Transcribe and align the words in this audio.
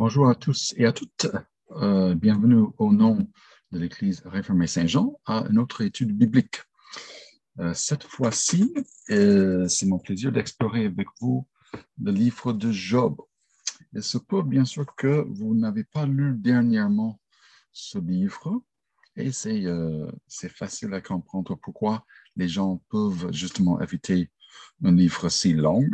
Bonjour 0.00 0.30
à 0.30 0.34
tous 0.34 0.72
et 0.78 0.86
à 0.86 0.92
toutes. 0.92 1.26
Euh, 1.72 2.14
bienvenue 2.14 2.64
au 2.78 2.90
nom 2.90 3.18
de 3.70 3.78
l'Église 3.78 4.22
réformée 4.24 4.66
Saint-Jean 4.66 5.20
à 5.26 5.44
une 5.50 5.58
autre 5.58 5.82
étude 5.82 6.16
biblique. 6.16 6.62
Euh, 7.58 7.74
cette 7.74 8.04
fois-ci, 8.04 8.72
euh, 9.10 9.68
c'est 9.68 9.84
mon 9.84 9.98
plaisir 9.98 10.32
d'explorer 10.32 10.86
avec 10.86 11.06
vous 11.20 11.46
le 12.02 12.12
livre 12.12 12.54
de 12.54 12.72
Job. 12.72 13.20
Il 13.92 14.02
se 14.02 14.16
peut 14.16 14.42
bien 14.42 14.64
sûr 14.64 14.86
que 14.96 15.26
vous 15.28 15.54
n'avez 15.54 15.84
pas 15.84 16.06
lu 16.06 16.34
dernièrement 16.34 17.20
ce 17.70 17.98
livre 17.98 18.62
et 19.16 19.32
c'est 19.32 20.48
facile 20.48 20.94
à 20.94 21.02
comprendre 21.02 21.56
pourquoi 21.56 22.06
les 22.36 22.48
gens 22.48 22.80
peuvent 22.88 23.30
justement 23.34 23.78
éviter 23.82 24.30
un 24.82 24.92
livre 24.92 25.28
si 25.28 25.52
long. 25.52 25.84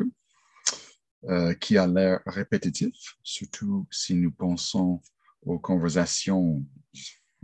Euh, 1.29 1.55
qui 1.55 1.77
a 1.77 1.89
l'air 1.89 2.21
répétitif, 2.25 3.17
surtout 3.25 3.85
si 3.91 4.15
nous 4.15 4.31
pensons 4.31 5.03
aux 5.43 5.59
conversations 5.59 6.65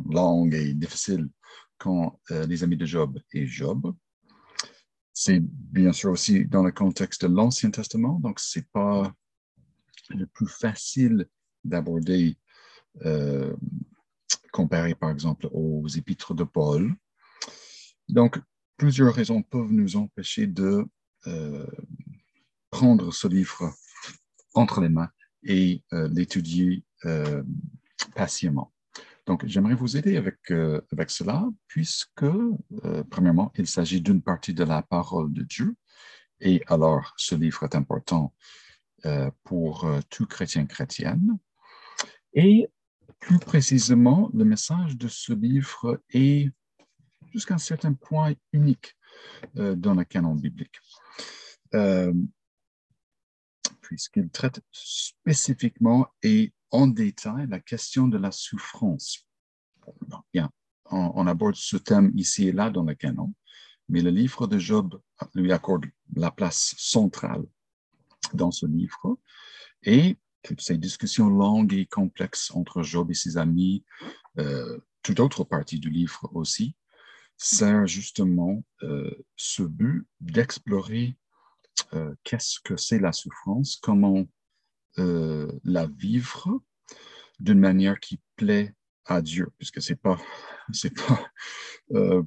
longues 0.05 0.55
et 0.55 0.73
difficiles 0.73 1.29
quand 1.79 2.21
euh, 2.31 2.47
les 2.47 2.63
amis 2.63 2.77
de 2.77 2.87
Job 2.87 3.19
et 3.33 3.45
Job. 3.45 3.93
C'est 5.13 5.41
bien 5.41 5.93
sûr 5.93 6.13
aussi 6.13 6.45
dans 6.45 6.63
le 6.63 6.71
contexte 6.71 7.25
de 7.25 7.35
l'Ancien 7.35 7.73
Testament, 7.73 8.21
donc 8.21 8.39
ce 8.39 8.61
n'est 8.61 8.67
pas 8.73 9.13
le 10.11 10.27
plus 10.29 10.47
facile 10.47 11.27
d'aborder 11.65 12.39
euh, 13.05 13.53
comparé 14.53 14.95
par 14.95 15.11
exemple 15.11 15.49
aux 15.51 15.89
épîtres 15.89 16.35
de 16.35 16.45
Paul. 16.45 16.95
Donc, 18.09 18.39
plusieurs 18.77 19.12
raisons 19.12 19.43
peuvent 19.43 19.73
nous 19.73 19.97
empêcher 19.97 20.47
de 20.47 20.87
prendre 22.73 23.12
ce 23.12 23.29
livre 23.29 23.73
entre 24.55 24.81
les 24.81 24.89
mains 24.89 25.11
et 25.45 25.85
euh, 25.93 26.09
l'étudier 26.09 26.85
euh, 27.05 27.43
patiemment. 28.17 28.73
Donc, 29.27 29.47
j'aimerais 29.47 29.75
vous 29.75 29.97
aider 29.97 30.17
avec, 30.17 30.39
euh, 30.51 30.81
avec 30.91 31.11
cela, 31.11 31.48
puisque, 31.69 32.27
premièrement, 33.11 33.53
il 33.56 33.69
s'agit 33.69 34.00
d'une 34.00 34.20
partie 34.20 34.55
de 34.55 34.65
la 34.65 34.83
parole 34.83 35.33
de 35.33 35.43
Dieu, 35.43 35.77
et 36.41 36.62
alors 36.67 37.15
ce 37.17 37.37
livre 37.37 37.62
est 37.62 37.77
important 37.77 38.34
pour 39.45 39.89
tout 40.11 40.27
chrétien 40.27 40.67
chrétienne. 40.67 41.39
Et 42.34 42.69
plus 43.20 43.39
précisément, 43.39 44.28
le 44.34 44.45
message 44.45 44.97
de 44.97 45.06
ce 45.06 45.33
livre 45.33 46.00
est 46.11 46.50
jusqu'à 47.33 47.55
un 47.55 47.59
certain 47.59 47.93
point 47.93 48.34
unique 48.53 48.97
dans 49.55 49.95
le 49.95 50.05
canon 50.05 50.34
biblique 50.34 50.81
puisqu'il 53.93 54.31
traite 54.31 54.62
spécifiquement 54.71 56.07
et 56.23 56.55
en 56.71 56.87
détail 56.87 57.47
la 57.47 57.61
question 57.61 58.09
de 58.09 58.17
la 58.17 58.31
souffrance. 58.31 59.29
Bien, 60.33 60.51
on, 60.91 61.27
aborde 61.27 61.57
ce 61.57 61.77
thème 61.77 62.11
ici 62.17 62.49
et 62.49 62.53
là 62.53 62.71
dans 62.71 62.84
le 62.84 62.95
canon, 62.95 63.34
mais 63.91 64.01
le 64.01 64.09
livre 64.09 64.47
de 64.47 64.59
Job 64.59 64.99
lui 65.34 65.53
accorde 65.53 65.84
la 66.17 66.31
place 66.31 66.75
centrale 66.79 67.45
dans 68.33 68.51
ce 68.51 68.65
livre 68.65 69.19
et 69.83 70.17
toutes 70.43 70.62
ces 70.62 70.79
discussions 70.79 71.29
longues 71.29 71.75
et 71.75 71.84
complexes 71.84 72.51
entre 72.55 72.83
Job 72.83 73.11
et 73.11 73.15
ses 73.15 73.37
amis, 73.37 73.84
euh, 74.39 74.79
toute 75.03 75.21
autre 75.21 75.45
partie 75.45 75.81
du 75.81 75.91
livre 75.91 76.31
aussi, 76.33 76.77
sert 77.37 77.87
justement 77.87 78.65
euh, 78.84 79.15
ce 79.37 79.62
but 79.62 80.06
d'explorer 80.21 81.15
euh, 81.95 82.15
qu'est-ce 82.25 82.61
que 82.61 82.77
c'est 82.77 82.98
la 82.98 83.12
souffrance, 83.12 83.77
comment 83.77 84.27
euh, 84.98 85.51
la 85.65 85.87
vivre 85.87 86.61
d'une 87.41 87.59
manière 87.59 87.98
qui 87.98 88.20
plaît 88.37 88.75
à 89.06 89.23
Dieu, 89.23 89.48
puisque 89.56 89.81
c'est 89.81 89.97
pas 89.97 90.19
c'est 90.73 90.95
pas 90.95 91.31
euh, 91.93 92.23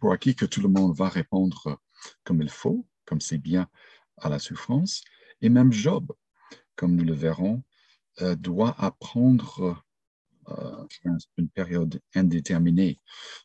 pour 0.00 0.12
acquis 0.12 0.34
que 0.34 0.44
tout 0.44 0.60
le 0.60 0.68
monde 0.68 0.96
va 0.96 1.08
répondre 1.08 1.80
comme 2.24 2.42
il 2.42 2.50
faut, 2.50 2.86
comme 3.04 3.20
c'est 3.20 3.38
bien 3.38 3.68
à 4.16 4.28
la 4.28 4.40
souffrance. 4.40 5.02
Et 5.40 5.48
même 5.48 5.72
Job, 5.72 6.12
comme 6.74 6.96
nous 6.96 7.04
le 7.04 7.14
verrons, 7.14 7.62
euh, 8.20 8.34
doit 8.34 8.74
apprendre 8.78 9.84
une 11.36 11.50
période 11.50 12.00
indéterminée 12.14 12.98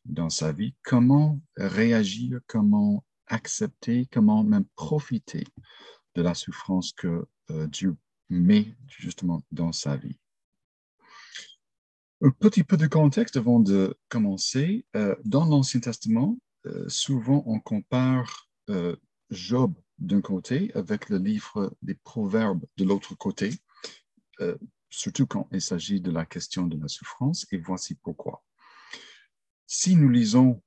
dans 0.05 0.29
sa 0.29 0.53
vie, 0.53 0.73
comment 0.83 1.41
réagir, 1.57 2.39
comment 2.47 3.03
accepter, 3.27 4.07
comment 4.11 4.43
même 4.43 4.65
profiter 4.75 5.45
de 6.15 6.21
la 6.21 6.33
souffrance 6.33 6.93
que 6.93 7.25
euh, 7.49 7.67
Dieu 7.67 7.95
met 8.29 8.75
justement 8.87 9.43
dans 9.51 9.71
sa 9.71 9.97
vie. 9.97 10.17
Un 12.21 12.31
petit 12.31 12.63
peu 12.63 12.77
de 12.77 12.87
contexte 12.87 13.35
avant 13.35 13.59
de 13.59 13.97
commencer. 14.09 14.85
Euh, 14.95 15.15
dans 15.25 15.45
l'Ancien 15.45 15.81
Testament, 15.81 16.37
euh, 16.65 16.87
souvent 16.87 17.43
on 17.45 17.59
compare 17.59 18.49
Job 19.29 19.73
d'un 19.99 20.21
côté 20.21 20.71
avec 20.73 21.09
le 21.09 21.17
livre 21.17 21.75
des 21.81 21.95
Proverbes 21.95 22.65
de 22.77 22.85
l'autre 22.85 23.13
côté, 23.13 23.51
surtout 24.89 25.27
quand 25.27 25.49
il 25.51 25.61
s'agit 25.61 25.99
de 25.99 26.11
la 26.11 26.25
question 26.25 26.65
de 26.65 26.79
la 26.79 26.87
souffrance, 26.87 27.45
et 27.51 27.57
voici 27.57 27.95
pourquoi. 27.95 28.41
Si 29.67 29.97
nous 29.97 30.07
lisons 30.07 30.63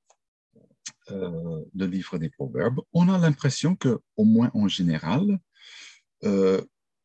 euh, 1.11 1.63
le 1.73 1.85
livre 1.85 2.17
des 2.17 2.29
Proverbes, 2.29 2.81
on 2.93 3.09
a 3.09 3.17
l'impression 3.17 3.75
que, 3.75 3.99
au 4.15 4.25
moins 4.25 4.51
en 4.53 4.67
général, 4.67 5.39
euh, 6.23 6.61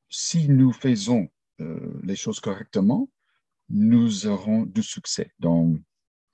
si 0.09 0.49
nous 0.49 0.73
faisons 0.73 1.29
euh, 1.61 2.01
les 2.03 2.17
choses 2.17 2.41
correctement, 2.41 3.09
nous 3.69 4.27
aurons 4.27 4.63
du 4.63 4.83
succès 4.83 5.33
dans 5.39 5.75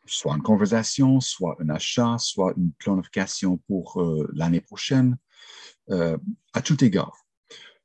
soit 0.06 0.34
une 0.36 0.42
conversation, 0.42 1.20
soit 1.20 1.56
un 1.60 1.68
achat, 1.68 2.16
soit 2.18 2.54
une 2.56 2.72
planification 2.72 3.58
pour 3.68 4.02
l'année 4.32 4.62
prochaine, 4.62 5.18
à 5.90 6.62
tout 6.64 6.82
égard. 6.82 7.14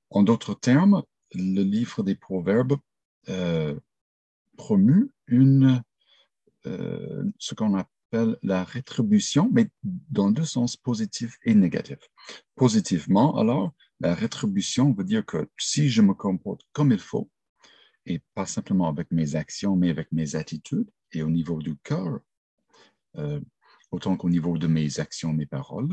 En 0.09 0.24
d'autres 0.24 0.53
termes, 0.53 1.03
le 1.34 1.62
livre 1.63 2.01
des 2.01 2.16
Proverbes 2.16 2.78
promue 4.56 5.12
une, 5.28 5.84
ce 6.63 7.53
qu'on 7.53 7.75
appelle 7.75 7.93
la 8.41 8.63
rétribution, 8.63 9.50
mais 9.51 9.69
dans 9.84 10.29
deux 10.29 10.46
sens, 10.46 10.78
positif 10.78 11.38
et 11.44 11.56
négatif. 11.56 11.97
Positivement, 12.56 13.38
alors, 13.38 13.74
la 14.00 14.13
rétribution 14.13 14.94
veut 14.94 15.03
dire 15.03 15.25
que 15.25 15.50
si 15.57 15.90
je 15.90 16.01
me 16.01 16.13
comporte 16.13 16.62
comme 16.74 16.91
il 16.91 17.00
faut, 17.00 17.29
et 18.06 18.22
pas 18.34 18.46
simplement 18.46 18.88
avec 18.88 19.12
mes 19.12 19.35
actions, 19.35 19.75
mais 19.75 19.90
avec 19.90 20.12
mes 20.12 20.35
attitudes 20.35 20.90
et 21.12 21.24
au 21.24 21.29
niveau 21.29 21.62
du 21.62 21.78
cœur, 21.78 22.19
euh, 23.16 23.40
autant 23.91 24.18
qu'au 24.18 24.30
niveau 24.30 24.57
de 24.57 24.68
mes 24.68 25.00
actions, 25.00 25.34
mes 25.34 25.45
paroles, 25.45 25.90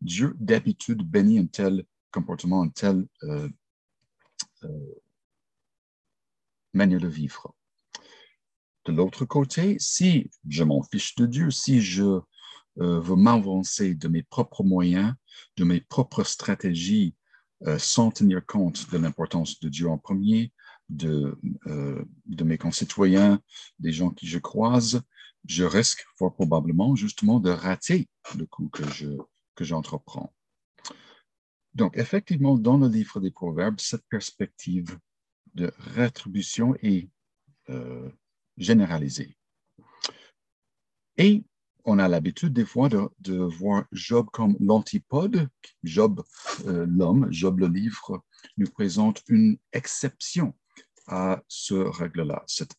Dieu 0.00 0.34
d'habitude 0.38 1.02
bénit 1.02 1.38
un 1.38 1.46
tel 1.46 1.84
comportement, 2.10 2.62
un 2.62 2.68
tel 2.68 3.06
euh, 3.22 3.48
euh, 4.64 4.94
manière 6.72 7.00
de 7.00 7.08
vivre. 7.08 7.54
De 8.86 8.92
l'autre 8.92 9.24
côté, 9.24 9.76
si 9.78 10.30
je 10.48 10.62
m'en 10.62 10.82
fiche 10.82 11.14
de 11.14 11.26
Dieu, 11.26 11.50
si 11.50 11.80
je 11.80 12.02
euh, 12.02 13.00
veux 13.00 13.16
m'avancer 13.16 13.94
de 13.94 14.08
mes 14.08 14.22
propres 14.22 14.62
moyens, 14.62 15.14
de 15.56 15.64
mes 15.64 15.80
propres 15.80 16.24
stratégies, 16.24 17.14
euh, 17.66 17.78
sans 17.78 18.10
tenir 18.10 18.44
compte 18.44 18.90
de 18.90 18.98
l'importance 18.98 19.58
de 19.60 19.68
Dieu 19.70 19.88
en 19.88 19.96
premier, 19.96 20.52
de, 20.90 21.38
euh, 21.66 22.04
de 22.26 22.44
mes 22.44 22.58
concitoyens, 22.58 23.40
des 23.78 23.92
gens 23.92 24.10
qui 24.10 24.26
je 24.26 24.38
croise, 24.38 25.02
je 25.46 25.64
risque 25.64 26.04
fort 26.18 26.34
probablement 26.34 26.94
justement 26.94 27.40
de 27.40 27.50
rater 27.50 28.08
le 28.36 28.44
coup 28.46 28.68
que 28.68 28.86
je 28.90 29.08
que 29.54 29.64
j'entreprends. 29.64 30.34
Donc, 31.74 31.96
effectivement, 31.96 32.58
dans 32.58 32.76
le 32.76 32.88
livre 32.88 33.20
des 33.20 33.30
Proverbes, 33.30 33.78
cette 33.78 34.04
perspective 34.08 34.98
de 35.54 35.72
rétribution 35.78 36.74
est 36.82 37.08
généralisé. 38.56 39.36
Et 41.16 41.44
on 41.84 41.98
a 41.98 42.08
l'habitude 42.08 42.52
des 42.52 42.64
fois 42.64 42.88
de, 42.88 43.34
voir 43.34 43.84
Job 43.92 44.28
comme 44.32 44.56
l'antipode. 44.58 45.48
Job, 45.82 46.22
euh, 46.66 46.86
l'homme, 46.88 47.28
Job 47.30 47.60
le 47.60 47.68
livre, 47.68 48.22
nous 48.56 48.68
présente 48.70 49.22
une 49.28 49.58
exception 49.72 50.54
à 51.06 51.42
ce 51.48 51.74
règle-là, 51.74 52.42
cette, 52.46 52.74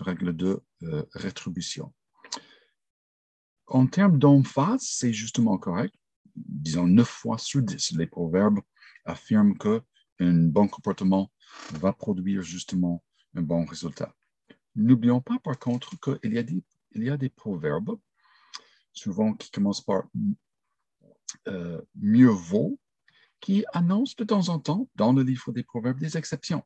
règle 0.00 0.34
de 0.34 0.62
euh, 0.84 1.04
rétribution. 1.12 1.92
En 3.66 3.86
termes 3.86 4.18
d'emphase, 4.18 4.82
c'est 4.82 5.12
justement 5.12 5.58
correct. 5.58 5.94
Disons 6.34 6.86
neuf 6.86 7.08
fois 7.08 7.38
sur 7.38 7.62
dix, 7.62 7.92
les 7.92 8.06
proverbes 8.06 8.60
affirment 9.04 9.56
que 9.56 9.82
un 10.20 10.48
bon 10.48 10.68
comportement 10.68 11.30
va 11.72 11.92
produire 11.92 12.42
justement 12.42 13.02
un 13.34 13.42
bon 13.42 13.64
résultat. 13.64 14.14
N'oublions 14.76 15.20
pas, 15.20 15.38
par 15.38 15.58
contre, 15.58 15.98
qu'il 16.00 16.32
y, 16.32 16.38
a 17.10 17.16
des, 17.16 17.28
proverbes, 17.28 17.98
souvent 18.92 19.34
qui 19.34 19.50
commencent 19.50 19.84
par 19.84 20.04
euh, 21.48 21.80
mieux 21.94 22.28
vaut, 22.28 22.78
qui 23.40 23.64
annoncent 23.72 24.14
de 24.18 24.24
temps 24.24 24.48
en 24.48 24.58
temps, 24.58 24.88
dans 24.96 25.12
le 25.12 25.22
livre 25.22 25.52
des 25.52 25.62
proverbes, 25.62 26.00
des 26.00 26.16
exceptions. 26.16 26.62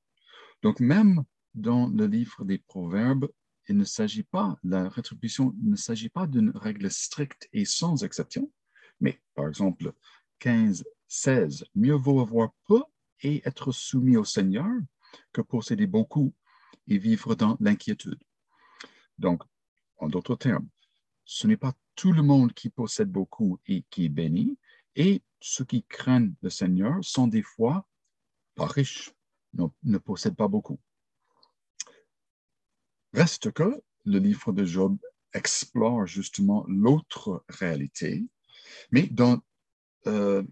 Donc, 0.63 0.81
même 0.81 1.25
dans 1.55 1.89
le 1.89 2.07
livre 2.07 2.45
des 2.45 2.59
Proverbes, 2.59 3.29
il 3.69 3.77
ne 3.77 3.85
s'agit 3.85 4.23
pas, 4.23 4.57
la 4.65 4.89
rétribution 4.89 5.55
ne 5.63 5.77
s'agit 5.77 6.09
pas 6.09 6.27
d'une 6.27 6.51
règle 6.51 6.91
stricte 6.91 7.49
et 7.53 7.65
sans 7.65 8.03
exception, 8.03 8.51
mais 9.01 9.21
par 9.35 9.49
exemple 9.49 9.93
15, 10.39 10.85
16, 11.09 11.65
mieux 11.75 11.95
vaut 11.95 12.21
avoir 12.21 12.51
peu 12.67 12.83
et 13.23 13.47
être 13.47 13.73
soumis 13.73 14.17
au 14.17 14.25
Seigneur 14.25 14.71
que 15.33 15.41
posséder 15.41 15.87
beaucoup 15.87 16.33
et 16.89 16.99
vivre 16.99 17.35
dans 17.35 17.57
l'inquiétude. 17.61 18.23
Donc, 19.19 19.43
en 19.99 20.09
d'autres 20.09 20.37
termes, 20.37 20.69
ce 21.25 21.47
n'est 21.47 21.57
pas 21.57 21.75
tout 21.95 22.13
le 22.13 22.23
monde 22.23 22.53
qui 22.53 22.71
possède 22.71 23.11
beaucoup 23.11 23.59
et 23.67 23.85
qui 23.91 24.07
est 24.07 24.11
béni, 24.11 24.59
et 24.97 25.23
ceux 25.41 25.65
qui 25.65 25.85
craignent 25.85 26.35
le 26.43 26.51
Seigneur 26.51 26.97
sont 27.03 27.27
des 27.27 27.43
fois 27.43 27.87
pas 28.55 28.67
riches, 28.67 29.13
ne, 29.55 29.99
possèdent 29.99 30.37
pas 30.37 30.49
beaucoup. 30.49 30.81
Reste 33.13 33.53
que 33.53 33.83
le 34.05 34.19
livre 34.19 34.53
de 34.53 34.65
Job 34.65 34.99
explore 35.33 36.07
justement 36.07 36.65
l'autre 36.69 37.45
réalité, 37.49 38.27
mais 38.91 39.07
dans, 39.07 39.41
euh, 40.07 40.43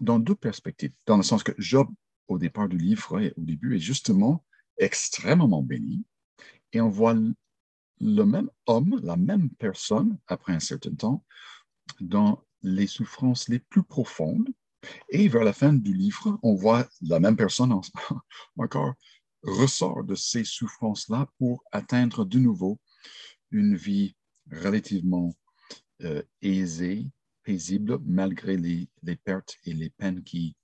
dans 0.00 0.18
deux 0.18 0.34
perspectives. 0.34 0.92
Dans 1.06 1.16
le 1.16 1.22
sens 1.22 1.42
que 1.42 1.52
Job, 1.58 1.88
au 2.28 2.38
départ 2.38 2.68
du 2.68 2.78
livre, 2.78 3.20
et 3.20 3.32
au 3.36 3.40
début, 3.42 3.76
est 3.76 3.80
justement 3.80 4.44
extrêmement 4.82 5.62
béni, 5.62 6.04
et 6.72 6.80
on 6.80 6.88
voit 6.88 7.16
le 8.00 8.24
même 8.24 8.50
homme, 8.66 9.00
la 9.02 9.16
même 9.16 9.50
personne, 9.50 10.18
après 10.26 10.52
un 10.52 10.60
certain 10.60 10.94
temps, 10.94 11.24
dans 12.00 12.44
les 12.62 12.86
souffrances 12.86 13.48
les 13.48 13.58
plus 13.58 13.82
profondes. 13.82 14.48
Et 15.10 15.28
vers 15.28 15.44
la 15.44 15.52
fin 15.52 15.72
du 15.72 15.94
livre, 15.94 16.38
on 16.42 16.54
voit 16.54 16.88
la 17.02 17.20
même 17.20 17.36
personne 17.36 17.72
encore 18.58 18.94
ressort 19.42 20.04
de 20.04 20.14
ces 20.14 20.44
souffrances-là 20.44 21.28
pour 21.38 21.62
atteindre 21.70 22.24
de 22.24 22.38
nouveau 22.38 22.80
une 23.50 23.76
vie 23.76 24.16
relativement 24.50 25.34
euh, 26.02 26.22
aisée, 26.40 27.06
paisible, 27.44 27.98
malgré 28.04 28.56
les, 28.56 28.88
pertes 29.24 29.56
et 29.64 29.72
les 29.72 29.90
peines 29.90 30.22
qui, 30.22 30.56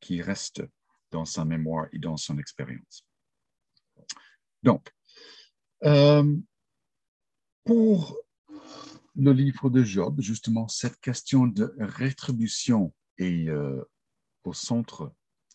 qui 0.00 0.22
restent 0.22 0.64
dans 1.10 1.24
sa 1.24 1.44
mémoire 1.44 1.86
et 1.92 1.98
dans 1.98 2.16
son 2.16 2.38
expérience. 2.38 3.05
Donc, 4.66 4.92
euh, 5.84 6.36
pour 7.62 8.18
le 9.14 9.32
livre 9.32 9.70
de 9.70 9.84
Job, 9.84 10.20
justement, 10.20 10.66
cette 10.66 10.98
question 10.98 11.46
de 11.46 11.72
rétribution 11.78 12.92
est 13.16 13.48
euh, 13.48 13.80
au 14.42 14.52
centre 14.52 15.14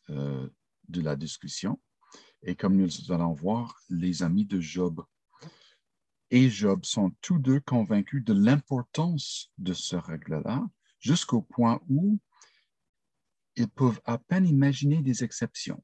euh, 0.10 0.48
de 0.88 1.02
la 1.02 1.18
discussion. 1.18 1.78
Et 2.44 2.56
comme 2.56 2.78
nous 2.78 3.12
allons 3.12 3.34
voir, 3.34 3.78
les 3.90 4.24
amis 4.24 4.46
de 4.46 4.62
Job 4.62 5.04
et 6.30 6.50
Job 6.50 6.86
sont 6.86 7.12
tous 7.20 7.38
deux 7.38 7.60
convaincus 7.60 8.24
de 8.24 8.32
l'importance 8.34 9.52
de 9.58 9.74
ce 9.74 9.98
règle-là, 9.98 10.66
jusqu'au 11.00 11.42
point 11.42 11.82
où 11.90 12.18
ils 13.58 13.68
peuvent 13.68 14.00
à 14.06 14.18
peine 14.18 14.48
imaginer 14.48 15.02
des 15.02 15.26
exceptions. 15.26 15.84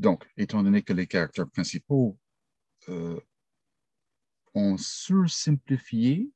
Donc, 0.00 0.26
étant 0.38 0.62
donné 0.62 0.80
que 0.80 0.94
les 0.94 1.06
caractères 1.06 1.50
principaux 1.50 2.18
euh, 2.88 3.20
ont 4.54 4.78
sursimplifié 4.78 6.30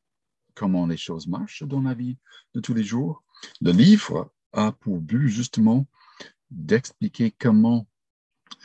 comment 0.52 0.86
les 0.86 0.98
choses 0.98 1.26
marchent 1.26 1.62
dans 1.62 1.80
la 1.80 1.94
vie 1.94 2.18
de 2.54 2.60
tous 2.60 2.74
les 2.74 2.84
jours. 2.84 3.24
Le 3.62 3.72
livre 3.72 4.30
a 4.52 4.70
pour 4.70 5.00
but 5.00 5.28
justement 5.28 5.88
d'expliquer 6.50 7.30
comment 7.30 7.88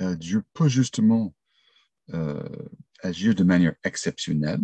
euh, 0.02 0.18
Dieu 0.18 0.44
peut 0.52 0.68
justement 0.68 1.34
euh, 2.14 2.68
agir 3.02 3.34
de 3.36 3.46
manière 3.46 3.76
exceptionnelle 3.86 4.60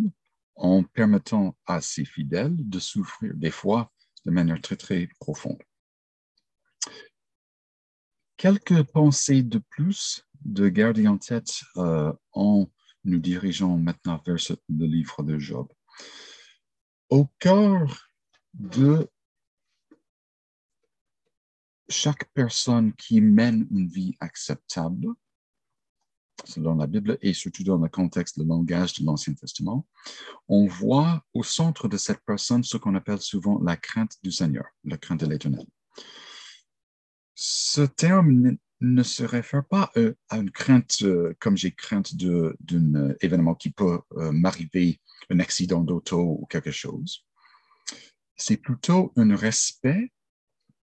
en 0.56 0.84
permettant 0.84 1.56
à 1.66 1.80
ses 1.80 2.04
fidèles 2.04 2.58
de 2.58 2.80
souffrir 2.80 3.34
des 3.36 3.52
fois 3.52 3.90
de 4.26 4.32
manière 4.32 4.60
très, 4.60 4.76
très 4.76 5.08
profonde. 5.18 5.64
Quelques 8.36 8.84
pensées 8.84 9.42
de 9.42 9.60
plus 9.60 10.25
de 10.46 10.70
garder 10.70 11.08
en 11.08 11.18
tête 11.18 11.62
euh, 11.78 12.14
en 12.32 12.70
nous 13.04 13.20
dirigeons 13.20 13.78
maintenant 13.78 14.22
vers 14.26 14.38
le 14.70 14.86
livre 14.86 15.22
de 15.24 15.38
Job. 15.38 15.68
Au 17.10 17.28
cœur 17.40 18.10
de 18.54 19.08
chaque 21.88 22.26
personne 22.34 22.94
qui 22.94 23.22
mène 23.22 23.68
une 23.72 23.88
vie 23.88 24.16
acceptable, 24.20 25.08
selon 26.44 26.76
la 26.76 26.88
Bible 26.88 27.18
et 27.22 27.34
surtout 27.34 27.64
dans 27.64 27.78
le 27.78 27.90
contexte, 27.90 28.38
le 28.38 28.44
langage 28.44 28.94
de 28.94 29.06
l'Ancien 29.06 29.34
Testament, 29.34 29.88
on 30.48 30.66
voit 30.66 31.24
au 31.34 31.44
centre 31.44 31.88
de 31.88 31.98
cette 31.98 32.22
personne 32.26 32.64
ce 32.64 32.78
qu'on 32.78 32.96
appelle 32.96 33.22
souvent 33.22 33.60
la 33.62 33.78
crainte 33.78 34.18
du 34.24 34.32
Seigneur, 34.32 34.66
la 34.84 34.98
crainte 34.98 35.22
de 35.22 35.28
l'Éternel. 35.28 35.66
Ce 37.36 37.82
terme 37.82 38.58
ne 38.94 39.04
se 39.04 39.24
réfère 39.24 39.66
pas 39.66 39.92
euh, 39.98 40.14
à 40.30 40.38
une 40.38 40.52
crainte 40.52 41.00
euh, 41.02 41.34
comme 41.40 41.58
j'ai 41.58 41.72
crainte 41.72 42.16
d'un 42.16 42.96
euh, 42.96 43.16
événement 43.22 43.56
qui 43.56 43.72
peut 43.72 44.00
m'arriver, 44.16 45.00
un 45.30 45.40
accident 45.40 45.82
d'auto 45.82 46.38
ou 46.42 46.46
quelque 46.46 46.72
chose. 46.72 47.26
C'est 48.36 48.58
plutôt 48.58 49.12
un 49.16 49.36
respect 49.36 50.12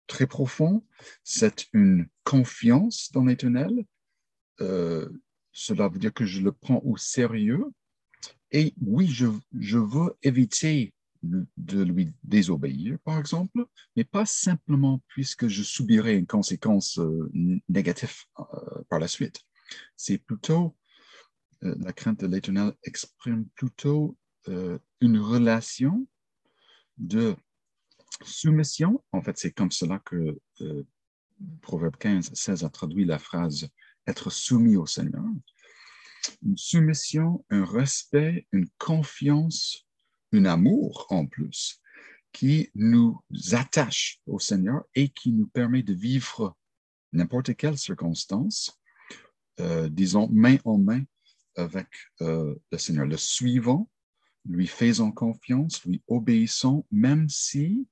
très 0.05 0.27
profond, 0.27 0.85
c'est 1.23 1.67
une 1.73 2.07
confiance 2.23 3.11
dans 3.11 3.25
l'Éternel. 3.25 3.85
cela 5.51 5.87
veut 5.87 5.99
dire 5.99 6.13
que 6.13 6.25
je 6.25 6.41
le 6.41 6.51
prends 6.51 6.81
au 6.83 6.97
sérieux. 6.97 7.65
Et 8.51 8.73
oui, 8.81 9.07
je 9.07 9.77
veux 9.77 10.17
éviter 10.23 10.93
de 11.57 11.81
lui 11.81 12.13
désobéir, 12.23 12.97
par 13.03 13.19
exemple, 13.19 13.65
mais 13.95 14.03
pas 14.03 14.25
simplement 14.25 15.01
puisque 15.07 15.47
je 15.47 15.63
subirai 15.63 16.15
une 16.15 16.27
conséquence 16.27 16.99
euh, 16.99 17.31
négative 17.69 18.13
euh, 18.39 18.43
par 18.89 18.99
la 18.99 19.07
suite. 19.07 19.41
C'est 19.95 20.17
plutôt, 20.17 20.75
euh, 21.63 21.75
la 21.79 21.93
crainte 21.93 22.21
de 22.21 22.27
l'Éternel 22.27 22.73
exprime 22.83 23.45
plutôt 23.55 24.17
une 25.01 25.19
relation 25.19 26.07
de 26.97 27.35
soumission. 28.23 29.03
En 29.11 29.21
fait, 29.21 29.37
c'est 29.37 29.51
comme 29.51 29.71
cela 29.71 29.99
que 29.99 30.39
Proverbe 31.61 31.97
15, 31.97 32.31
16 32.33 32.63
a 32.63 32.69
traduit 32.69 33.03
la 33.03 33.19
phrase 33.19 33.67
être 34.07 34.29
soumis 34.29 34.77
au 34.77 34.85
Seigneur. 34.85 35.25
Une 36.43 36.57
soumission, 36.57 37.43
un 37.49 37.65
respect, 37.65 38.47
une 38.53 38.69
confiance 38.77 39.86
un 40.33 40.45
amour 40.45 41.05
en 41.09 41.25
plus 41.25 41.81
qui 42.31 42.69
nous 42.75 43.19
attache 43.51 44.19
au 44.27 44.39
Seigneur 44.39 44.83
et 44.95 45.09
qui 45.09 45.31
nous 45.31 45.47
permet 45.47 45.83
de 45.83 45.93
vivre 45.93 46.55
n'importe 47.13 47.55
quelle 47.55 47.77
circonstance, 47.77 48.79
euh, 49.59 49.89
disons, 49.89 50.29
main 50.31 50.57
en 50.65 50.77
main 50.77 51.03
avec 51.55 51.87
euh, 52.21 52.55
le 52.71 52.77
Seigneur, 52.77 53.05
le 53.05 53.17
suivant, 53.17 53.89
lui 54.45 54.67
faisant 54.67 55.11
confiance, 55.11 55.83
lui 55.85 56.03
obéissant, 56.07 56.85
même 56.91 57.27
si 57.27 57.87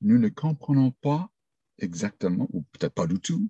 nous 0.00 0.18
ne 0.18 0.28
comprenons 0.28 0.90
pas 0.90 1.30
exactement, 1.78 2.48
ou 2.52 2.62
peut-être 2.72 2.94
pas 2.94 3.06
du 3.06 3.18
tout, 3.18 3.48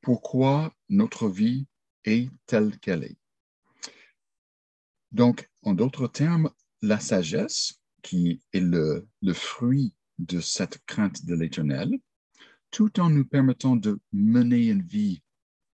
pourquoi 0.00 0.74
notre 0.88 1.28
vie 1.28 1.66
est 2.04 2.30
telle 2.46 2.78
qu'elle 2.78 3.04
est. 3.04 3.16
Donc, 5.10 5.50
en 5.62 5.74
d'autres 5.74 6.06
termes, 6.06 6.50
la 6.82 6.98
sagesse, 6.98 7.80
qui 8.02 8.42
est 8.52 8.60
le, 8.60 9.06
fruit 9.32 9.94
de 10.18 10.40
cette 10.40 10.84
crainte 10.84 11.24
de 11.24 11.34
l'Éternel, 11.34 11.90
tout 12.70 13.00
en 13.00 13.08
nous 13.08 13.24
permettant 13.24 13.76
de 13.76 14.00
mener 14.12 14.68
une 14.68 14.82
vie 14.82 15.22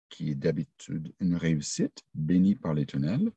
qui 0.09 0.31
est 0.31 0.35
d'habitude 0.35 1.13
une 1.19 1.35
réussite, 1.35 2.03
bénie 2.13 2.55
par 2.55 2.73
l'Éternel, 2.73 3.31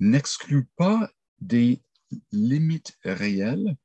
n'exclut 0.00 0.66
pas 0.76 1.10
des 1.40 1.82
limites 2.30 2.96
réelles 3.04 3.76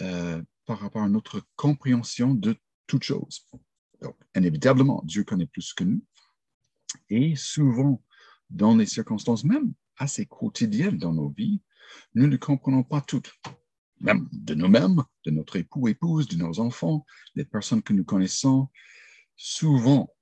euh, 0.00 0.42
par 0.64 0.80
rapport 0.80 1.02
à 1.02 1.08
notre 1.08 1.42
compréhension 1.56 2.34
de 2.34 2.56
toute 2.86 3.04
chose. 3.04 3.46
Donc, 4.00 4.16
inévitablement, 4.36 5.02
Dieu 5.04 5.24
connaît 5.24 5.46
plus 5.46 5.72
que 5.72 5.84
nous. 5.84 6.02
Et 7.08 7.36
souvent, 7.36 8.02
dans 8.48 8.76
les 8.76 8.86
circonstances 8.86 9.44
même 9.44 9.72
assez 9.96 10.26
quotidiennes 10.26 10.98
dans 10.98 11.12
nos 11.12 11.28
vies, 11.28 11.60
nous 12.14 12.26
ne 12.26 12.36
comprenons 12.36 12.82
pas 12.82 13.00
tout, 13.00 13.22
même 14.00 14.28
de 14.32 14.54
nous-mêmes, 14.54 15.02
de 15.24 15.30
notre 15.30 15.56
époux, 15.56 15.88
épouse, 15.88 16.28
de 16.28 16.36
nos 16.36 16.60
enfants, 16.60 17.04
des 17.36 17.44
personnes 17.44 17.82
que 17.82 17.92
nous 17.92 18.04
connaissons. 18.04 18.68
Souvent, 19.36 20.14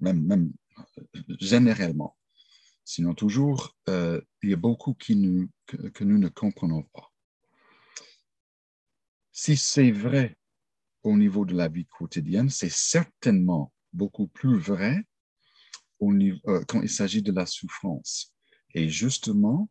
même, 0.00 0.22
même 0.24 0.52
généralement, 1.40 2.16
sinon 2.84 3.14
toujours, 3.14 3.74
euh, 3.88 4.20
il 4.42 4.50
y 4.50 4.52
a 4.52 4.56
beaucoup 4.56 4.94
qui 4.94 5.16
nous, 5.16 5.50
que, 5.66 6.04
nous 6.04 6.18
ne 6.18 6.28
comprenons 6.28 6.82
pas. 6.82 7.12
Si 9.32 9.56
c'est 9.56 9.90
vrai 9.90 10.36
au 11.02 11.16
niveau 11.16 11.44
de 11.44 11.54
la 11.54 11.68
vie 11.68 11.86
quotidienne, 11.86 12.48
c'est 12.50 12.72
certainement 12.72 13.72
beaucoup 13.92 14.28
plus 14.28 14.58
vrai 14.58 15.04
au 15.98 16.12
niveau, 16.12 16.38
euh, 16.46 16.64
quand 16.66 16.82
il 16.82 16.90
s'agit 16.90 17.22
de 17.22 17.32
la 17.32 17.46
souffrance. 17.46 18.34
Et 18.74 18.88
justement, 18.88 19.70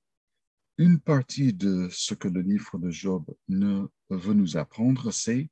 une 0.77 1.00
partie 1.00 1.53
de 1.53 1.88
ce 1.91 2.13
que 2.13 2.27
le 2.27 2.41
livre 2.41 2.77
de 2.77 2.91
Job 2.91 3.24
ne 3.48 3.86
veut 4.10 4.34
nous 4.34 4.58
apprendre, 4.58 5.12
c'est 5.12 5.50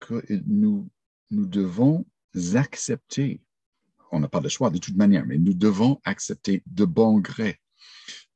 que 0.00 0.22
nous, 0.46 0.90
nous 1.30 1.46
devons 1.46 2.06
accepter, 2.56 3.40
on 4.10 4.20
n'a 4.20 4.28
pas 4.28 4.40
le 4.40 4.48
choix 4.48 4.70
de 4.70 4.78
toute 4.78 4.96
manière, 4.96 5.24
mais 5.26 5.38
nous 5.38 5.54
devons 5.54 6.00
accepter 6.04 6.62
de 6.66 6.84
bon 6.84 7.20
gré, 7.20 7.60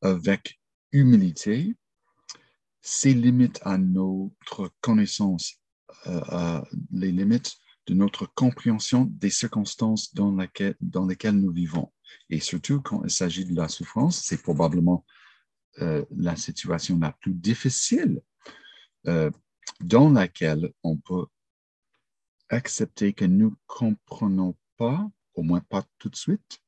avec 0.01 0.61
humilité, 0.93 1.75
ces 2.81 3.13
limites 3.13 3.61
à 3.63 3.77
notre 3.77 4.71
connaissance, 4.81 5.61
euh, 6.07 6.63
les 6.93 7.13
limites 7.13 7.57
de 7.87 7.95
notre 7.95 8.27
compréhension 8.27 9.07
des 9.11 9.31
circonstances 9.31 10.15
dans, 10.15 10.37
dans 10.81 11.07
lesquelles 11.07 11.39
nous 11.39 11.53
vivons. 11.53 11.93
Et 12.31 12.41
surtout 12.41 12.81
quand 12.81 13.03
il 13.05 13.11
s'agit 13.11 13.45
de 13.45 13.55
la 13.55 13.69
souffrance, 13.69 14.23
c'est 14.23 14.43
probablement 14.43 15.05
euh, 15.81 16.05
la 16.11 16.37
situation 16.37 16.99
la 16.99 17.13
plus 17.13 17.35
difficile 17.35 18.21
euh, 19.07 19.31
dans 19.81 20.11
laquelle 20.11 20.73
on 20.83 20.97
peut 20.97 21.27
accepter 22.49 23.13
que 23.13 23.25
nous 23.25 23.51
ne 23.51 23.57
comprenons 23.67 24.57
pas, 24.77 25.09
au 25.35 25.43
moins 25.43 25.61
pas 25.61 25.85
tout 25.99 26.09
de 26.09 26.17
suite, 26.17 26.59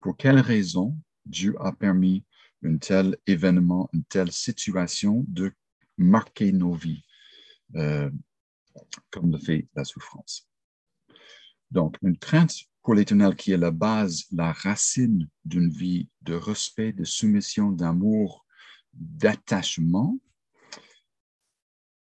pour 0.00 0.16
quelle 0.16 0.40
raison 0.40 0.98
Dieu 1.24 1.54
a 1.60 1.72
permis 1.72 2.24
un 2.62 2.76
tel 2.76 3.16
événement, 3.26 3.88
une 3.92 4.04
telle 4.04 4.32
situation 4.32 5.24
de 5.28 5.52
marquer 5.96 6.52
nos 6.52 6.74
vies, 6.74 7.04
euh, 7.76 8.10
comme 9.10 9.30
le 9.32 9.38
fait 9.38 9.68
la 9.74 9.84
souffrance. 9.84 10.48
Donc, 11.70 11.96
une 12.02 12.18
crainte 12.18 12.69
pour 12.90 12.96
l'Éternel 12.96 13.36
qui 13.36 13.52
est 13.52 13.56
la 13.56 13.70
base, 13.70 14.24
la 14.32 14.50
racine 14.50 15.28
d'une 15.44 15.70
vie 15.70 16.08
de 16.22 16.34
respect, 16.34 16.92
de 16.92 17.04
soumission, 17.04 17.70
d'amour, 17.70 18.44
d'attachement, 18.92 20.18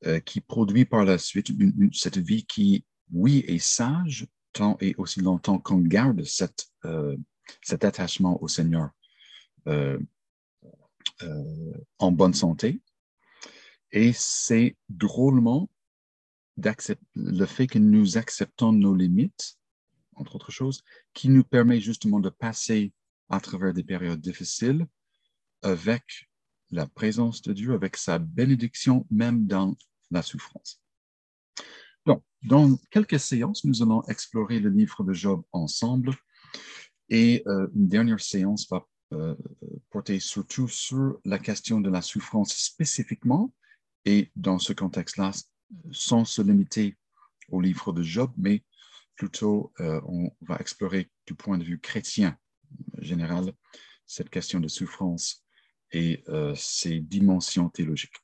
euh, 0.07 0.19
qui 0.21 0.41
produit 0.41 0.85
par 0.85 1.05
la 1.05 1.19
suite 1.19 1.51
cette 1.93 2.17
vie 2.17 2.47
qui, 2.47 2.83
oui, 3.11 3.45
est 3.47 3.59
sage, 3.59 4.25
tant 4.53 4.75
et 4.81 4.95
aussi 4.97 5.21
longtemps 5.21 5.59
qu'on 5.59 5.77
garde 5.77 6.23
euh, 6.85 7.15
cet 7.61 7.85
attachement 7.85 8.41
au 8.41 8.47
Seigneur 8.47 8.89
euh, 9.67 9.99
en 11.99 12.11
bonne 12.11 12.33
santé. 12.33 12.81
Et 13.91 14.13
c'est 14.13 14.75
drôlement 14.89 15.69
le 17.13 17.45
fait 17.45 17.67
que 17.67 17.77
nous 17.77 18.17
acceptons 18.17 18.71
nos 18.71 18.95
limites 18.95 19.60
entre 20.21 20.35
autres 20.35 20.51
choses, 20.51 20.83
qui 21.13 21.29
nous 21.29 21.43
permet 21.43 21.81
justement 21.81 22.19
de 22.19 22.29
passer 22.29 22.93
à 23.29 23.39
travers 23.39 23.73
des 23.73 23.83
périodes 23.83 24.21
difficiles 24.21 24.85
avec 25.61 26.03
la 26.69 26.87
présence 26.87 27.41
de 27.41 27.53
Dieu, 27.53 27.73
avec 27.73 27.97
sa 27.97 28.19
bénédiction, 28.19 29.05
même 29.09 29.45
dans 29.45 29.75
la 30.11 30.21
souffrance. 30.21 30.81
Donc, 32.05 32.23
dans 32.43 32.77
quelques 32.89 33.19
séances, 33.19 33.65
nous 33.65 33.81
allons 33.81 34.03
explorer 34.03 34.59
le 34.59 34.69
livre 34.69 35.03
de 35.03 35.13
Job 35.13 35.43
ensemble 35.51 36.15
et 37.09 37.43
euh, 37.47 37.67
une 37.75 37.87
dernière 37.87 38.21
séance 38.21 38.67
va 38.69 38.85
euh, 39.13 39.35
porter 39.89 40.19
surtout 40.19 40.67
sur 40.67 41.19
la 41.25 41.37
question 41.37 41.81
de 41.81 41.89
la 41.89 42.01
souffrance 42.01 42.53
spécifiquement 42.55 43.53
et 44.05 44.31
dans 44.35 44.59
ce 44.59 44.73
contexte-là, 44.73 45.31
sans 45.91 46.25
se 46.25 46.41
limiter 46.41 46.97
au 47.49 47.61
livre 47.61 47.91
de 47.91 48.01
Job, 48.01 48.31
mais 48.37 48.63
plutôt 49.21 49.71
euh, 49.79 50.01
on 50.05 50.31
va 50.41 50.57
explorer 50.59 51.07
du 51.27 51.35
point 51.35 51.59
de 51.59 51.63
vue 51.63 51.79
chrétien 51.79 52.35
général 52.97 53.53
cette 54.07 54.31
question 54.31 54.59
de 54.59 54.67
souffrance 54.67 55.45
et 55.91 56.23
euh, 56.29 56.55
ses 56.55 57.01
dimensions 57.01 57.69
théologiques. 57.69 58.15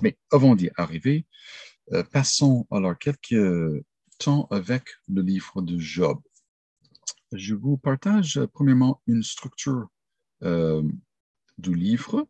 Mais 0.00 0.16
avant 0.30 0.54
d'y 0.54 0.70
arriver, 0.76 1.26
euh, 1.92 2.04
passons 2.04 2.68
alors 2.70 2.96
quelques 2.96 3.82
temps 4.20 4.46
avec 4.52 4.84
le 5.08 5.22
livre 5.22 5.60
de 5.60 5.76
Job. 5.76 6.20
Je 7.32 7.56
vous 7.56 7.76
partage 7.76 8.38
premièrement 8.54 9.02
une 9.08 9.24
structure 9.24 9.88
du 10.40 11.74
livre 11.74 12.28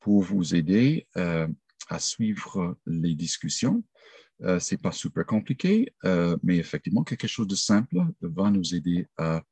pour 0.00 0.20
vous 0.20 0.56
aider 0.56 1.06
à 1.14 1.98
suivre 2.00 2.76
les 2.86 3.14
discussions 3.14 3.84
euh, 4.42 4.58
c'est 4.60 4.76
pas 4.76 4.92
super 4.92 5.24
compliqué, 5.24 5.94
euh, 6.04 6.36
mais 6.42 6.58
effectivement, 6.58 7.04
quelque 7.04 7.26
chose 7.26 7.48
de 7.48 7.54
simple 7.54 7.98
va 8.20 8.50
nous 8.50 8.74
aider 8.74 9.06
à 9.16 9.42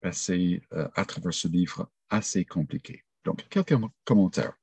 passer 0.00 0.62
euh, 0.72 0.88
à 0.94 1.04
travers 1.04 1.34
ce 1.34 1.48
livre 1.48 1.90
assez 2.08 2.44
compliqué. 2.44 3.04
Donc, 3.24 3.46
quelques 3.48 3.76
commentaires. 4.04 4.54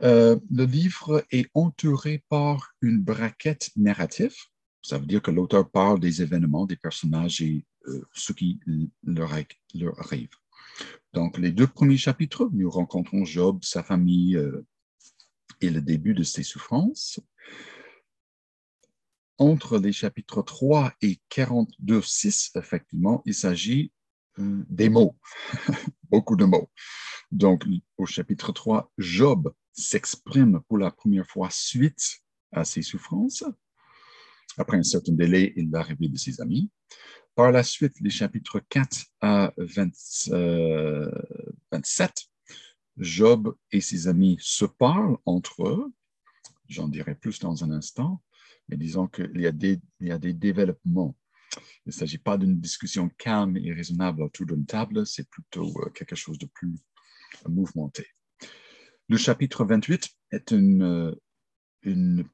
le 0.00 0.64
livre 0.64 1.24
est 1.30 1.50
entouré 1.54 2.22
par 2.28 2.74
une 2.80 3.00
braquette 3.00 3.70
narrative. 3.76 4.34
Ça 4.82 4.98
veut 4.98 5.06
dire 5.06 5.22
que 5.22 5.30
l'auteur 5.30 5.70
parle 5.70 6.00
des 6.00 6.20
événements, 6.20 6.66
des 6.66 6.76
personnages 6.76 7.40
et 7.40 7.64
ce 8.12 8.32
qui 8.32 8.60
leur, 9.02 9.32
arrive. 9.98 10.28
Donc, 11.14 11.38
les 11.38 11.52
deux 11.52 11.66
premiers 11.66 11.96
chapitres, 11.96 12.50
nous 12.52 12.68
rencontrons 12.70 13.24
Job, 13.24 13.60
sa 13.62 13.82
famille 13.82 14.38
et 15.62 15.70
le 15.70 15.80
début 15.80 16.12
de 16.12 16.22
ses 16.22 16.42
souffrances 16.42 17.20
entre 19.38 19.78
les 19.78 19.92
chapitres 19.92 20.42
3 20.42 20.92
et 21.02 21.20
42, 21.28 22.02
6, 22.02 22.52
effectivement, 22.56 23.22
il 23.24 23.34
s'agit 23.34 23.92
euh, 24.38 24.64
des 24.68 24.88
mots, 24.88 25.16
beaucoup 26.10 26.36
de 26.36 26.44
mots. 26.44 26.70
Donc, 27.30 27.64
au 27.96 28.06
chapitre 28.06 28.52
3, 28.52 28.92
Job 28.98 29.52
s'exprime 29.72 30.60
pour 30.68 30.78
la 30.78 30.90
première 30.90 31.26
fois 31.26 31.48
suite 31.50 32.20
à 32.52 32.64
ses 32.64 32.82
souffrances. 32.82 33.44
Après 34.56 34.76
un 34.76 34.84
certain 34.84 35.12
délai, 35.12 35.52
il 35.56 35.70
l'arrivée 35.70 36.08
de 36.08 36.16
ses 36.16 36.40
amis. 36.40 36.70
Par 37.34 37.50
la 37.50 37.64
suite, 37.64 37.98
les 38.00 38.10
chapitres 38.10 38.60
4 38.68 39.06
à 39.20 39.52
27, 39.56 40.32
euh, 40.32 41.10
Job 42.96 43.56
et 43.72 43.80
ses 43.80 44.06
amis 44.06 44.36
se 44.40 44.64
parlent 44.64 45.18
entre 45.26 45.66
eux. 45.66 45.92
J'en 46.68 46.86
dirai 46.86 47.16
plus 47.16 47.40
dans 47.40 47.64
un 47.64 47.72
instant 47.72 48.22
mais 48.68 48.76
disons 48.76 49.06
qu'il 49.06 49.40
y, 49.40 49.46
a 49.46 49.52
des, 49.52 49.80
y 50.00 50.10
a 50.10 50.18
des 50.18 50.32
développements. 50.32 51.16
Il 51.86 51.88
ne 51.88 51.92
s'agit 51.92 52.18
pas 52.18 52.38
d'une 52.38 52.60
discussion 52.60 53.08
calme 53.18 53.56
et 53.56 53.72
raisonnable 53.72 54.22
autour 54.22 54.46
d'une 54.46 54.66
table, 54.66 55.06
c'est 55.06 55.28
plutôt 55.28 55.72
euh, 55.82 55.90
quelque 55.90 56.16
chose 56.16 56.38
de 56.38 56.46
plus 56.46 56.74
mouvementé. 57.48 58.06
Le 59.08 59.16
chapitre 59.16 59.64
28 59.64 60.08
est 60.32 60.50
une, 60.50 60.82
euh, 60.82 61.14
une, 61.82 62.24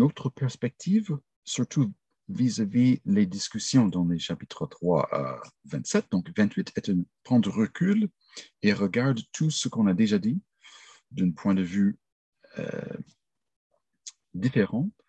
autre 0.00 0.30
perspective, 0.30 1.18
surtout 1.44 1.92
vis-à-vis 2.28 3.00
les 3.04 3.26
discussions 3.26 3.88
dans 3.88 4.06
les 4.06 4.18
chapitres 4.18 4.66
3 4.66 5.08
à 5.12 5.42
27. 5.64 6.06
Donc, 6.12 6.30
28 6.36 6.72
est 6.76 6.88
un 6.90 7.02
point 7.24 7.40
de 7.40 7.48
recul 7.48 8.08
et 8.62 8.72
regarde 8.72 9.20
tout 9.32 9.50
ce 9.50 9.68
qu'on 9.68 9.86
a 9.88 9.94
déjà 9.94 10.18
dit 10.18 10.40
d'un 11.10 11.32
point 11.32 11.54
de 11.54 11.62
vue 11.62 11.98
euh, 12.58 12.96
différent 14.32 14.88
euh, 14.88 15.01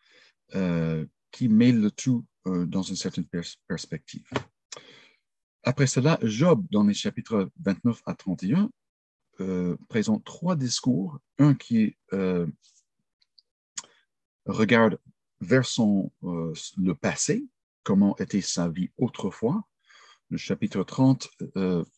qui 1.32 1.50
met 1.50 1.72
le 1.72 1.92
tout 1.92 2.26
euh, 2.48 2.66
dans 2.66 2.84
une 2.84 2.96
certaine 2.96 3.26
perspective. 3.68 4.26
Après 5.64 5.88
cela, 5.88 6.20
Job, 6.22 6.66
dans 6.72 6.84
les 6.84 6.94
chapitres 6.94 7.50
29 7.62 8.02
à 8.06 8.16
31, 8.16 8.70
euh, 9.40 9.78
présente 9.90 10.24
trois 10.24 10.56
discours. 10.56 11.20
Un 11.40 11.56
qui 11.56 11.96
regarde 14.46 15.00
vers 15.40 15.66
son, 15.66 16.12
le 16.22 16.94
passé, 16.94 17.46
comment 17.84 18.16
était 18.18 18.42
sa 18.42 18.70
vie 18.70 18.92
autrefois. 18.98 19.64
Le 20.30 20.38
chapitre 20.38 20.84
30 20.84 21.30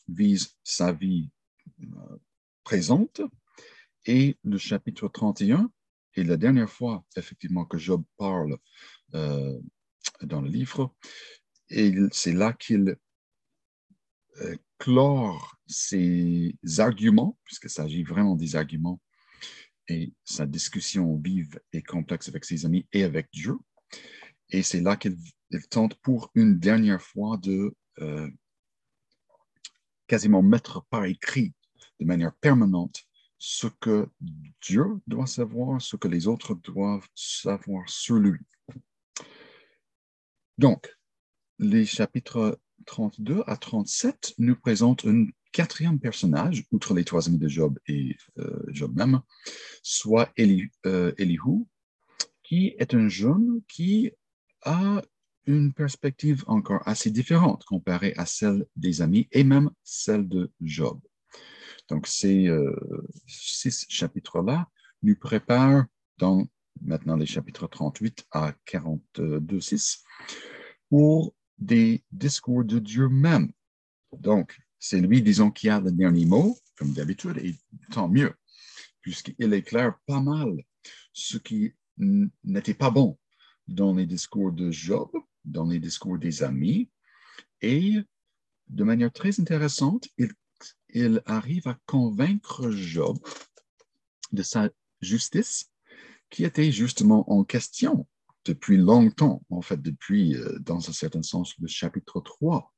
vise 0.07 0.55
sa 0.63 0.91
vie 0.91 1.31
présente. 2.63 3.21
Et 4.05 4.38
le 4.43 4.59
chapitre 4.59 5.07
31 5.07 5.71
et 6.15 6.24
la 6.24 6.38
dernière 6.38 6.69
fois, 6.69 7.03
effectivement, 7.15 7.65
que 7.65 7.77
Job 7.77 8.03
parle 8.17 8.57
euh, 9.13 9.60
dans 10.22 10.41
le 10.41 10.50
livre, 10.50 10.95
c'est 12.12 12.34
là 12.34 12.53
qu'il 12.53 12.95
euh, 14.41 14.55
clore 14.77 15.57
ses 15.67 16.55
arguments, 16.77 17.38
puisqu'il 17.43 17.69
s'agit 17.69 18.03
vraiment 18.03 18.36
des 18.36 18.55
arguments, 18.55 19.01
et 19.88 20.13
sa 20.24 20.45
discussion 20.45 21.17
vive 21.17 21.60
et 21.74 21.84
complexe 21.84 22.27
avec 22.29 22.45
ses 22.45 22.65
amis 22.65 22.88
et 22.91 23.03
avec 23.03 23.27
Dieu. 23.31 23.57
Et 24.50 24.63
c'est 24.63 24.81
là 24.81 24.95
qu'il 24.95 25.17
tente 25.69 25.95
pour 25.95 26.31
une 26.36 26.60
dernière 26.60 27.01
fois 27.01 27.38
de 27.38 27.75
euh, 28.00 28.29
quasiment 30.07 30.41
mettre 30.41 30.86
par 30.89 31.05
écrit 31.05 31.53
de 32.00 32.05
manière 32.05 32.34
permanente 32.36 33.03
ce 33.48 33.68
que 33.68 34.10
Dieu 34.60 34.86
doit 35.06 35.28
savoir, 35.28 35.80
ce 35.80 35.96
que 35.98 36.08
les 36.08 36.25
autres 36.25 36.56
doivent 36.56 37.08
savoir 37.14 37.88
sur 37.88 38.16
lui. 38.16 38.40
Donc, 40.58 40.90
les 41.60 41.86
chapitres 41.86 42.60
32 42.88 43.44
à 43.46 43.56
37 43.56 44.34
nous 44.40 44.56
présente 44.56 45.06
un 45.06 45.28
quatrième 45.52 46.00
personnage, 46.00 46.66
outre 46.72 46.96
les 46.96 47.06
trois 47.06 47.28
amis 47.28 47.38
de 47.38 47.48
Job 47.48 47.78
et 47.88 48.18
euh, 48.40 48.64
Job 48.70 48.96
même, 48.96 49.22
soit 49.84 50.34
euh, 50.40 51.14
Elihu, 51.20 51.66
qui 52.42 52.74
est 52.80 52.96
un 52.96 53.10
jeune 53.10 53.62
qui 53.68 54.10
a 54.64 55.04
une 55.46 55.72
perspective 55.72 56.44
encore 56.48 56.82
assez 56.88 57.12
différente 57.12 57.64
comparée 57.66 58.16
à 58.18 58.25
celle 58.25 58.66
des 58.75 59.04
amis 59.04 59.28
et 59.32 59.44
même 59.44 59.70
celle 59.84 60.28
de 60.28 60.52
Job. 60.62 61.00
Donc, 61.89 62.08
ces 62.08 62.48
euh, 62.48 62.75
six 63.27 63.86
chapitres-là 63.89 64.70
nous 65.04 65.15
préparent 65.15 65.86
dans 66.18 66.46
maintenant 66.82 67.15
les 67.15 67.25
chapitres 67.25 67.68
38 67.68 68.25
à 68.32 68.54
42, 68.65 69.60
6 69.60 70.04
pour 70.89 71.34
des 71.58 72.04
discours 72.12 72.63
de 72.63 72.80
Dieu 72.80 73.08
même. 73.08 73.51
Donc, 74.13 74.60
c'est 74.80 75.00
lui, 75.00 75.22
disons, 75.22 75.51
qui 75.51 75.70
a 75.70 75.80
le 75.80 75.92
dernier 75.92 76.25
mot, 76.25 76.58
comme 76.77 76.94
d'habitude, 76.94 77.38
et 77.38 77.56
tant 77.92 78.08
mieux, 78.08 78.34
puisqu'il 79.01 79.54
éclaire 79.54 79.98
pas 80.06 80.22
mal 80.22 80.63
ce 81.13 81.38
qui 81.38 81.74
n'était 81.98 82.74
pas 82.74 82.92
bon 82.92 83.18
dans 83.68 83.94
les 83.94 84.06
discours 84.06 84.51
de 84.51 84.70
Job, 84.72 85.10
dans 85.44 85.65
les 85.68 85.80
discours 85.80 86.18
des 86.18 86.44
amis, 86.44 86.89
et 87.62 87.96
de 88.68 88.84
manière 88.84 89.12
très 89.12 89.39
intéressante, 89.39 90.08
il, 90.18 90.30
il 90.96 91.22
arrive 91.25 91.68
à 91.68 91.78
convaincre 91.86 92.72
Job 92.72 93.18
de 94.32 94.42
sa 94.42 94.70
justice 95.02 95.70
qui 96.30 96.46
était 96.46 96.72
justement 96.72 97.30
en 97.32 97.44
question 97.44 98.08
depuis 98.46 98.78
longtemps, 98.78 99.44
en 99.50 99.62
fait, 99.62 99.82
depuis, 99.82 100.36
euh, 100.36 100.58
dans 100.60 100.78
un 100.78 100.94
certain 100.94 101.22
sens, 101.22 101.54
le 101.60 101.68
chapitre 101.68 102.22
3. 102.22 102.74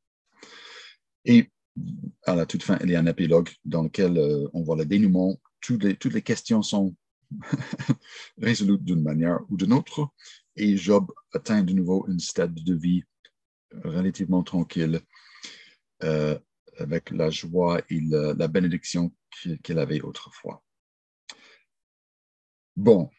Et 1.26 1.52
à 2.26 2.36
la 2.36 2.46
toute 2.46 2.64
fin, 2.64 2.80
il 2.84 2.90
y 2.90 2.96
a 2.96 3.00
un 3.00 3.06
épilogue 3.06 3.50
dans 3.66 3.84
lequel 3.84 4.18
euh, 4.18 4.48
on 4.54 4.64
voit 4.64 4.78
le 4.78 4.86
dénouement. 4.86 5.40
Toutes 5.62 5.84
les, 5.84 6.22
questions 6.22 6.64
sont 6.64 6.96
résolues 8.38 8.80
d'une 8.80 9.04
manière 9.04 9.40
ou 9.50 9.58
d'une 9.58 9.74
autre. 9.74 10.10
Et 10.56 10.76
Job 10.76 11.12
atteint 11.34 11.62
de 11.62 11.74
nouveau 11.74 12.06
un 12.10 12.18
stade 12.18 12.56
de 12.56 12.74
vie 12.74 13.04
relativement 13.84 14.42
tranquille, 14.42 15.02
euh, 16.04 16.40
avec 16.78 17.12
la 17.12 17.30
joie 17.30 17.82
et 17.90 18.00
la, 18.02 18.48
bénédiction 18.48 19.12
qu'il 19.64 19.80
avait 19.80 20.02
autrefois. 20.02 20.64
Bon, 22.76 23.10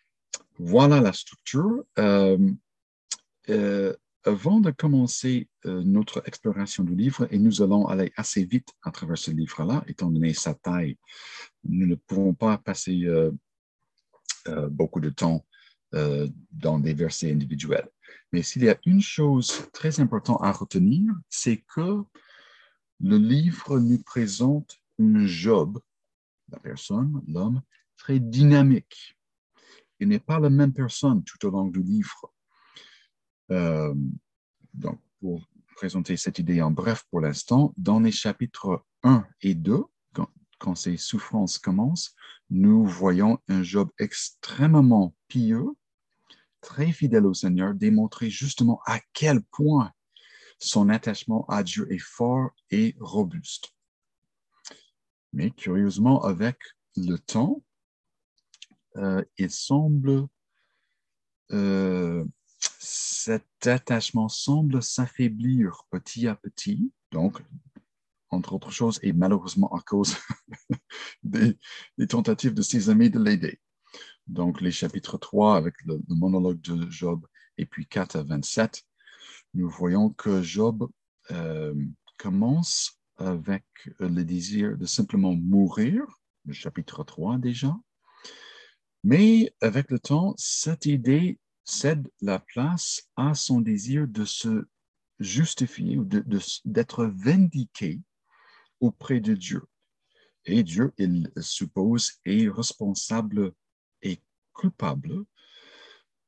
voilà 0.59 1.01
la 1.01 1.13
structure. 1.13 1.85
Euh, 1.99 2.39
avant 4.29 4.61
de 4.61 4.71
commencer 4.71 5.49
euh, 5.65 5.83
notre 5.85 6.23
exploration 6.27 6.85
du 6.85 6.95
livre, 6.95 7.27
et 7.31 7.39
nous 7.39 7.63
allons 7.63 7.87
aller 7.87 8.13
assez 8.17 8.45
vite 8.45 8.69
à 8.83 8.91
travers 8.91 9.19
ce 9.19 9.31
livre-là, 9.31 9.85
étant 9.87 10.11
donné 10.11 10.35
sa 10.35 10.55
taille, 10.55 10.97
nous 11.65 11.87
ne 11.87 11.95
pouvons 11.95 12.35
pas 12.35 12.59
passer 12.59 13.05
euh, 13.05 13.31
euh, 14.49 14.69
beaucoup 14.69 15.01
de 15.01 15.11
temps 15.11 15.45
dans 16.51 16.79
des 16.79 16.93
versets 16.93 17.33
individuels. 17.33 17.89
Mais 18.31 18.43
s'il 18.43 18.63
y 18.63 18.69
a 18.69 18.79
une 18.85 19.01
chose 19.01 19.63
très 19.73 20.01
importante 20.01 20.39
à 20.43 20.53
retenir, 20.53 21.15
c'est 21.31 21.65
que 21.75 22.03
le 23.01 23.17
livre 23.17 23.79
nous 23.79 24.03
présente 24.03 24.79
un 24.99 25.27
Job, 25.27 25.81
la 26.51 26.59
personne, 26.59 27.23
l'homme, 27.27 27.63
très 27.97 28.19
dynamique. 28.19 29.17
Il 30.01 30.09
n'est 30.09 30.21
pas 30.21 30.39
la 30.39 30.51
même 30.51 30.73
personne 30.73 31.23
tout 31.25 31.45
au 31.47 31.51
long 31.51 31.67
du 31.67 31.83
livre. 31.83 32.33
Euh, 33.51 33.95
donc, 34.75 35.01
pour 35.21 35.49
présenter 35.77 36.17
cette 36.17 36.39
idée 36.39 36.61
en 36.63 36.71
bref 36.71 37.05
pour 37.11 37.21
l'instant, 37.21 37.73
dans 37.77 38.01
les 38.01 38.13
chapitres 38.13 38.85
1 39.03 39.25
et 39.43 39.55
2, 39.55 39.85
quand, 40.59 40.75
ces 40.75 40.97
souffrances 40.97 41.57
commencent, 41.57 42.17
nous 42.51 42.85
voyons 42.85 43.39
un 43.47 43.63
Job 43.63 43.91
extrêmement 44.01 45.15
pieux, 45.29 45.69
très 46.61 46.91
fidèle 46.91 47.27
au 47.27 47.35
Seigneur, 47.35 47.75
démontrer 47.75 48.29
justement 48.29 48.81
à 48.85 48.99
quel 49.13 49.41
point 49.41 49.93
son 50.59 50.89
attachement 50.89 51.47
à 51.47 51.63
Dieu 51.63 51.91
est 51.93 51.99
fort 51.99 52.51
et 52.71 52.97
robuste. 53.01 53.75
Mais 55.33 55.51
curieusement, 55.51 56.23
avec 56.25 56.59
le 56.97 57.17
temps, 57.17 57.63
euh, 58.97 59.23
il 59.37 59.51
semble 59.51 60.27
euh, 61.53 62.25
cet 62.79 63.67
attachement 63.67 64.29
semble 64.29 64.83
s'affaiblir 64.83 65.83
petit 65.91 66.27
à 66.27 66.35
petit, 66.35 66.93
donc, 67.13 67.43
entre 68.31 68.55
autres 68.55 68.71
choses, 68.71 68.99
et 69.03 69.13
malheureusement 69.13 69.73
à 69.75 69.81
cause 69.81 70.17
des, 71.23 71.57
tentatives 72.09 72.55
de 72.55 72.63
ses 72.63 72.91
amis 72.91 73.11
de 73.11 73.19
l'aider. 73.23 73.61
Donc, 74.27 74.61
les 74.61 74.71
chapitres 74.71 75.19
3 75.19 75.57
avec 75.57 75.75
le, 75.85 76.01
monologue 76.09 76.61
de 76.61 76.91
Job 76.91 77.27
et 77.57 77.67
puis 77.67 77.87
4 77.87 78.17
à 78.17 78.23
27, 78.23 78.85
nous 79.55 79.69
voyons 79.69 80.11
que 80.11 80.43
Job 80.43 80.89
euh, 81.31 81.75
commence 82.17 82.99
avec 83.17 83.65
le 83.99 84.25
désir 84.25 84.77
de 84.77 84.87
simplement 84.87 85.35
mourir, 85.35 86.05
le 86.45 86.53
chapitre 86.53 87.05
3 87.05 87.39
déjà, 87.39 87.77
mais 89.05 89.53
avec 89.61 89.91
le 89.91 89.99
temps, 89.99 90.35
cette 90.37 90.87
idée 90.87 91.39
cède 91.65 92.09
la 92.21 92.39
place 92.39 93.09
à 93.17 93.35
son 93.35 93.61
désir 93.61 94.09
de 94.09 94.25
se 94.25 94.67
justifier 95.19 95.99
ou 95.99 96.09
d'être 96.65 97.05
vindiqué 97.07 98.01
auprès 98.81 99.21
de 99.21 99.35
Dieu. 99.35 99.63
Et 100.45 100.63
Dieu, 100.63 100.93
il 100.99 101.31
suppose, 101.41 102.13
est 102.25 102.49
responsable 102.49 103.53
et 104.03 104.23
coupable 104.53 105.25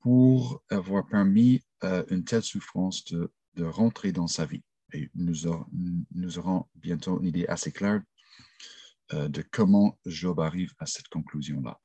pour 0.00 0.62
avoir 0.70 1.06
permis 1.06 1.62
euh, 1.84 2.04
une 2.08 2.24
telle 2.24 2.42
souffrance 2.42 3.04
de, 3.04 3.30
rentrer 3.58 4.10
dans 4.10 4.26
sa 4.26 4.46
vie. 4.46 4.62
Et 4.94 5.10
nous, 5.14 5.46
aurons, 5.46 6.66
bientôt 6.74 7.20
une 7.20 7.26
idée 7.26 7.46
assez 7.46 7.72
claire 7.72 8.00
euh, 9.12 9.28
de 9.28 9.42
comment 9.42 9.98
Job 10.06 10.40
arrive 10.40 10.72
à 10.78 10.86
cette 10.86 11.08
conclusion-là. 11.08 11.78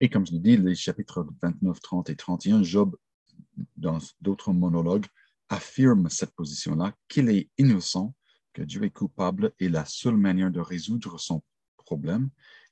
Et 0.00 0.10
comme 0.10 0.26
je 0.26 0.32
l'ai 0.32 0.40
dit, 0.40 0.56
les 0.58 0.74
chapitres 0.74 1.26
29, 1.40 1.80
30 1.80 2.10
et 2.10 2.16
31, 2.16 2.62
Job, 2.62 2.96
dans 3.76 3.98
d'autres 4.20 4.52
monologues, 4.52 5.06
affirme 5.48 6.10
cette 6.10 6.34
position-là, 6.34 6.94
qu'il 7.08 7.30
est 7.30 7.48
innocent, 7.56 8.14
que 8.52 8.62
Dieu 8.62 8.84
est 8.84 8.90
coupable 8.90 9.52
et 9.58 9.70
la 9.70 9.86
seule 9.86 10.18
manière 10.18 10.50
de 10.50 10.60
résoudre 10.60 11.18
son 11.18 11.42
problème 11.78 12.28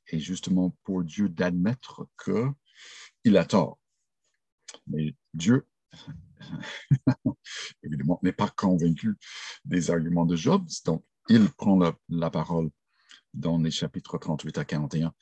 est 0.09 0.19
justement 0.19 0.77
pour 0.85 1.03
Dieu 1.03 1.29
d'admettre 1.29 2.07
qu'il 3.25 3.37
a 3.37 3.45
tort. 3.45 3.79
Mais 4.87 5.15
Dieu, 5.35 5.67
évidemment, 7.83 8.19
n'est 8.23 8.33
pas 8.33 8.49
convaincu 8.49 9.17
des 9.65 9.91
arguments 9.91 10.27
de 10.27 10.37
Job, 10.37 10.67
donc 10.85 11.05
il 11.29 11.49
prend 11.51 11.79
la, 11.79 11.95
la 12.09 12.31
parole 12.31 12.71
dans 13.35 13.59
les 13.59 13.71
chapitres 13.71 14.19
38 14.19 14.59
à 14.59 14.65
41 14.65 15.13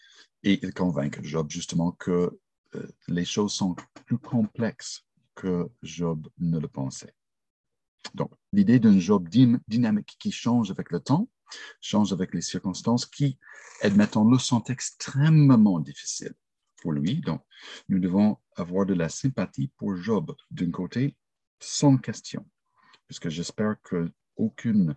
et 0.43 0.59
il 0.63 0.75
convainc 0.75 1.23
Job 1.23 1.51
justement 1.51 1.93
que 1.93 2.39
euh, 2.75 2.87
les 3.09 3.25
choses 3.25 3.53
sont 3.53 3.77
plus 4.07 4.19
complexes 4.19 5.05
que 5.35 5.69
Job 5.83 6.29
ne 6.39 6.59
le 6.59 6.69
pensait. 6.69 7.15
Donc, 8.15 8.33
l'idée 8.53 8.79
d'un 8.79 8.99
Job 8.99 9.29
dynamique 9.29 10.17
qui 10.19 10.33
change 10.33 10.71
avec 10.71 10.91
le 10.91 11.01
temps, 11.01 11.29
change 11.81 12.13
avec 12.13 12.33
les 12.35 12.41
circonstances, 12.41 13.05
qui, 13.05 13.39
admettons-le, 13.83 14.39
sont 14.39 14.65
extrêmement 14.65 15.81
difficiles 15.81 16.35
pour 16.81 16.93
lui. 16.93 17.21
Donc, 17.21 17.43
nous 17.89 17.99
devons 17.99 18.39
avoir 18.57 18.87
de 18.87 18.95
la 18.95 19.09
sympathie 19.09 19.71
pour 19.77 19.97
Job 19.97 20.35
d'un 20.51 20.71
côté, 20.71 21.17
sans 21.59 21.97
question, 21.99 22.49
puisque 23.07 23.29
j'espère 23.29 23.77
que 23.83 24.11
aucune 24.37 24.97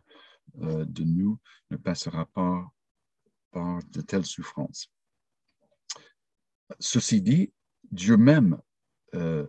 euh, 0.62 0.86
de 0.86 1.04
nous 1.04 1.40
ne 1.72 1.78
passera 1.78 2.26
pas 2.26 2.66
par 3.52 3.80
de 3.92 4.02
telles 4.02 4.26
souffrances. 4.26 4.92
Ceci 6.80 7.22
dit, 7.22 7.54
Dieu 7.92 8.18
même 8.18 8.60
euh, 9.16 9.46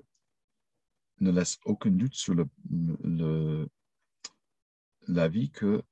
ne 1.20 1.30
laisse 1.30 1.58
aucun 1.64 1.90
doute 1.90 2.14
sur 2.14 2.34
le, 2.34 3.68
l'avis 5.06 5.50
que 5.50 5.82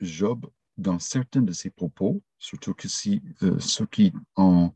Job, 0.00 0.50
dans 0.76 0.98
certains 0.98 1.42
de 1.42 1.52
ses 1.52 1.70
propos, 1.70 2.22
surtout 2.38 2.74
que 2.74 2.88
si, 2.88 3.22
euh, 3.42 3.58
ceux 3.58 3.86
qui 3.86 4.12
ont 4.36 4.74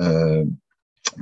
euh, 0.00 0.44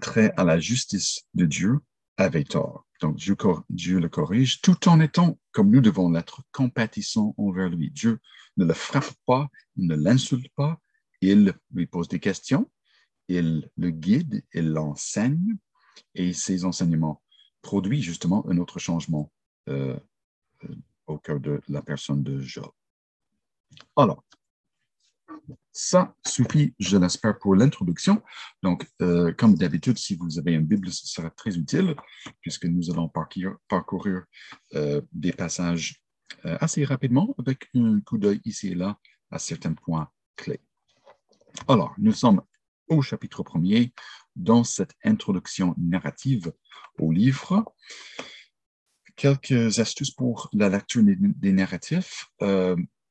trait 0.01 0.33
à 0.37 0.45
la 0.45 0.59
justice 0.59 1.27
de 1.35 1.47
Dieu, 1.47 1.81
avait 2.17 2.45
tort. 2.45 2.85
Donc 3.01 3.17
Dieu, 3.17 4.01
le 4.01 4.09
corrige 4.09 4.61
tout 4.61 4.89
en 4.89 5.01
étant, 5.01 5.39
comme 5.53 5.71
nous 5.71 5.81
devons 5.81 6.11
l'être, 6.11 6.43
compatissant 6.53 7.35
envers 7.39 7.69
lui. 7.69 7.91
Dieu 7.91 8.19
ne 8.57 8.65
le 8.65 8.75
frappe 8.75 9.13
pas, 9.25 9.49
il 9.77 9.87
ne 9.87 9.95
l'insulte 9.95 10.53
pas, 10.57 10.81
il 11.21 11.55
lui 11.73 11.87
pose 11.87 12.09
des 12.09 12.19
questions, 12.19 12.69
il 13.29 13.71
le 13.77 13.91
guide, 13.91 14.43
il 14.53 14.71
l'enseigne, 14.71 15.57
et 16.15 16.33
ses 16.33 16.65
enseignements 16.65 17.23
produisent 17.63 18.05
justement 18.05 18.49
un 18.49 18.59
autre 18.59 18.79
changement 18.79 19.33
euh, 19.69 19.99
au 21.07 21.19
cœur 21.19 21.41
de 21.41 21.61
la 21.69 21.83
personne 21.83 22.23
de 22.23 22.41
Job. 22.41 22.71
Alors, 23.97 24.25
ça 25.73 26.13
suffit, 26.27 26.75
je 26.79 26.97
l'espère, 26.97 27.39
pour 27.39 27.55
l'introduction. 27.55 28.21
Donc, 28.63 28.89
euh, 29.01 29.33
comme 29.33 29.55
d'habitude, 29.55 29.97
si 29.97 30.17
vous 30.17 30.39
avez 30.39 30.53
une 30.53 30.67
Bible, 30.67 30.91
ce 30.91 31.07
sera 31.07 31.31
très 31.31 31.57
utile, 31.57 31.95
puisque 32.41 32.65
nous 32.65 32.91
allons 32.91 33.09
parcourir, 33.09 34.25
euh, 34.75 35.01
des 35.13 35.33
passages 35.33 36.03
euh, 36.45 36.59
assez 36.61 36.85
rapidement, 36.85 37.35
avec 37.39 37.69
un 37.75 38.01
coup 38.01 38.19
d'œil 38.19 38.41
ici 38.45 38.69
et 38.69 38.75
là 38.75 38.99
à 39.31 39.39
certains 39.39 39.75
points 39.75 40.11
clés. 40.37 40.61
Alors, 41.69 41.95
nous 41.99 42.13
sommes 42.13 42.43
au 42.89 43.01
chapitre 43.03 43.43
premier, 43.43 43.93
dans 44.35 44.65
cette 44.65 44.95
introduction 45.05 45.75
narrative 45.79 46.53
au 46.99 47.13
livre. 47.13 47.73
Quelques 49.15 49.79
astuces 49.79 50.11
pour 50.11 50.49
la 50.53 50.69
lecture 50.69 51.03
des 51.05 51.53
narratifs. 51.53 52.31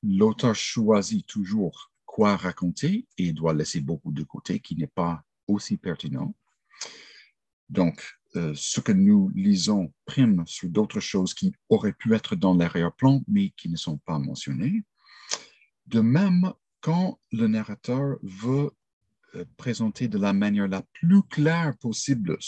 L'auteur 0.04 0.56
choisit 0.56 1.26
toujours 1.28 1.92
quoi 2.18 2.36
raconter 2.36 3.06
et 3.20 3.32
doit 3.32 3.54
laisser 3.54 3.80
beaucoup 3.80 4.12
de 4.12 4.24
côté 4.24 4.60
qui 4.60 4.76
n'est 4.76 4.88
pas 4.88 5.24
aussi 5.46 5.78
pertinent. 5.78 6.34
Donc, 7.70 8.04
euh, 8.36 8.54
ce 8.56 8.82
que 8.82 8.92
nous 8.92 9.30
lisons 9.36 9.94
prime 10.04 10.44
sur 10.48 10.68
d'autres 10.68 11.00
choses 11.00 11.36
qui 11.36 11.54
auraient 11.70 11.94
pu 11.94 12.16
être 12.16 12.36
dans 12.36 12.56
l'arrière-plan, 12.56 13.22
mais 13.28 13.52
qui 13.52 13.70
ne 13.70 13.76
sont 13.76 14.00
pas 14.00 14.18
mentionnées. 14.18 14.82
De 15.86 16.00
même, 16.00 16.52
quand 16.82 17.20
le 17.32 17.46
narrateur 17.46 18.18
veut 18.24 18.72
euh, 19.36 19.46
présenter 19.56 20.08
de 20.08 20.18
la 20.18 20.34
manière 20.34 20.68
la 20.68 20.82
plus 20.94 21.22
claire 21.22 21.78
possible 21.78 22.40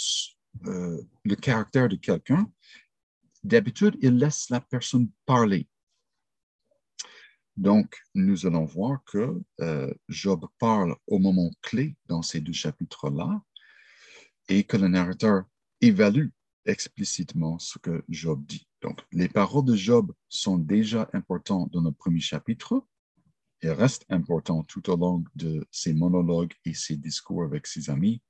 euh, 0.66 1.00
le 1.26 1.36
caractère 1.36 1.90
de 1.90 1.96
quelqu'un, 1.96 2.52
d'habitude, 3.44 3.98
il 4.02 4.18
laisse 4.18 4.50
la 4.50 4.62
personne 4.62 5.12
parler 5.28 5.68
donc, 7.60 7.98
nous 8.16 8.46
allons 8.46 8.64
voir 8.64 9.04
que 9.04 9.38
euh, 9.60 9.94
Job 10.08 10.48
parle 10.60 10.96
au 11.08 11.20
moment 11.20 11.52
clé 11.62 11.98
dans 12.06 12.22
ces 12.22 12.40
deux 12.40 12.54
chapitres-là 12.54 13.44
et 14.48 14.64
que 14.64 14.78
le 14.78 14.88
narrateur 14.88 15.44
évalue 15.82 16.30
explicitement 16.66 17.60
ce 17.60 17.78
que 17.78 18.06
Job 18.08 18.46
dit. 18.46 18.66
Donc, 18.82 19.02
les 19.12 19.28
paroles 19.28 19.66
de 19.66 19.76
Job 19.76 20.14
sont 20.30 20.58
déjà 20.58 21.10
importantes 21.12 21.70
dans 21.74 21.82
le 21.82 21.92
premier 21.92 22.22
chapitre 22.22 22.82
et 23.62 23.72
restent 23.72 24.06
importantes 24.08 24.68
tout 24.68 24.90
au 24.90 24.96
long 24.96 25.26
de 25.36 25.68
ses 25.70 25.94
monologues 25.94 26.54
et 26.64 26.74
ses 26.74 26.96
discours 26.96 27.44
avec 27.44 27.68
ses 27.68 27.90
amis. 27.90 28.22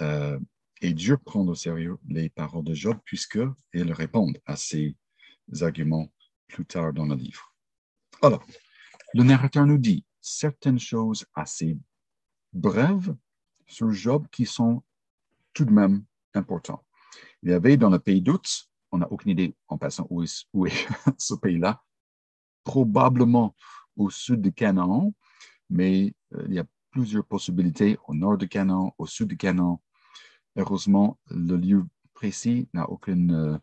Euh, 0.00 0.40
et 0.80 0.94
Dieu 0.94 1.18
prend 1.18 1.46
au 1.46 1.54
sérieux 1.54 1.98
les 2.08 2.30
paroles 2.30 2.64
de 2.64 2.72
Job 2.72 2.96
puisqu'ils 3.04 3.92
répondent 3.92 4.38
à 4.46 4.56
ces 4.56 4.96
arguments 5.60 6.10
plus 6.48 6.64
tard 6.64 6.94
dans 6.94 7.04
le 7.04 7.14
livre. 7.14 7.51
Alors, 8.24 8.44
le 9.14 9.24
narrateur 9.24 9.66
nous 9.66 9.78
dit 9.78 10.04
certaines 10.20 10.78
choses 10.78 11.26
assez 11.34 11.76
brèves 12.52 13.16
sur 13.66 13.90
Job 13.90 14.28
qui 14.30 14.46
sont 14.46 14.84
tout 15.52 15.64
de 15.64 15.72
même 15.72 16.04
importantes. 16.32 16.84
Il 17.42 17.50
y 17.50 17.52
avait 17.52 17.76
dans 17.76 17.90
le 17.90 17.98
pays 17.98 18.22
d'Out, 18.22 18.68
on 18.92 18.98
n'a 18.98 19.10
aucune 19.10 19.32
idée 19.32 19.56
en 19.66 19.76
passant 19.76 20.06
où 20.08 20.22
est, 20.22 20.46
ce 21.18 21.34
pays-là, 21.34 21.82
probablement 22.62 23.56
au 23.96 24.08
sud 24.08 24.40
de 24.40 24.50
Canaan, 24.50 25.12
mais 25.68 26.14
euh, 26.34 26.44
il 26.46 26.54
y 26.54 26.60
a 26.60 26.66
plusieurs 26.92 27.24
possibilités 27.24 27.98
au 28.06 28.14
nord 28.14 28.38
de 28.38 28.46
Canaan, 28.46 28.94
au 28.98 29.06
sud 29.06 29.30
de 29.30 29.34
Canaan. 29.34 29.82
Heureusement, 30.54 31.18
le 31.28 31.56
lieu 31.56 31.84
précis 32.14 32.68
n'a 32.72 32.88
aucune 32.88 33.60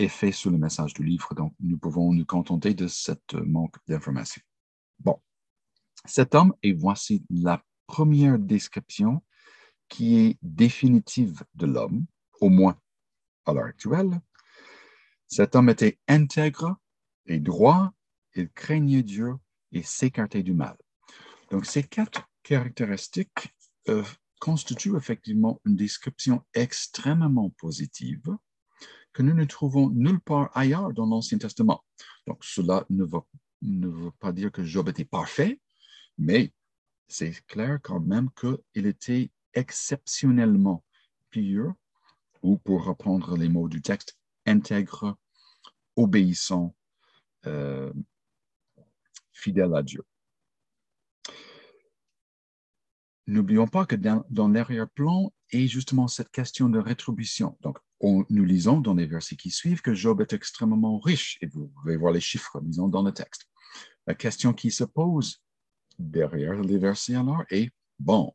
euh, 0.00 0.04
effet 0.04 0.32
sur 0.32 0.50
le 0.50 0.58
message 0.58 0.94
du 0.94 1.02
livre. 1.02 1.34
Donc, 1.34 1.54
nous 1.60 1.78
pouvons 1.78 2.12
nous 2.12 2.24
contenter 2.24 2.74
de 2.74 2.86
cette 2.86 3.34
manque 3.34 3.76
d'informations. 3.86 4.42
Bon, 4.98 5.20
cet 6.04 6.34
homme, 6.34 6.54
et 6.62 6.72
voici 6.72 7.24
la 7.30 7.62
première 7.86 8.38
description 8.38 9.22
qui 9.88 10.18
est 10.18 10.38
définitive 10.42 11.42
de 11.54 11.66
l'homme, 11.66 12.06
au 12.40 12.48
moins 12.48 12.78
à 13.46 13.52
l'heure 13.52 13.64
actuelle. 13.64 14.20
Cet 15.26 15.56
homme 15.56 15.70
était 15.70 15.98
intègre 16.08 16.76
et 17.26 17.40
droit, 17.40 17.92
il 18.34 18.50
craignait 18.50 19.02
Dieu 19.02 19.34
et 19.72 19.82
s'écartait 19.82 20.42
du 20.42 20.54
mal. 20.54 20.76
Donc, 21.50 21.66
ces 21.66 21.82
quatre 21.82 22.28
caractéristiques 22.42 23.54
euh, 23.88 24.04
constituent 24.40 24.96
effectivement 24.96 25.60
une 25.64 25.76
description 25.76 26.42
extrêmement 26.54 27.50
positive 27.50 28.36
que 29.18 29.24
nous 29.24 29.34
ne 29.34 29.44
trouvons 29.46 29.90
nulle 29.90 30.20
part 30.20 30.48
ailleurs 30.56 30.92
dans 30.92 31.04
l'Ancien 31.04 31.38
Testament. 31.38 31.84
Donc, 32.28 32.44
cela 32.44 32.86
ne, 32.88 33.04
ne 33.62 33.88
veut 33.88 34.12
pas 34.20 34.30
dire 34.30 34.52
que 34.52 34.62
Job 34.62 34.88
était 34.88 35.04
parfait, 35.04 35.60
mais 36.18 36.52
c'est 37.08 37.44
clair 37.48 37.80
quand 37.82 37.98
même 37.98 38.30
qu'il 38.30 38.86
était 38.86 39.32
exceptionnellement 39.54 40.84
pieux, 41.30 41.72
ou 42.44 42.58
pour 42.58 42.84
reprendre 42.84 43.36
les 43.36 43.48
mots 43.48 43.68
du 43.68 43.82
texte, 43.82 44.16
intègre, 44.46 45.16
obéissant, 45.96 46.76
euh, 47.46 47.92
fidèle 49.32 49.74
à 49.74 49.82
Dieu. 49.82 50.04
N'oublions 53.26 53.66
pas 53.66 53.84
que 53.84 53.96
dans, 53.96 54.24
dans 54.30 54.46
l'arrière-plan 54.46 55.32
est 55.50 55.66
justement 55.66 56.06
cette 56.06 56.30
question 56.30 56.68
de 56.68 56.78
rétribution. 56.78 57.58
Donc, 57.62 57.78
nous 58.00 58.44
lisons 58.44 58.80
dans 58.80 58.94
les 58.94 59.06
versets 59.06 59.36
qui 59.36 59.50
suivent 59.50 59.82
que 59.82 59.94
Job 59.94 60.20
est 60.20 60.32
extrêmement 60.32 60.98
riche, 60.98 61.38
et 61.40 61.46
vous 61.46 61.68
pouvez 61.68 61.96
voir 61.96 62.12
les 62.12 62.20
chiffres, 62.20 62.60
disons, 62.62 62.88
dans 62.88 63.02
le 63.02 63.12
texte. 63.12 63.48
La 64.06 64.14
question 64.14 64.52
qui 64.52 64.70
se 64.70 64.84
pose 64.84 65.42
derrière 65.98 66.60
les 66.62 66.78
versets 66.78 67.16
alors 67.16 67.44
est, 67.50 67.70
bon, 67.98 68.32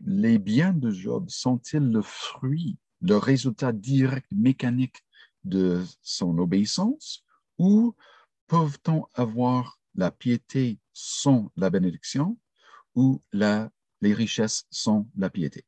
les 0.00 0.38
biens 0.38 0.72
de 0.72 0.90
Job 0.90 1.28
sont-ils 1.28 1.90
le 1.90 2.02
fruit, 2.02 2.78
le 3.00 3.16
résultat 3.16 3.72
direct 3.72 4.28
mécanique 4.30 5.04
de 5.44 5.82
son 6.02 6.38
obéissance, 6.38 7.24
ou 7.58 7.94
peuvent-on 8.46 9.06
avoir 9.14 9.80
la 9.94 10.10
piété 10.10 10.78
sans 10.92 11.50
la 11.56 11.70
bénédiction, 11.70 12.38
ou 12.94 13.22
les 13.32 14.14
richesses 14.14 14.66
sans 14.70 15.08
la 15.16 15.30
piété? 15.30 15.64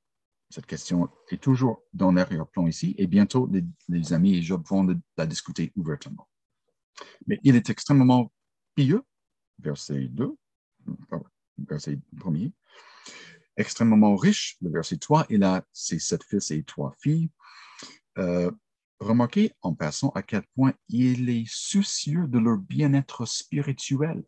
Cette 0.51 0.67
question 0.67 1.11
est 1.31 1.43
toujours 1.43 1.83
dans 1.93 2.13
l'arrière-plan 2.13 2.67
ici 2.67 2.95
et 2.99 3.07
bientôt 3.07 3.51
les, 3.89 4.13
amis 4.13 4.37
et 4.37 4.43
Job 4.43 4.63
vont 4.67 4.87
la 5.17 5.27
discuter 5.27 5.73
ouvertement. 5.77 6.29
Mais 7.27 7.39
il 7.43 7.55
est 7.55 7.69
extrêmement 7.69 8.33
pieux, 8.75 9.03
verset 9.59 10.09
2, 10.09 10.35
verset 11.59 11.99
1 12.25 12.51
extrêmement 13.59 14.17
riche, 14.17 14.57
le 14.63 14.71
verset 14.71 14.97
3, 14.97 15.27
il 15.29 15.43
a 15.43 15.65
ses 15.73 15.99
sept 15.99 16.23
fils 16.23 16.51
et 16.53 16.63
trois 16.63 16.95
filles. 17.03 17.29
Euh, 18.17 18.51
remarquez 19.01 19.53
en 19.63 19.75
passant 19.75 20.11
à 20.11 20.23
quel 20.23 20.45
point 20.55 20.73
il 20.89 21.29
est 21.29 21.45
soucieux 21.47 22.27
de 22.29 22.39
leur 22.39 22.57
bien-être 22.57 23.27
spirituel. 23.27 24.23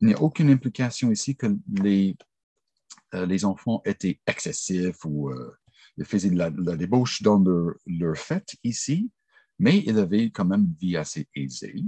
Il 0.00 0.08
n'y 0.08 0.14
a 0.14 0.20
aucune 0.20 0.50
implication 0.50 1.10
ici 1.10 1.36
que 1.36 1.46
les 1.68 2.16
les 3.12 3.44
enfants 3.44 3.82
étaient 3.84 4.20
excessifs 4.26 5.04
ou 5.04 5.30
euh, 5.30 5.56
faisaient 6.04 6.30
de 6.30 6.36
la, 6.36 6.50
débauche 6.50 7.22
dans 7.22 7.38
leur, 7.38 7.74
leur, 7.86 8.16
fête 8.16 8.56
ici, 8.64 9.10
mais 9.58 9.78
ils 9.86 9.98
avaient 9.98 10.30
quand 10.30 10.44
même 10.44 10.64
une 10.64 10.76
vie 10.80 10.96
assez 10.96 11.28
aisée. 11.34 11.84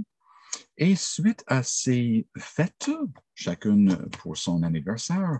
Et 0.77 0.95
suite 0.95 1.43
à 1.47 1.63
ces 1.63 2.27
fêtes, 2.37 2.91
chacune 3.33 4.09
pour 4.09 4.37
son 4.37 4.63
anniversaire, 4.63 5.39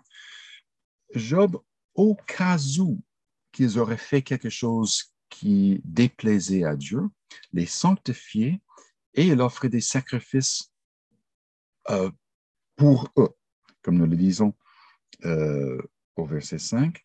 Job, 1.13 1.61
au 1.93 2.15
cas 2.15 2.57
où 2.79 3.01
qu'ils 3.51 3.77
auraient 3.77 3.97
fait 3.97 4.21
quelque 4.21 4.49
chose 4.49 5.13
qui 5.29 5.81
déplaisait 5.83 6.63
à 6.63 6.75
Dieu, 6.75 7.01
les 7.51 7.65
sanctifiait 7.65 8.61
et 9.13 9.27
il 9.27 9.41
offrait 9.41 9.69
des 9.69 9.81
sacrifices 9.81 10.71
euh, 11.89 12.09
pour 12.75 13.09
eux, 13.17 13.29
comme 13.81 13.97
nous 13.97 14.07
le 14.07 14.15
disons 14.15 14.53
euh, 15.25 15.81
au 16.15 16.25
verset 16.25 16.59
5. 16.59 17.03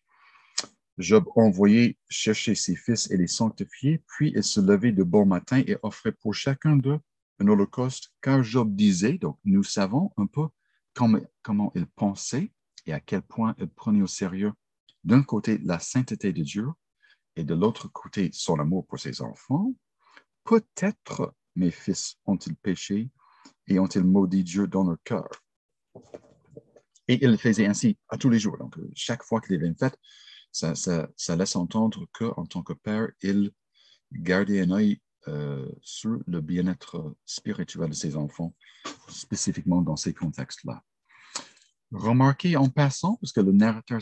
Job 0.97 1.25
envoyait 1.35 1.97
chercher 2.09 2.55
ses 2.55 2.75
fils 2.75 3.09
et 3.09 3.17
les 3.17 3.27
sanctifier, 3.27 4.03
puis 4.05 4.33
il 4.35 4.43
se 4.43 4.59
levait 4.59 4.91
de 4.91 5.03
bon 5.03 5.25
matin 5.25 5.63
et 5.65 5.77
offrait 5.81 6.11
pour 6.11 6.33
chacun 6.33 6.75
d'eux 6.75 6.99
un 7.39 7.47
holocauste, 7.47 8.11
car 8.21 8.43
Job 8.43 8.75
disait, 8.75 9.17
donc 9.17 9.37
nous 9.45 9.63
savons 9.63 10.11
un 10.17 10.25
peu 10.25 10.47
comment, 10.93 11.21
comment 11.41 11.71
il 11.73 11.85
pensait 11.85 12.51
et 12.85 12.93
à 12.93 12.99
quel 12.99 13.21
point 13.21 13.55
il 13.59 13.67
prenait 13.67 14.01
au 14.01 14.07
sérieux 14.07 14.51
d'un 15.05 15.23
côté 15.23 15.57
la 15.59 15.79
sainteté 15.79 16.33
de 16.33 16.43
Dieu 16.43 16.67
et 17.37 17.45
de 17.45 17.53
l'autre 17.53 17.87
côté 17.87 18.29
son 18.33 18.59
amour 18.59 18.85
pour 18.85 18.99
ses 18.99 19.21
enfants. 19.21 19.73
Peut-être 20.43 21.33
mes 21.55 21.71
fils 21.71 22.17
ont-ils 22.25 22.55
péché 22.55 23.09
et 23.67 23.79
ont-ils 23.79 24.03
maudit 24.03 24.43
Dieu 24.43 24.67
dans 24.67 24.83
leur 24.83 24.97
cœur? 25.03 25.29
Et 27.09 27.17
il 27.23 27.31
le 27.31 27.37
faisait 27.37 27.65
ainsi 27.65 27.97
à 28.07 28.17
tous 28.17 28.29
les 28.29 28.37
jours. 28.37 28.55
Donc, 28.59 28.77
chaque 28.93 29.23
fois 29.23 29.41
qu'il 29.41 29.55
avait 29.55 29.65
une 29.65 29.75
fête, 29.75 29.97
ça, 30.51 30.75
laisse 31.35 31.55
entendre 31.55 32.05
qu'en 32.13 32.45
tant 32.45 32.61
que 32.61 32.73
père, 32.73 33.09
il 33.23 33.51
gardait 34.11 34.61
un 34.61 34.69
œil 34.69 35.01
euh, 35.27 35.67
sur 35.81 36.19
le 36.27 36.39
bien-être 36.39 37.15
spirituel 37.25 37.89
de 37.89 37.95
ses 37.95 38.15
enfants, 38.15 38.55
spécifiquement 39.07 39.81
dans 39.81 39.95
ces 39.95 40.13
contextes-là. 40.13 40.83
Remarquez 41.91 42.55
en 42.55 42.69
passant, 42.69 43.15
parce 43.15 43.33
que 43.33 43.41
le 43.41 43.53
narrateur 43.53 44.01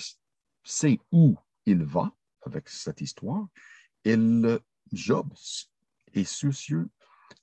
sait 0.66 1.00
où 1.14 1.38
il 1.66 1.86
va 1.86 2.14
avec 2.46 2.68
cette 2.68 3.00
histoire, 3.00 3.48
le 4.04 4.60
Job 4.92 5.34
est 6.14 6.26
soucieux 6.26 6.90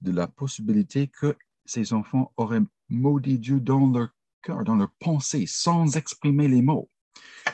de 0.03 0.12
la 0.12 0.29
possibilité 0.29 1.09
que 1.09 1.37
ses 1.64 1.94
enfants 1.94 2.33
auraient 2.37 2.61
maudit 2.90 3.38
Dieu 3.38 3.61
dans 3.61 3.90
leur 3.90 4.11
dans 4.49 4.77
leur 4.77 4.91
pensée, 4.99 5.47
sans 5.47 5.97
exprimer 5.97 6.49
les 6.49 6.63
mots. 6.63 6.91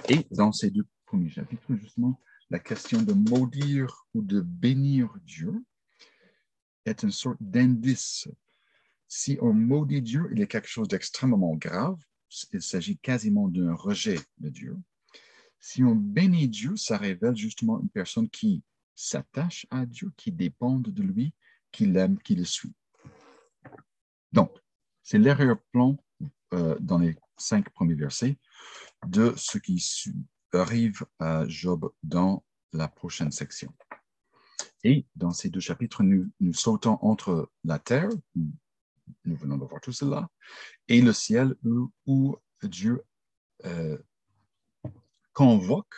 Et 0.08 0.26
dans 0.30 0.52
ces 0.52 0.70
deux 0.70 0.86
premiers 1.06 1.30
chapitres, 1.30 1.74
justement, 1.76 2.20
la 2.50 2.58
question 2.58 3.00
de 3.02 3.12
maudire 3.12 4.06
ou 4.14 4.22
de 4.22 4.40
bénir 4.40 5.08
Dieu 5.24 5.64
est 6.84 7.02
une 7.02 7.12
sorte 7.12 7.38
d'indice. 7.40 8.28
Si 9.06 9.38
on 9.40 9.52
maudit 9.52 10.02
Dieu, 10.02 10.28
il 10.34 10.42
a 10.42 10.46
quelque 10.46 10.68
chose 10.68 10.88
d'extrêmement 10.88 11.54
grave. 11.56 11.98
Il 12.52 12.62
s'agit 12.62 12.98
quasiment 12.98 13.48
d'un 13.48 13.74
rejet 13.74 14.18
de 14.38 14.48
Dieu. 14.48 14.76
Si 15.58 15.84
on 15.84 15.94
bénit 15.94 16.48
Dieu, 16.48 16.76
ça 16.76 16.96
révèle 16.96 17.36
justement 17.36 17.80
une 17.80 17.90
personne 17.90 18.28
qui 18.30 18.62
s'attache 18.94 19.66
à 19.70 19.84
Dieu, 19.84 20.12
qui 20.16 20.32
dépend 20.32 20.78
de 20.78 21.02
lui, 21.02 21.34
qui 21.70 21.86
l'aime, 21.86 22.18
qui 22.18 22.34
le 22.34 22.44
suit. 22.44 22.74
Donc, 24.32 24.56
c'est 25.02 25.18
l'arrière-plan 25.18 25.96
euh, 26.54 26.76
dans 26.80 26.98
les 26.98 27.16
cinq 27.36 27.70
premiers 27.70 27.94
versets 27.94 28.38
de 29.06 29.32
ce 29.36 29.58
qui 29.58 29.82
arrive 30.52 31.04
à 31.18 31.46
Job 31.48 31.90
dans 32.02 32.44
la 32.72 32.88
prochaine 32.88 33.30
section. 33.30 33.72
Et 34.82 35.06
dans 35.14 35.32
ces 35.32 35.50
deux 35.50 35.60
chapitres, 35.60 36.02
nous, 36.02 36.30
sautons 36.52 36.98
entre 37.02 37.50
la 37.64 37.78
terre, 37.78 38.10
nous 38.34 39.36
venons 39.36 39.58
de 39.58 39.64
voir 39.64 39.80
tout 39.80 39.92
cela, 39.92 40.28
et 40.88 41.00
le 41.00 41.12
ciel 41.12 41.54
où, 42.06 42.36
Dieu 42.62 43.02
euh, 43.64 43.96
convoque 45.32 45.94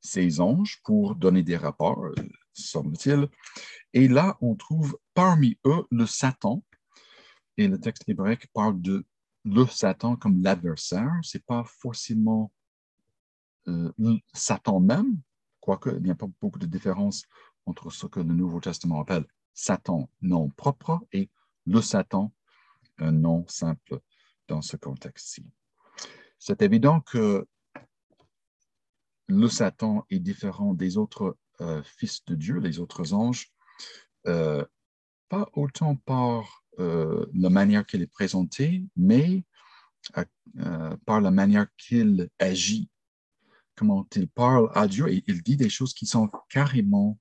ses 0.00 0.40
anges 0.40 0.80
pour 0.82 1.14
donner 1.14 1.42
des 1.42 1.56
rapports, 1.56 2.08
semble-t-il. 2.52 3.28
Et 3.92 4.08
là, 4.08 4.36
on 4.40 4.56
trouve 4.56 4.98
parmi 5.14 5.58
eux 5.64 5.84
le 5.90 6.06
Satan. 6.06 6.64
Et 7.56 7.68
le 7.68 7.78
texte 7.78 8.08
hébraïque 8.08 8.48
parle 8.52 8.80
de 8.80 9.06
le 9.44 9.66
Satan 9.66 10.16
comme 10.16 10.42
l'adversaire. 10.42 11.12
Ce 11.22 11.36
n'est 11.36 11.42
pas 11.42 11.64
forcément 11.64 12.52
euh, 13.68 13.92
Satan 14.32 14.80
même, 14.80 15.20
quoique 15.60 15.90
il 15.90 16.02
n'y 16.02 16.10
a 16.10 16.14
pas 16.14 16.28
beaucoup 16.40 16.58
de 16.58 16.66
différence 16.66 17.24
entre 17.66 17.90
ce 17.90 18.06
que 18.06 18.20
le 18.20 18.34
Nouveau 18.34 18.60
Testament 18.60 19.00
appelle 19.00 19.26
Satan 19.54 20.10
nom 20.20 20.50
propre 20.50 21.00
et 21.12 21.30
le 21.66 21.80
Satan, 21.80 22.32
un 22.98 23.12
nom 23.12 23.46
simple 23.48 24.00
dans 24.48 24.62
ce 24.62 24.76
contexte-ci. 24.76 25.44
C'est 26.38 26.62
évident 26.62 27.00
que 27.00 27.46
le 29.28 29.48
Satan 29.48 30.04
est 30.10 30.18
différent 30.18 30.74
des 30.74 30.98
autres 30.98 31.36
euh, 31.60 31.82
fils 31.82 32.24
de 32.24 32.34
Dieu, 32.34 32.58
les 32.58 32.80
autres 32.80 33.14
anges, 33.14 33.52
euh, 34.26 34.64
pas 35.28 35.48
autant 35.54 35.96
par 35.96 36.40
euh, 36.40 36.61
la 36.78 37.50
manière 37.50 37.86
qu'il 37.86 38.02
est 38.02 38.06
présenté, 38.06 38.84
mais 38.96 39.44
par 41.06 41.20
la 41.20 41.30
manière 41.30 41.66
qu'il 41.76 42.28
agit, 42.38 42.88
comment 43.76 44.06
il 44.16 44.28
parle 44.28 44.70
à 44.74 44.86
Dieu. 44.86 45.08
Et 45.08 45.24
il 45.26 45.42
dit 45.42 45.56
des 45.56 45.70
choses 45.70 45.94
qui 45.94 46.06
sont 46.06 46.30
carrément 46.48 47.18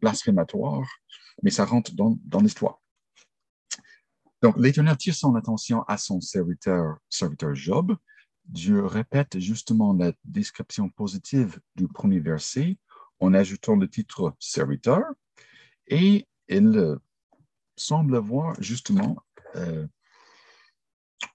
blasphématoires, 0.00 0.88
mais 1.42 1.50
ça 1.50 1.64
rentre 1.64 1.94
dans, 1.94 2.18
dans 2.24 2.40
l'histoire. 2.40 2.80
Donc, 4.42 4.58
l'Éternel 4.58 4.96
tire 4.96 5.14
son 5.14 5.34
attention 5.34 5.82
à 5.84 5.96
son 5.96 6.20
serviteur, 6.20 6.98
serviteur 7.08 7.54
Job, 7.54 7.96
Dieu 8.44 8.84
répète 8.84 9.38
justement 9.38 9.92
la 9.92 10.12
description 10.24 10.88
positive 10.88 11.58
du 11.74 11.88
premier 11.88 12.20
verset 12.20 12.78
en 13.18 13.34
ajoutant 13.34 13.76
le 13.76 13.88
titre 13.88 14.34
serviteur 14.38 15.02
et 15.88 16.26
il 16.48 16.96
semble 17.76 18.16
avoir 18.16 18.60
justement 18.60 19.16
euh, 19.56 19.86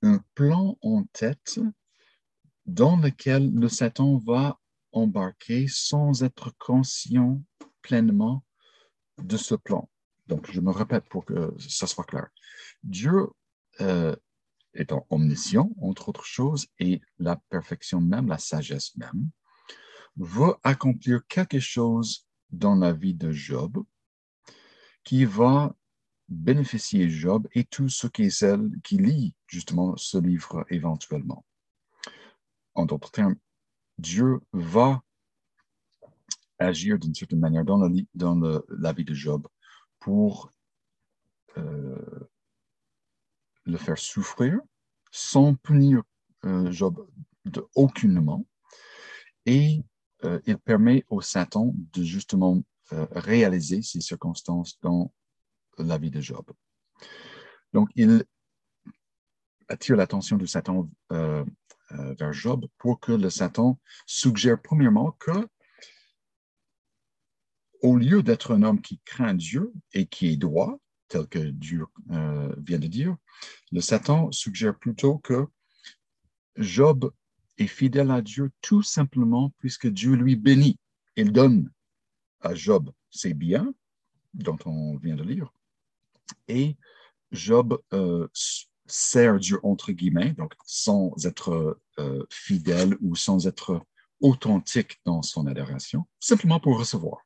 un 0.01 0.19
plan 0.36 0.77
en 0.82 1.04
tête 1.13 1.60
dans 2.65 2.97
lequel 2.97 3.54
le 3.54 3.69
Satan 3.69 4.17
va 4.17 4.60
embarquer 4.91 5.67
sans 5.67 6.23
être 6.23 6.51
conscient 6.58 7.41
pleinement 7.82 8.43
de 9.17 9.38
ce 9.38 9.56
plan. 9.56 9.89
Donc, 10.27 10.51
je 10.51 10.62
me 10.62 10.71
répète 10.71 11.06
pour 11.10 11.25
que 11.25 11.54
ça 11.60 11.88
soit 11.88 12.04
clair. 12.04 12.27
Dieu 12.84 13.27
euh, 13.82 14.15
étant 14.73 15.06
omniscient, 15.10 15.69
entre 15.82 16.10
autres 16.10 16.25
choses, 16.25 16.67
et 16.80 17.01
la 17.19 17.36
perfection 17.49 17.99
même, 17.99 18.27
la 18.27 18.38
sagesse 18.38 18.95
même, 18.95 19.30
va 20.15 20.60
accomplir 20.63 21.25
quelque 21.27 21.60
chose 21.60 22.27
dans 22.49 22.75
la 22.75 22.93
vie 22.93 23.13
de 23.13 23.32
Job 23.32 23.84
qui 25.04 25.25
va 25.25 25.75
bénéficier 26.31 27.09
Job 27.09 27.47
et 27.53 27.65
tous 27.65 27.89
ceux 27.89 28.09
qui, 28.09 28.29
qui 28.83 28.97
lit 28.97 29.35
justement 29.47 29.97
ce 29.97 30.17
livre 30.17 30.65
éventuellement. 30.69 31.45
En 32.73 32.85
d'autres 32.85 33.11
termes, 33.11 33.35
Dieu 33.97 34.39
va 34.53 35.03
agir 36.57 36.97
d'une 36.97 37.13
certaine 37.13 37.39
manière 37.39 37.65
dans, 37.65 37.77
la, 37.77 38.93
vie 38.93 39.03
de 39.03 39.13
Job 39.13 39.47
pour 39.99 40.49
euh, 41.57 42.29
le 43.65 43.77
faire 43.77 43.97
souffrir 43.97 44.59
sans 45.11 45.55
punir 45.55 46.01
euh, 46.45 46.71
Job 46.71 47.07
de 47.43 47.67
aucunement. 47.75 48.45
Et 49.45 49.83
euh, 50.23 50.39
il 50.45 50.57
permet 50.57 51.03
au 51.09 51.21
Satan 51.21 51.73
de 51.75 52.03
justement 52.03 52.63
réaliser 53.11 53.81
ces 53.81 54.01
circonstances 54.01 54.77
dans 54.81 55.13
la 55.83 55.97
vie 55.97 56.11
de 56.11 56.21
Job. 56.21 56.45
Donc, 57.73 57.89
il 57.95 58.23
attire 59.67 59.95
l'attention 59.95 60.37
du 60.37 60.47
Satan 60.47 60.89
vers 61.09 62.33
Job 62.33 62.65
pour 62.77 62.99
que 62.99 63.11
le 63.11 63.29
Satan 63.29 63.79
suggère 64.05 64.61
premièrement 64.61 65.11
que 65.13 65.47
au 67.81 67.97
lieu 67.97 68.23
d'être 68.23 68.53
un 68.53 68.63
homme 68.63 68.81
qui 68.81 68.99
craint 69.05 69.33
Dieu 69.33 69.73
et 69.93 70.05
qui 70.05 70.27
est 70.27 70.37
droit, 70.37 70.79
tel 71.07 71.27
que 71.27 71.39
Dieu 71.39 71.85
euh, 72.11 72.53
vient 72.57 72.79
de 72.79 72.87
dire, 72.87 73.15
le 73.71 73.81
Satan 73.81 74.31
suggère 74.31 74.77
plutôt 74.77 75.17
que 75.17 75.45
Job 76.57 77.11
est 77.57 77.67
fidèle 77.67 78.11
à 78.11 78.21
Dieu 78.21 78.51
tout 78.61 78.83
simplement 78.83 79.51
puisque 79.57 79.87
Dieu 79.87 80.13
lui 80.13 80.35
bénit. 80.35 80.77
Il 81.15 81.31
donne 81.31 81.69
à 82.39 82.53
Job 82.55 82.91
ses 83.09 83.33
biens, 83.33 83.73
dont 84.33 84.57
on 84.65 84.97
vient 84.97 85.15
de 85.15 85.23
lire, 85.23 85.51
et 86.47 86.77
Job 87.31 87.81
euh, 87.93 88.27
sert 88.85 89.39
Dieu 89.39 89.59
entre 89.63 89.91
guillemets, 89.91 90.33
donc 90.33 90.53
sans 90.65 91.13
être 91.25 91.79
euh, 91.99 92.25
fidèle 92.29 92.97
ou 93.01 93.15
sans 93.15 93.47
être 93.47 93.81
authentique 94.19 94.99
dans 95.05 95.21
son 95.21 95.47
adoration, 95.47 96.05
simplement 96.19 96.59
pour 96.59 96.77
recevoir. 96.77 97.21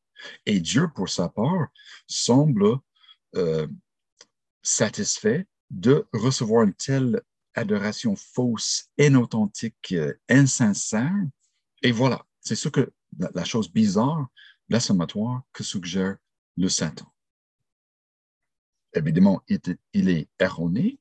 Et 0.46 0.60
Dieu, 0.60 0.88
pour 0.94 1.10
sa 1.10 1.28
part, 1.28 1.68
semble 2.08 2.78
euh, 3.36 3.68
satisfait 4.62 5.46
de 5.70 6.08
recevoir 6.14 6.64
une 6.64 6.74
telle 6.74 7.22
adoration 7.54 8.16
fausse, 8.16 8.90
inauthentique, 8.98 9.96
insincère. 10.30 11.14
Et 11.82 11.92
voilà, 11.92 12.26
c'est 12.42 12.56
ce 12.56 12.70
que 12.70 12.92
la, 13.18 13.44
chose 13.44 13.72
bizarre, 13.72 14.28
blasphématoire 14.70 15.42
que 15.54 15.64
suggère 15.64 16.18
le 16.58 16.70
Satan. 16.70 17.06
Évidemment, 18.96 19.44
il, 19.94 20.10
est 20.10 20.30
erroné, 20.40 21.00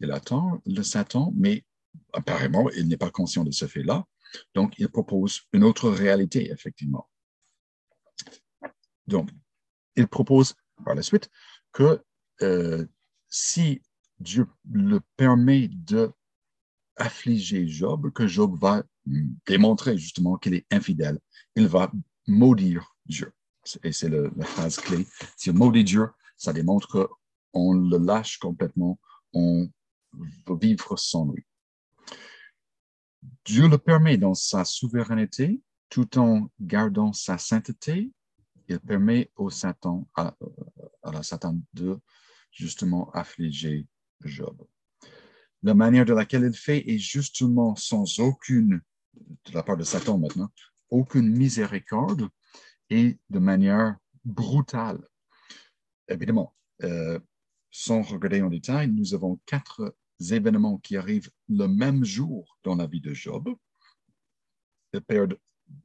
il 0.00 0.12
attend 0.12 0.62
le 0.66 0.82
Satan, 0.82 1.32
mais 1.36 1.64
apparemment, 2.12 2.70
il 2.70 2.88
n'est 2.88 2.96
pas 2.96 3.10
conscient 3.10 3.44
de 3.44 3.50
ce 3.50 3.66
fait-là. 3.66 4.06
Donc, 4.54 4.74
il 4.78 4.88
propose 4.88 5.42
une 5.52 5.64
autre 5.64 5.90
réalité, 5.90 6.50
effectivement. 6.50 7.08
Donc, 9.06 9.30
il 9.96 10.06
propose 10.06 10.54
par 10.84 10.94
la 10.94 11.02
suite 11.02 11.28
que 11.72 12.02
euh, 12.42 12.86
si 13.28 13.82
Dieu 14.20 14.46
le 14.70 15.00
permet 15.16 15.68
de 15.68 16.12
affliger 16.96 17.66
Job, 17.66 18.12
que 18.12 18.26
Job 18.28 18.56
va 18.58 18.84
démontrer 19.46 19.98
justement 19.98 20.36
qu'il 20.36 20.54
est 20.54 20.66
infidèle, 20.70 21.18
il 21.56 21.66
va 21.66 21.90
maudire 22.26 22.96
Dieu. 23.06 23.32
Et 23.82 23.92
c'est 23.92 24.08
la 24.08 24.44
phrase 24.44 24.76
clé. 24.76 25.06
Si 25.36 25.50
on 25.50 25.54
maudit 25.54 25.84
Dieu, 25.84 26.08
ça 26.36 26.52
démontre 26.52 27.10
qu'on 27.54 27.72
le 27.72 27.98
lâche 27.98 28.38
complètement, 28.38 28.98
on 29.32 29.70
veut 30.12 30.58
vivre 30.60 30.98
sans 30.98 31.30
lui. 31.30 31.46
Dieu 33.44 33.68
le 33.68 33.78
permet 33.78 34.16
dans 34.18 34.34
sa 34.34 34.64
souveraineté, 34.64 35.62
tout 35.88 36.18
en 36.18 36.50
gardant 36.60 37.12
sa 37.12 37.38
sainteté, 37.38 38.12
il 38.68 38.80
permet 38.80 39.30
au 39.36 39.50
Satan, 39.50 40.08
à, 40.16 40.34
à 41.02 41.12
la 41.12 41.22
Satan 41.22 41.58
de 41.74 41.98
justement 42.50 43.10
affliger 43.12 43.86
Job. 44.22 44.66
La 45.62 45.74
manière 45.74 46.04
de 46.04 46.14
laquelle 46.14 46.44
il 46.44 46.56
fait 46.56 46.88
est 46.90 46.98
justement 46.98 47.76
sans 47.76 48.18
aucune, 48.18 48.80
de 49.14 49.52
la 49.52 49.62
part 49.62 49.76
de 49.76 49.84
Satan 49.84 50.18
maintenant, 50.18 50.50
aucune 50.90 51.30
miséricorde 51.30 52.28
et 52.90 53.18
de 53.30 53.38
manière 53.38 53.96
brutale. 54.24 55.06
Évidemment, 56.08 56.54
euh, 56.82 57.18
sans 57.76 58.02
regarder 58.02 58.40
en 58.40 58.50
détail, 58.50 58.88
nous 58.88 59.14
avons 59.14 59.40
quatre 59.46 59.96
événements 60.30 60.78
qui 60.78 60.96
arrivent 60.96 61.28
le 61.48 61.66
même 61.66 62.04
jour 62.04 62.56
dans 62.62 62.76
la 62.76 62.86
vie 62.86 63.00
de 63.00 63.12
Job. 63.12 63.48
Il 64.92 65.00
perd 65.00 65.36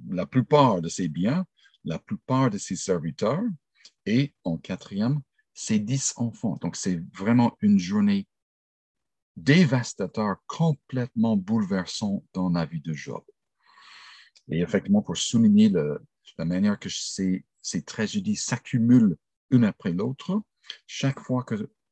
la 0.07 0.27
plupart 0.27 0.81
de 0.81 0.87
ses 0.87 1.09
biens, 1.09 1.47
la 1.83 1.97
plupart 1.97 2.51
de 2.51 2.59
ses 2.59 2.75
serviteurs 2.75 3.41
et 4.05 4.35
en 4.43 4.57
quatrième, 4.57 5.19
ses 5.55 5.79
dix 5.79 6.13
enfants. 6.17 6.59
Donc, 6.61 6.75
c'est 6.75 7.01
vraiment 7.11 7.57
une 7.59 7.79
journée 7.79 8.27
dévastateur, 9.35 10.35
complètement 10.45 11.37
bouleversant 11.37 12.23
dans 12.33 12.49
la 12.49 12.67
vie 12.67 12.81
de 12.81 12.93
Job. 12.93 13.23
Et 14.47 14.59
effectivement, 14.59 15.01
pour 15.01 15.17
souligner 15.17 15.69
la 15.69 16.45
manière 16.45 16.77
que 16.77 16.89
ces, 16.89 17.43
ces 17.63 17.81
tragédies 17.81 18.35
s'accumulent 18.35 19.17
une 19.49 19.63
après 19.63 19.91
l'autre, 19.91 20.39
chaque 20.85 21.19
fois 21.19 21.43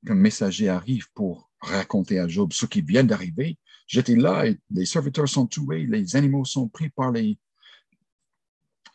qu'un 0.06 0.16
messager 0.16 0.70
arrive 0.70 1.12
pour 1.14 1.50
raconter 1.60 2.20
à 2.20 2.28
Job 2.28 2.54
ce 2.54 2.66
qui 2.66 2.82
vient 2.82 3.04
d'arriver, 3.04 3.58
j'étais 3.88 4.16
là 4.16 4.46
et 4.46 4.60
les 4.70 4.86
serviteurs 4.86 5.28
sont 5.28 5.48
tués, 5.48 5.86
les 5.86 6.16
animaux 6.16 6.46
sont 6.46 6.68
pris 6.68 6.90
par 6.90 7.12
les, 7.12 7.38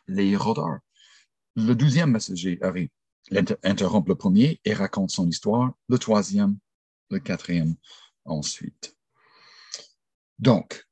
les 0.07 0.35
rôdeurs. 0.35 0.79
Le 1.55 1.73
douzième 1.73 2.11
messager 2.11 2.57
arrive, 2.61 2.89
interrompt 3.63 4.07
le 4.07 4.15
premier 4.15 4.59
et 4.65 4.73
raconte 4.73 5.11
son 5.11 5.27
histoire, 5.27 5.73
le 5.87 5.97
troisième, 5.97 6.57
le 7.09 7.19
quatrième 7.19 7.75
ensuite. 8.25 8.97
Donc, 10.39 10.87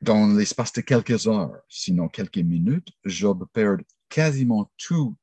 dans 0.00 0.26
l'espace 0.26 0.72
de 0.72 0.80
quelques 0.82 1.26
heures, 1.26 1.56
sinon 1.68 2.08
quelques 2.08 2.38
minutes, 2.38 2.88
Job 3.04 3.46
perd 3.52 3.82
quasiment 4.08 4.70
tous 4.76 5.16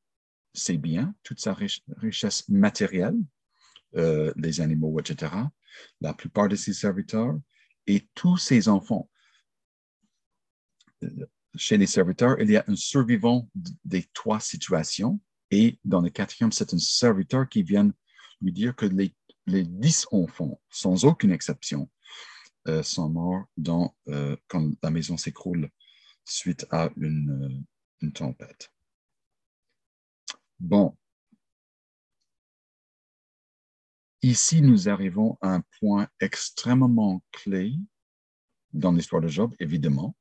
ses 0.54 0.78
biens, 0.78 1.14
toute 1.24 1.40
sa 1.40 1.56
richesse 1.98 2.48
matérielle, 2.50 3.18
euh, 3.96 4.34
les 4.36 4.62
animaux, 4.62 5.00
etc., 5.00 5.34
la 6.02 6.14
plupart 6.14 6.48
de 6.48 6.56
ses 6.56 6.74
serviteurs 6.74 7.38
et 7.88 8.08
tous 8.14 8.38
ses 8.38 8.68
enfants. 8.68 9.10
Chez 11.56 11.78
les 11.78 11.88
serviteurs, 11.88 12.40
il 12.40 12.50
y 12.50 12.58
a 12.58 12.64
un 12.68 12.76
survivant 12.76 13.50
des 13.84 14.06
trois 14.14 14.40
situations 14.40 15.20
et 15.52 15.78
dans 15.84 16.02
le 16.02 16.10
quatrième, 16.10 16.52
c'est 16.52 16.74
un 16.74 16.80
serviteur 16.80 17.48
qui 17.48 17.62
vient 17.62 17.92
lui 18.42 18.54
dire 18.54 18.76
que 18.76 18.86
les, 18.86 19.14
dix 19.48 20.08
enfants, 20.12 20.62
sans 20.70 21.04
aucune 21.04 21.32
exception, 21.32 21.90
euh, 22.68 22.82
sont 22.84 23.10
morts 23.10 23.46
euh, 24.08 24.36
quand 24.48 24.72
la 24.82 24.92
maison 24.92 25.18
s'écroule 25.18 25.70
suite 26.24 26.66
à 26.70 26.86
euh, 26.86 27.50
une 28.02 28.14
tempête. 28.14 28.72
Bon. 30.62 30.96
Ici, 34.22 34.62
nous 34.62 34.90
arrivons 34.90 35.40
à 35.42 35.56
un 35.56 35.64
point 35.80 36.08
extrêmement 36.20 37.24
clé 37.32 37.74
dans 38.72 38.92
l'histoire 38.92 39.24
de 39.24 39.28
Job, 39.28 39.56
évidemment. 39.60 40.16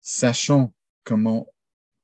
Sachant 0.00 0.74
comment 1.04 1.46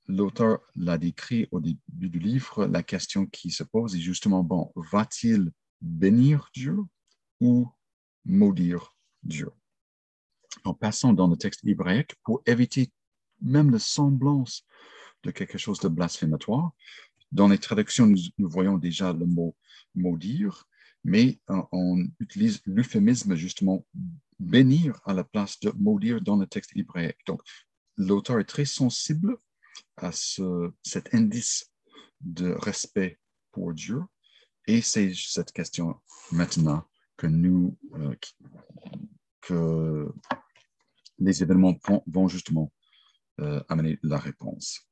l'auteur 0.06 0.60
l'a 0.76 0.98
décrit 0.98 1.48
au 1.50 1.60
début 1.60 2.10
du 2.10 2.18
livre, 2.18 2.66
la 2.66 2.82
question 2.82 3.24
qui 3.24 3.50
se 3.50 3.62
pose 3.62 3.96
est 3.96 4.00
justement, 4.00 4.44
bon, 4.44 4.70
va-t-il 4.76 5.50
bénir 5.80 6.50
Dieu 6.52 6.76
ou 7.40 7.72
maudire 8.26 8.94
Dieu? 9.22 9.50
En 10.64 10.74
passant 10.74 11.14
dans 11.14 11.26
le 11.26 11.38
texte 11.38 11.64
hébraïque, 11.64 12.14
pour 12.22 12.42
éviter 12.44 12.92
même 13.40 13.70
la 13.70 13.78
semblance 13.78 14.66
de 15.22 15.30
quelque 15.30 15.56
chose 15.56 15.80
de 15.80 15.88
blasphématoire, 15.88 16.72
dans 17.32 17.48
les 17.48 17.58
traductions, 17.58 18.06
nous, 18.06 18.48
voyons 18.48 18.78
déjà 18.78 19.12
le 19.12 19.26
mot 19.26 19.54
maudire, 19.94 20.66
mais 21.04 21.40
on 21.72 22.04
utilise 22.18 22.60
l'euphémisme 22.66 23.34
justement 23.34 23.86
bénir 24.38 25.00
à 25.04 25.14
la 25.14 25.24
place 25.24 25.60
de 25.60 25.72
maudire 25.78 26.20
dans 26.20 26.36
le 26.36 26.46
texte 26.46 26.76
hébraïque. 26.76 27.18
Donc, 27.26 27.42
l'auteur 27.96 28.40
est 28.40 28.44
très 28.44 28.64
sensible 28.64 29.36
à 29.96 30.12
ce, 30.12 30.72
cet 30.82 31.14
indice 31.14 31.70
de 32.20 32.50
respect 32.50 33.18
pour 33.52 33.72
Dieu. 33.72 34.02
Et 34.66 34.82
c'est 34.82 35.12
cette 35.14 35.52
question 35.52 36.00
maintenant 36.32 36.84
que 37.16 37.26
nous, 37.26 37.76
euh, 37.94 38.14
que 39.40 40.12
les 41.18 41.42
événements 41.42 41.76
vont, 42.06 42.28
justement 42.28 42.72
euh, 43.40 43.62
amener 43.68 43.98
la 44.02 44.18
réponse. 44.18 44.88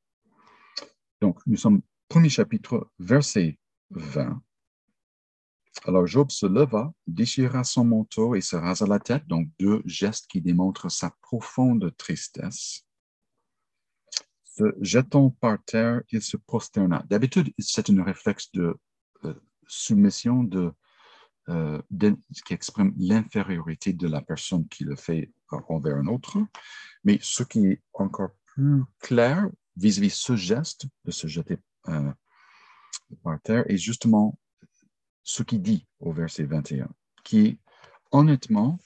Donc, 1.20 1.40
nous 1.46 1.56
sommes 1.56 1.82
premier 2.08 2.28
chapitre, 2.28 2.90
verset 2.98 3.58
20. 3.90 4.40
Alors 5.84 6.06
Job 6.06 6.30
se 6.30 6.46
leva, 6.46 6.92
déchira 7.06 7.62
son 7.64 7.84
manteau 7.84 8.34
et 8.34 8.40
se 8.40 8.56
rasa 8.56 8.86
la 8.86 8.98
tête, 8.98 9.26
donc 9.26 9.48
deux 9.58 9.82
gestes 9.84 10.26
qui 10.26 10.40
démontrent 10.40 10.90
sa 10.90 11.10
profonde 11.22 11.94
tristesse 11.96 12.88
se 14.58 14.74
jetant 14.80 15.30
par 15.30 15.62
terre, 15.64 16.02
il 16.10 16.22
se 16.22 16.36
prosterna. 16.36 17.04
D'habitude, 17.08 17.52
c'est 17.58 17.88
une 17.88 18.00
réflexe 18.00 18.50
de 18.52 18.76
euh, 19.24 19.34
soumission 19.66 20.42
de, 20.42 20.72
euh, 21.48 21.80
qui 22.46 22.54
exprime 22.54 22.92
l'infériorité 22.96 23.92
de 23.92 24.08
la 24.08 24.20
personne 24.20 24.66
qui 24.68 24.84
le 24.84 24.96
fait 24.96 25.30
envers 25.68 25.96
un 25.96 26.06
autre. 26.06 26.38
Mais 27.04 27.18
ce 27.22 27.42
qui 27.42 27.66
est 27.66 27.82
encore 27.92 28.30
plus 28.46 28.82
clair 28.98 29.48
vis-à-vis 29.76 30.14
ce 30.14 30.34
geste 30.34 30.86
de 31.04 31.10
se 31.10 31.26
jeter 31.26 31.58
par 31.84 33.40
terre 33.42 33.64
est 33.70 33.76
justement 33.76 34.38
ce 35.22 35.42
qu'il 35.42 35.62
dit 35.62 35.86
au 36.00 36.12
verset 36.12 36.44
21, 36.44 36.88
qui 37.24 37.58
honnêtement, 38.10 38.78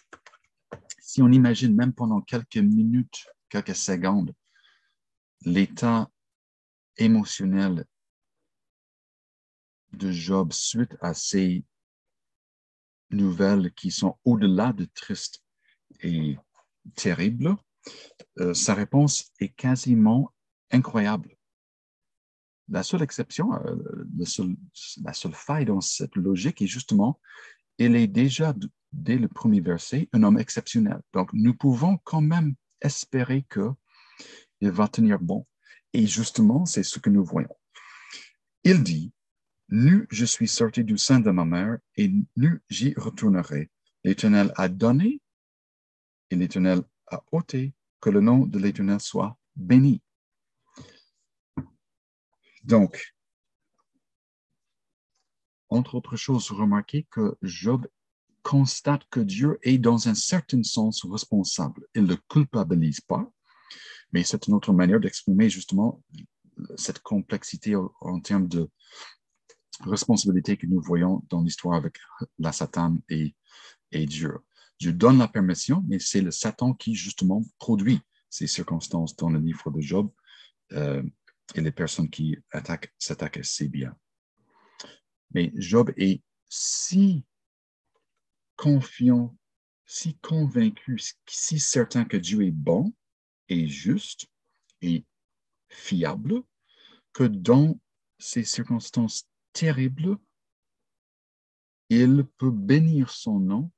si 0.98 1.22
on 1.22 1.30
imagine 1.30 1.74
même 1.74 1.92
pendant 1.92 2.20
quelques 2.20 2.56
minutes, 2.56 3.26
quelques 3.48 3.76
secondes, 3.76 4.34
l'état 5.44 6.10
émotionnel 6.96 7.84
de 9.92 10.10
Job 10.10 10.52
suite 10.52 10.96
à 11.00 11.14
ces 11.14 11.64
nouvelles 13.10 13.72
qui 13.74 13.90
sont 13.90 14.18
au-delà 14.24 14.72
de 14.72 14.86
tristes 14.86 15.42
et 16.00 16.36
terribles, 16.96 17.56
euh, 18.38 18.54
sa 18.54 18.74
réponse 18.74 19.30
est 19.38 19.50
quasiment 19.50 20.32
incroyable. 20.70 21.36
La 22.68 22.82
seule 22.82 23.02
exception, 23.02 23.52
euh, 23.52 23.76
la 25.04 25.12
seule 25.12 25.34
faille 25.34 25.64
dans 25.66 25.80
cette 25.80 26.16
logique 26.16 26.62
est 26.62 26.66
justement, 26.66 27.20
il 27.78 27.96
est 27.96 28.06
déjà, 28.06 28.54
dès 28.92 29.16
le 29.16 29.28
premier 29.28 29.60
verset, 29.60 30.08
un 30.12 30.22
homme 30.22 30.38
exceptionnel. 30.38 31.00
Donc, 31.12 31.30
nous 31.32 31.54
pouvons 31.54 31.98
quand 32.04 32.20
même 32.20 32.54
espérer 32.80 33.44
que 33.48 33.70
il 34.60 34.70
va 34.70 34.88
tenir 34.88 35.18
bon. 35.18 35.46
Et 35.92 36.06
justement, 36.06 36.64
c'est 36.64 36.84
ce 36.84 36.98
que 36.98 37.10
nous 37.10 37.24
voyons. 37.24 37.54
Il 38.64 38.82
dit, 38.82 39.12
Nu 39.68 40.06
je 40.10 40.24
suis 40.24 40.48
sorti 40.48 40.84
du 40.84 40.96
sein 40.98 41.20
de 41.20 41.30
ma 41.30 41.44
mère, 41.44 41.78
et 41.96 42.12
nu 42.36 42.62
j'y 42.68 42.94
retournerai. 42.96 43.70
L'Éternel 44.04 44.52
a 44.56 44.68
donné, 44.68 45.20
et 46.30 46.36
l'Éternel 46.36 46.82
a 47.08 47.22
ôté, 47.32 47.74
que 48.00 48.10
le 48.10 48.20
nom 48.20 48.46
de 48.46 48.58
l'Éternel 48.58 49.00
soit 49.00 49.36
béni. 49.56 50.02
Donc, 52.64 53.14
entre 55.68 55.94
autres 55.94 56.16
choses, 56.16 56.50
remarquez 56.50 57.06
que 57.10 57.36
Job 57.42 57.86
constate 58.42 59.04
que 59.10 59.20
Dieu 59.20 59.58
est 59.62 59.78
dans 59.78 60.08
un 60.08 60.14
certain 60.14 60.62
sens 60.62 61.04
responsable. 61.04 61.86
Il 61.94 62.02
ne 62.02 62.08
le 62.08 62.16
culpabilise 62.28 63.00
pas, 63.00 63.30
mais 64.12 64.24
c'est 64.24 64.46
une 64.46 64.54
autre 64.54 64.72
manière 64.72 65.00
d'exprimer 65.00 65.48
justement 65.48 66.02
cette 66.76 67.00
complexité 67.00 67.74
en, 67.76 68.20
termes 68.20 68.48
de 68.48 68.68
responsabilité 69.80 70.56
que 70.56 70.66
nous 70.66 70.80
voyons 70.80 71.22
dans 71.30 71.42
l'histoire 71.42 71.76
avec 71.76 71.98
la 72.38 72.52
Satan 72.52 72.98
et, 73.08 73.34
Dieu. 73.92 74.38
Dieu 74.78 74.92
donne 74.92 75.18
la 75.18 75.28
permission, 75.28 75.84
mais 75.88 75.98
c'est 75.98 76.22
le 76.22 76.30
Satan 76.30 76.74
qui 76.74 76.94
justement 76.94 77.42
produit 77.58 78.00
ces 78.28 78.46
circonstances 78.46 79.14
dans 79.16 79.30
le 79.30 79.38
livre 79.38 79.70
de 79.70 79.80
Job 79.80 80.10
euh, 80.72 81.02
et 81.54 81.60
les 81.60 81.72
personnes 81.72 82.10
qui 82.10 82.36
attaquent, 82.50 82.92
s'attaquent 82.98 83.38
assez 83.38 83.68
bien. 83.68 83.96
Mais 85.32 85.52
Job 85.54 85.92
est 85.96 86.22
si 86.48 87.24
confiant, 88.56 89.36
si 89.86 90.16
convaincu, 90.18 91.00
si 91.26 91.58
certain 91.58 92.04
que 92.04 92.16
Dieu 92.16 92.42
est 92.42 92.50
bon, 92.52 92.92
juste 93.66 94.26
et 94.80 95.04
fiable 95.68 96.42
que 97.12 97.24
dans 97.24 97.78
ces 98.18 98.44
circonstances 98.44 99.28
terribles, 99.52 100.16
il 101.88 102.24
peut 102.38 102.50
bénir 102.50 103.10
son 103.10 103.38
nom 103.38 103.70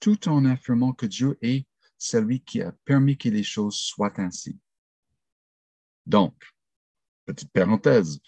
tout 0.00 0.28
en 0.28 0.44
affirmant 0.44 0.92
que 0.92 1.06
Dieu 1.06 1.36
est 1.42 1.66
celui 1.98 2.40
qui 2.40 2.62
a 2.62 2.72
permis 2.84 3.18
que 3.18 3.28
les 3.28 3.42
choses 3.42 3.76
soient 3.76 4.18
ainsi. 4.20 4.58
Donc, 6.06 6.34
petite 7.28 7.52
parenthèse, 7.52 8.20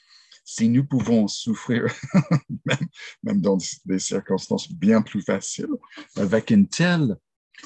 si 0.44 0.68
nous 0.68 0.84
pouvons 0.84 1.26
souffrir, 1.26 1.86
même, 3.22 3.40
dans 3.40 3.58
des 3.84 3.98
circonstances 3.98 4.70
bien 4.70 5.00
plus 5.00 5.22
faciles, 5.22 5.74
avec 6.16 6.50
une 6.50 6.68
telle 6.68 7.16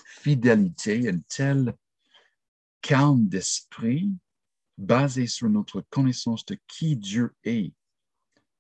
fidélité, 0.07 0.97
une 1.09 1.23
telle 1.25 1.75
calme 2.81 3.27
d'esprit, 3.27 4.13
basée 4.77 5.27
sur 5.27 5.49
notre 5.49 5.81
connaissance 5.91 6.45
de 6.47 6.59
qui 6.67 6.97
Dieu 6.97 7.33
est, 7.45 7.73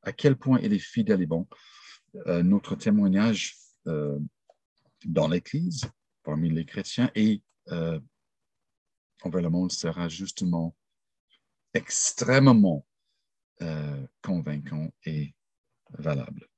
à 0.02 0.12
quel 0.12 0.36
point 0.36 0.58
il 0.60 0.72
est 0.72 0.78
fidèle 0.78 1.22
et 1.22 1.26
bon, 1.26 1.46
euh, 2.26 2.42
notre 2.42 2.76
témoignage 2.76 3.56
euh, 3.86 4.18
dans 5.04 5.28
l'Église, 5.28 5.84
parmi 6.22 6.50
les 6.50 6.64
chrétiens 6.64 7.10
et 7.14 7.42
euh, 7.68 8.00
envers 9.22 9.42
le 9.42 9.50
monde 9.50 9.72
sera 9.72 10.08
justement 10.08 10.74
extrêmement 11.74 12.86
euh, 13.62 14.06
convaincant 14.22 14.90
et 15.04 15.34
valable. 15.90 16.48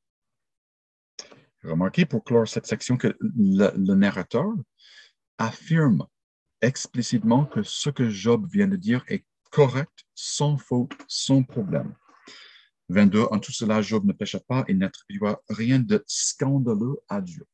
Remarquez 1.65 2.07
pour 2.07 2.23
clore 2.23 2.47
cette 2.47 2.67
section 2.67 2.97
que 2.97 3.17
le, 3.21 3.95
narrateur 3.95 4.47
affirme 5.39 6.07
explicitement 6.63 7.45
que 7.45 7.63
ce 7.63 7.91
que 7.91 8.09
Job 8.09 8.47
vient 8.51 8.69
de 8.69 8.77
dire 8.77 9.05
est 9.09 9.25
correct, 9.51 10.05
sans 10.15 10.57
faute, 10.57 10.93
sans 11.09 11.43
problème. 11.43 11.95
22. 12.89 13.25
En 13.31 13.41
tout 13.41 13.53
cela, 13.53 13.83
Job 13.83 14.05
ne 14.05 14.13
pécha 14.13 14.39
pas 14.39 14.65
et 14.69 14.75
n'attribua 14.75 15.43
rien 15.49 15.81
de 15.81 16.05
scandaleux 16.07 16.97
à 17.09 17.21
Dieu. 17.21 17.45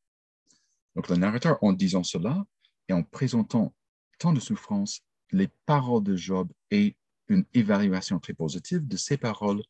Donc, 0.94 1.08
le 1.08 1.16
narrateur, 1.16 1.58
en 1.62 1.72
disant 1.72 2.02
cela 2.02 2.44
et 2.88 2.92
en 2.92 3.02
présentant 3.02 3.74
tant 4.18 4.32
de 4.32 4.40
souffrances, 4.40 5.00
les 5.30 5.48
paroles 5.64 6.04
de 6.04 6.16
Job 6.16 6.52
et 6.70 6.96
une 7.32 7.44
évaluation 7.54 8.18
très 8.18 8.34
positive 8.34 8.86
de 8.86 8.96
ces 8.96 9.16
paroles 9.16 9.62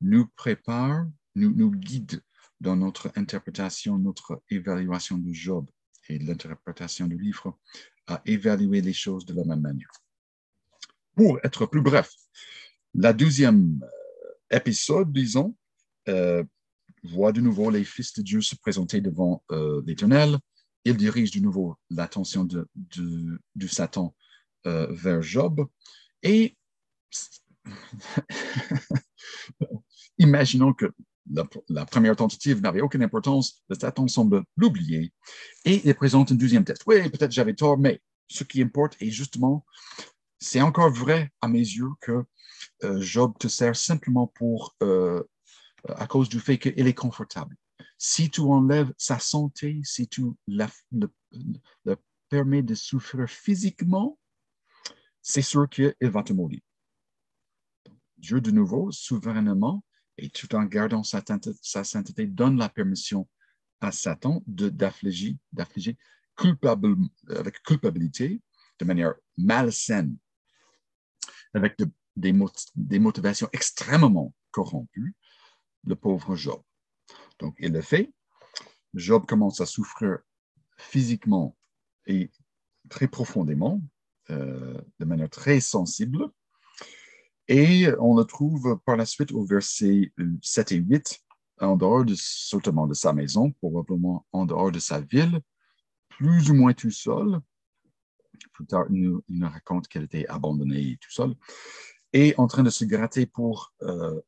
nous 0.00 0.26
prépare, 0.36 1.06
nous, 1.34 1.70
guide 1.70 2.22
dans 2.60 2.76
notre 2.76 3.10
interprétation, 3.16 3.98
notre 3.98 4.42
évaluation 4.50 5.18
de 5.18 5.32
Job 5.32 5.68
et 6.08 6.18
l'interprétation 6.18 7.06
du 7.06 7.18
livre 7.18 7.58
à 8.06 8.22
évaluer 8.26 8.80
les 8.80 8.92
choses 8.92 9.24
de 9.24 9.34
la 9.34 9.44
même 9.44 9.60
manière. 9.60 9.90
Pour 11.14 11.38
être 11.44 11.66
plus 11.66 11.82
bref, 11.82 12.10
la 12.94 13.12
deuxième 13.12 13.80
euh, 13.82 14.56
épisode, 14.56 15.12
disons, 15.12 15.54
euh, 16.08 16.42
voit 17.02 17.32
de 17.32 17.40
nouveau 17.40 17.70
les 17.70 17.84
fils 17.84 18.12
de 18.14 18.22
Dieu 18.22 18.40
se 18.40 18.56
présenter 18.56 19.00
devant 19.00 19.42
euh, 19.52 19.82
l'Éternel 19.86 20.38
il 20.84 20.96
dirige 20.96 21.30
de 21.30 21.40
nouveau 21.40 21.76
l'attention 21.90 22.44
de, 22.44 22.66
Satan 23.66 24.14
vers 24.64 25.22
Job. 25.22 25.66
Et 26.22 26.56
imaginons 30.18 30.72
que 30.72 30.92
la, 31.68 31.86
première 31.86 32.16
tentative 32.16 32.60
n'avait 32.60 32.80
aucune 32.80 33.02
importance, 33.02 33.62
le 33.68 33.76
Satan 33.76 34.08
semble 34.08 34.44
l'oublier 34.56 35.12
et 35.64 35.86
il 35.86 35.94
présente 35.94 36.32
un 36.32 36.34
deuxième 36.34 36.64
test. 36.64 36.82
Oui, 36.86 37.08
peut-être 37.10 37.32
j'avais 37.32 37.54
tort, 37.54 37.78
mais 37.78 38.00
ce 38.28 38.44
qui 38.44 38.62
importe 38.62 38.96
est 39.00 39.10
justement, 39.10 39.64
c'est 40.38 40.60
encore 40.60 40.90
vrai 40.90 41.30
à 41.40 41.48
mes 41.48 41.58
yeux 41.58 41.90
que 42.00 42.24
euh, 42.84 43.00
Job 43.00 43.34
te 43.38 43.48
sert 43.48 43.76
simplement 43.76 44.26
pour, 44.26 44.74
euh, 44.82 45.22
à 45.88 46.06
cause 46.06 46.28
du 46.28 46.40
fait 46.40 46.58
qu'il 46.58 46.86
est 46.86 46.94
confortable. 46.94 47.56
Si 47.98 48.30
tu 48.30 48.40
enlèves 48.40 48.92
sa 48.96 49.18
santé, 49.18 49.80
si 49.84 50.08
tu 50.08 50.24
le, 50.46 50.66
permets 52.28 52.62
de 52.62 52.74
souffrir 52.74 53.28
physiquement, 53.28 54.18
c'est 55.20 55.42
sûr 55.42 55.68
qu'il 55.68 55.94
va 56.00 56.22
te 56.22 56.32
mourir. 56.32 56.60
Dieu, 58.20 58.40
de 58.40 58.50
nouveau, 58.50 58.90
souverainement, 58.92 59.84
et 60.18 60.28
tout 60.30 60.54
en 60.54 60.64
gardant 60.64 61.02
sa, 61.02 61.22
sainteté, 61.84 62.26
donne 62.26 62.58
la 62.58 62.68
permission 62.68 63.28
à 63.80 63.92
Satan 63.92 64.42
d'affliger, 64.46 65.38
d'affliger 65.52 65.96
avec 66.36 67.62
culpabilité, 67.62 68.40
de 68.78 68.84
manière 68.84 69.14
malsaine, 69.36 70.16
avec 71.54 71.76
des, 72.16 72.98
motivations 72.98 73.48
extrêmement 73.52 74.34
corrompues, 74.50 75.14
le 75.84 75.96
pauvre 75.96 76.36
Job. 76.36 76.62
Donc, 77.38 77.56
il 77.58 77.72
le 77.72 77.80
fait. 77.80 78.12
Job 78.94 79.26
commence 79.26 79.60
à 79.60 79.66
souffrir 79.66 80.18
physiquement 80.76 81.56
et 82.06 82.30
très 82.88 83.08
profondément, 83.08 83.80
euh, 84.30 84.80
de 84.98 85.04
manière 85.04 85.30
très 85.30 85.60
sensible. 85.60 86.30
Et 87.52 87.88
on 87.98 88.16
le 88.16 88.22
trouve 88.22 88.78
par 88.84 88.96
la 88.96 89.04
suite 89.04 89.32
au 89.32 89.44
verset 89.44 90.12
7 90.40 90.70
et 90.70 90.76
8, 90.76 91.20
en 91.60 91.76
dehors 91.76 92.04
de, 92.04 92.14
certainement 92.16 92.86
de 92.86 92.94
sa 92.94 93.12
maison, 93.12 93.50
probablement 93.50 94.24
en 94.30 94.46
dehors 94.46 94.70
de 94.70 94.78
sa 94.78 95.00
ville, 95.00 95.40
plus 96.08 96.48
ou 96.48 96.54
moins 96.54 96.74
tout 96.74 96.92
seul. 96.92 97.40
Plus 98.52 98.66
tard, 98.66 98.86
il 98.90 99.20
nous, 99.28 99.48
raconte 99.48 99.88
qu'elle 99.88 100.04
était 100.04 100.28
abandonnée 100.28 100.96
tout 101.00 101.10
seul, 101.10 101.34
et 102.12 102.34
en 102.38 102.46
train 102.46 102.62
de 102.62 102.70
se 102.70 102.84
gratter 102.84 103.26
pour 103.26 103.74
euh, 103.82 104.20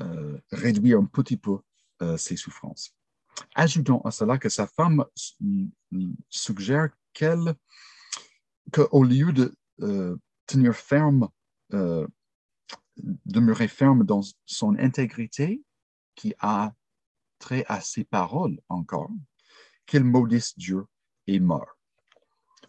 euh, 0.00 0.38
réduire 0.50 0.98
un 0.98 1.04
petit 1.04 1.36
peu 1.36 1.58
euh, 2.00 2.16
ses 2.16 2.36
souffrances. 2.36 2.96
Ajoutons 3.54 4.00
à 4.00 4.10
cela 4.10 4.38
que 4.38 4.48
sa 4.48 4.66
femme 4.66 5.04
suggère 6.30 6.88
qu'elle, 7.12 7.54
qu'au 8.72 9.04
lieu 9.04 9.30
de 9.34 9.54
euh, 9.82 10.16
tenir 10.46 10.74
ferme, 10.74 11.28
euh, 11.74 12.06
demeurer 12.96 13.68
ferme 13.68 14.04
dans 14.04 14.22
son 14.46 14.76
intégrité, 14.78 15.62
qui 16.14 16.34
a 16.38 16.74
trait 17.38 17.64
à 17.68 17.80
ses 17.80 18.04
paroles 18.04 18.60
encore, 18.68 19.10
qu'il 19.86 20.04
maudisse 20.04 20.56
Dieu 20.56 20.84
et 21.26 21.40
meurt. 21.40 21.68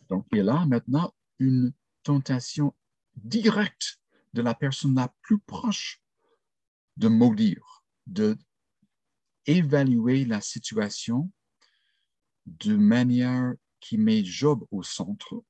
Donc, 0.10 0.26
il 0.32 0.50
a 0.50 0.66
maintenant 0.66 1.14
une 1.40 1.74
tentation 2.04 2.74
directe 3.16 4.00
de 4.34 4.42
la 4.42 4.54
personne 4.54 4.96
la 4.96 5.14
plus 5.22 5.40
proche 5.40 6.02
de 6.98 7.08
maudire, 7.08 7.84
de 8.08 8.38
évaluer 9.46 10.26
la 10.26 10.42
situation 10.42 11.32
de 12.46 12.76
manière 12.76 13.54
qui 13.80 13.98
met 13.98 14.24
Job 14.24 14.66
au 14.72 14.84
centre 14.84 15.44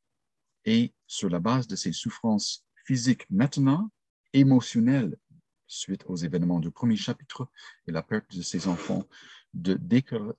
et 0.66 0.94
sur 1.08 1.30
la 1.30 1.40
base 1.40 1.68
de 1.68 1.76
ses 1.76 1.92
souffrances 1.92 2.66
physiques 2.86 3.30
maintenant, 3.30 3.92
émotionnelles 4.34 5.18
suite 5.68 6.04
aux 6.08 6.16
événements 6.16 6.60
du 6.60 6.72
premier 6.72 6.96
chapitre 6.96 7.48
et 7.88 7.92
la 7.92 8.04
perte 8.04 8.36
de 8.36 8.42
ses 8.42 8.68
enfants, 8.68 9.08
de 9.54 9.80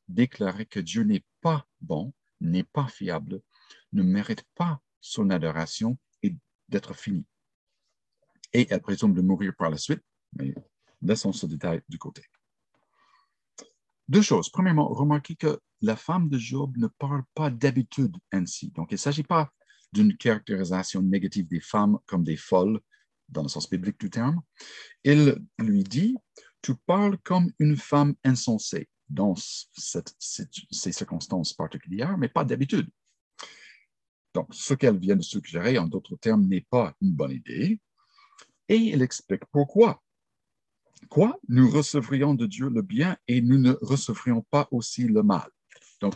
déclarer 0.09 0.66
que 0.66 0.80
Dieu 0.80 1.03
n'est 1.03 1.24
pas 1.40 1.66
bon, 1.80 2.12
n'est 2.40 2.64
pas 2.64 2.86
fiable, 2.86 3.40
ne 3.92 4.03
mérite 4.03 4.45
pas 4.55 4.80
son 5.01 5.30
adoration 5.30 5.99
et 6.22 6.36
d'être 6.68 6.95
fini. 6.95 7.24
Et 8.53 8.66
elle 8.70 8.80
présume 8.80 9.14
de 9.14 9.22
mourir 9.22 9.55
par 9.57 9.70
la 9.70 9.76
suite, 9.76 10.03
mais 10.32 10.55
laissons 11.03 11.32
ce 11.32 11.47
détail 11.47 11.82
du 11.88 11.99
côté. 11.99 12.24
Deux 14.09 14.22
choses. 14.22 14.51
Premièrement, 14.51 14.88
remarquez 14.88 15.34
que 15.34 15.59
la 15.80 15.97
femme 15.97 16.28
de 16.28 16.38
Job 16.38 16.76
ne 16.76 16.86
parle 16.86 17.24
pas 17.34 17.51
d'habitude 17.51 18.16
ainsi. 18.32 18.70
Donc, 18.70 18.90
il 18.90 18.95
ne 18.95 18.99
s'agit 18.99 19.22
pas 19.22 19.53
d'une 19.92 20.16
caractérisation 20.16 21.03
négative 21.03 21.47
des 21.47 21.61
femmes 21.61 21.99
comme 22.07 22.24
des 22.24 22.36
folles, 22.36 22.80
dans 23.29 23.43
le 23.43 23.49
sens 23.49 23.68
biblique 23.68 23.99
du 23.99 24.11
terme. 24.11 24.41
Il 25.03 25.37
lui 25.59 25.85
dit, 25.85 26.16
tu 26.62 26.75
parles 26.75 27.18
comme 27.18 27.51
une 27.59 27.77
femme 27.77 28.14
insensée 28.25 28.89
dans 29.09 29.35
ces 29.37 30.93
circonstances 30.93 31.53
particulières, 31.53 32.16
mais 32.16 32.29
pas 32.29 32.45
d'habitude. 32.45 32.89
Donc, 34.35 34.49
ce 34.53 34.75
qu'elle 34.75 34.99
vient 34.99 35.16
de 35.16 35.22
suggérer, 35.22 35.79
en 35.79 35.87
d'autres 35.87 36.16
termes, 36.16 36.47
n'est 36.47 36.66
pas 36.68 36.95
une 37.01 37.12
bonne 37.12 37.33
idée. 37.33 37.81
Et 38.68 38.77
il 38.77 39.03
explique 39.03 39.45
pourquoi. 39.53 40.03
Quoi? 41.09 41.39
Nous 41.49 41.70
recevrions 41.70 42.35
de 42.35 42.47
Dieu 42.47 42.68
le 42.68 42.83
bien 42.83 43.16
et 43.29 43.43
nous 43.43 43.59
ne 43.59 43.72
recevrions 43.83 44.43
pas 44.51 44.66
aussi 44.70 45.05
le 45.05 45.22
mal. 45.22 45.49
Donc, 46.01 46.14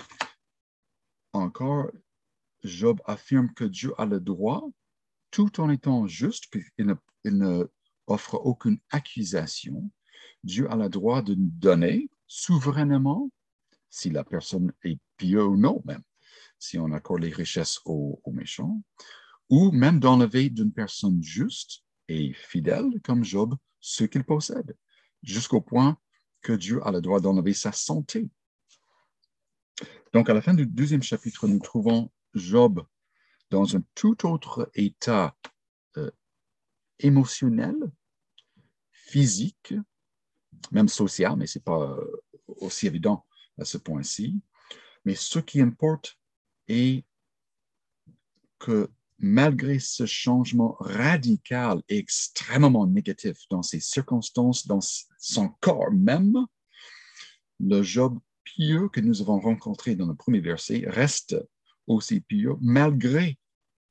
encore, 1.32 1.90
Job 2.64 3.00
affirme 3.04 3.52
que 3.52 3.64
Dieu 3.64 3.92
a 3.98 4.06
le 4.06 4.18
droit, 4.18 4.68
tout 5.30 5.60
en 5.60 5.70
étant 5.70 6.06
juste, 6.06 6.44
puisqu'il 6.50 6.86
ne, 6.86 6.94
il 7.24 7.38
ne 7.38 7.70
offre 8.06 8.34
aucune 8.34 8.78
accusation, 8.90 9.90
Dieu 10.44 10.70
a 10.70 10.76
le 10.76 10.88
droit 10.88 11.22
de 11.22 11.34
donner 11.36 12.08
souverainement, 12.26 13.30
si 13.90 14.10
la 14.10 14.24
personne 14.24 14.72
est 14.84 14.98
pieux 15.16 15.44
ou 15.44 15.56
non 15.56 15.82
même, 15.84 16.02
si 16.58 16.78
on 16.78 16.92
accorde 16.92 17.22
les 17.22 17.32
richesses 17.32 17.80
aux 17.84 18.20
méchants, 18.32 18.82
ou 19.50 19.70
même 19.70 20.00
d'enlever 20.00 20.50
d'une 20.50 20.72
personne 20.72 21.22
juste 21.22 21.82
et 22.08 22.32
fidèle 22.34 22.88
comme 23.02 23.24
Job 23.24 23.56
ce 23.80 24.04
qu'il 24.04 24.24
possède, 24.24 24.76
jusqu'au 25.22 25.60
point 25.60 25.98
que 26.42 26.52
Dieu 26.52 26.84
a 26.86 26.92
le 26.92 27.00
droit 27.00 27.20
d'enlever 27.20 27.54
sa 27.54 27.72
santé. 27.72 28.30
Donc, 30.12 30.30
à 30.30 30.34
la 30.34 30.42
fin 30.42 30.54
du 30.54 30.66
deuxième 30.66 31.02
chapitre, 31.02 31.46
nous 31.46 31.58
trouvons 31.58 32.10
Job 32.34 32.86
dans 33.50 33.76
un 33.76 33.82
tout 33.94 34.26
autre 34.26 34.70
état 34.74 35.36
euh, 35.96 36.10
émotionnel, 36.98 37.76
physique, 38.92 39.74
même 40.70 40.88
social, 40.88 41.36
mais 41.36 41.46
ce 41.46 41.58
n'est 41.58 41.62
pas 41.62 41.80
euh, 41.80 42.22
aussi 42.46 42.86
évident 42.86 43.24
à 43.58 43.64
ce 43.64 43.78
point-ci. 43.78 44.40
Mais 45.04 45.14
ce 45.14 45.38
qui 45.38 45.60
importe 45.60 46.18
est 46.66 47.04
que 48.58 48.90
malgré 49.18 49.78
ce 49.78 50.06
changement 50.06 50.76
radical 50.78 51.82
et 51.88 51.98
extrêmement 51.98 52.86
négatif 52.86 53.38
dans 53.50 53.62
ses 53.62 53.80
circonstances, 53.80 54.66
dans 54.66 54.80
son 55.18 55.48
corps 55.60 55.92
même, 55.92 56.36
le 57.60 57.82
Job 57.82 58.18
pieux 58.44 58.88
que 58.88 59.00
nous 59.00 59.20
avons 59.20 59.40
rencontré 59.40 59.96
dans 59.96 60.06
le 60.06 60.14
premier 60.14 60.40
verset 60.40 60.84
reste 60.86 61.36
aussi 61.88 62.20
pieux 62.20 62.54
malgré 62.60 63.38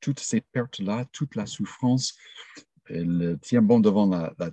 toutes 0.00 0.20
ces 0.20 0.40
pertes-là, 0.40 1.06
toute 1.12 1.34
la 1.34 1.46
souffrance. 1.46 2.16
Il 2.88 3.38
tient 3.42 3.62
bon 3.62 3.80
devant 3.80 4.06
la, 4.06 4.34
la 4.38 4.50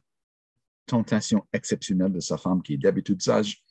tentation 0.85 1.47
exceptionnelle 1.53 2.11
de 2.11 2.19
sa 2.19 2.37
femme 2.37 2.61
qui 2.61 2.73
est 2.73 2.77
d'habitude 2.77 3.21
sage 3.21 3.63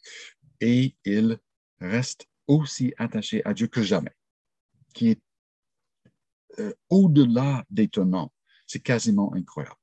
et 0.61 0.97
il 1.05 1.39
reste 1.81 2.27
aussi 2.47 2.95
attaché 2.97 3.45
à 3.45 3.55
Dieu 3.55 3.67
que 3.67 3.83
jamais, 3.83 4.15
qui 4.95 5.11
est 5.11 5.23
euh, 6.59 6.73
au-delà 6.89 7.65
d'étonnant. 7.71 8.33
C'est 8.67 8.81
quasiment 8.81 9.35
incroyable. 9.35 9.77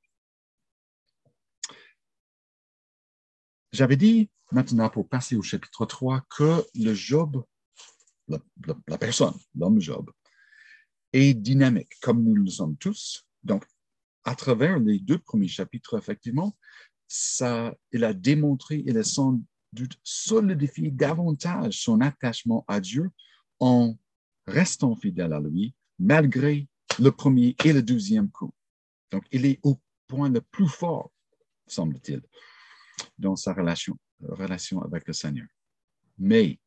J'avais 3.71 3.97
dit 3.97 4.29
maintenant, 4.51 4.89
pour 4.89 5.07
passer 5.07 5.35
au 5.35 5.41
chapitre 5.41 5.85
3, 5.85 6.21
que 6.29 6.63
le 6.75 6.93
Job, 6.93 7.43
la, 8.87 8.97
personne, 8.97 9.33
l'homme 9.55 9.79
Job, 9.79 10.09
est 11.13 11.33
dynamique, 11.33 11.99
comme 12.01 12.23
nous 12.23 12.35
le 12.35 12.49
sommes 12.49 12.77
tous. 12.77 13.25
Donc, 13.43 13.65
à 14.23 14.35
travers 14.35 14.79
les 14.79 14.99
deux 14.99 15.17
premiers 15.17 15.47
chapitres, 15.47 15.97
effectivement, 15.97 16.55
ça, 17.07 17.75
il 17.91 18.03
a 18.03 18.13
démontré, 18.13 18.83
il 18.85 18.97
a 18.97 19.03
sans 19.03 19.41
doute 19.73 19.97
solidifié 20.03 20.91
davantage 20.91 21.81
son 21.81 22.01
attachement 22.01 22.63
à 22.67 22.79
Dieu 22.79 23.09
en 23.59 23.97
restant 24.47 24.95
fidèle 24.95 25.33
à 25.33 25.39
lui, 25.39 25.73
malgré 25.99 26.67
le 26.99 27.11
premier 27.11 27.55
et 27.63 27.73
le 27.73 27.81
deuxième 27.81 28.29
coup. 28.29 28.53
Donc, 29.11 29.23
il 29.31 29.45
est 29.45 29.59
au 29.63 29.79
point 30.07 30.29
le 30.29 30.41
plus 30.41 30.67
fort, 30.67 31.11
semble-t-il, 31.67 32.21
dans 33.17 33.35
sa 33.35 33.53
relation, 33.53 33.97
relation 34.21 34.81
avec 34.81 35.07
le 35.07 35.13
Seigneur. 35.13 35.47
Mais 36.17 36.59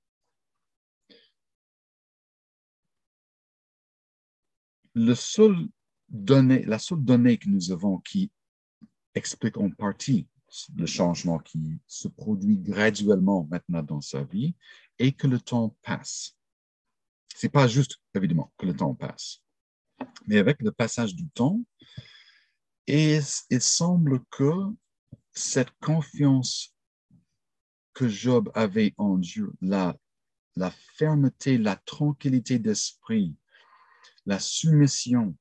la 4.95 5.15
seule 5.15 5.69
donnée 6.09 7.39
que 7.39 7.49
nous 7.49 7.73
avons 7.73 7.99
qui 7.99 8.31
explique 9.15 9.57
en 9.57 9.71
partie 9.71 10.27
le 10.77 10.87
changement 10.87 11.39
qui 11.39 11.79
se 11.87 12.09
produit 12.09 12.59
graduellement 12.59 13.47
maintenant 13.51 13.83
dans 13.83 14.01
sa 14.01 14.23
vie 14.23 14.55
est 14.99 15.13
que 15.13 15.27
le 15.27 15.41
temps 15.41 15.77
passe. 15.83 16.37
C'est 17.35 17.49
pas 17.49 17.67
juste, 17.67 17.99
évidemment, 18.15 18.53
que 18.59 18.67
le 18.67 18.77
temps 18.77 18.95
passe. 18.95 19.43
Mais 20.27 20.39
avec 20.39 20.63
le 20.63 20.71
passage 20.71 21.15
du 21.15 21.29
temps, 21.31 21.61
il 22.87 23.23
semble 23.61 24.25
que 24.31 24.53
cette 25.33 25.73
confiance 25.81 26.75
que 27.93 28.09
Job 28.09 28.51
avait 28.55 28.95
en 28.99 29.19
Dieu, 29.19 29.53
la, 29.61 29.97
la 30.57 30.71
fermeté, 30.71 31.59
la 31.59 31.77
tranquillité 31.77 32.59
d'esprit, 32.59 33.35
la 34.27 34.39
soumission, 34.39 35.37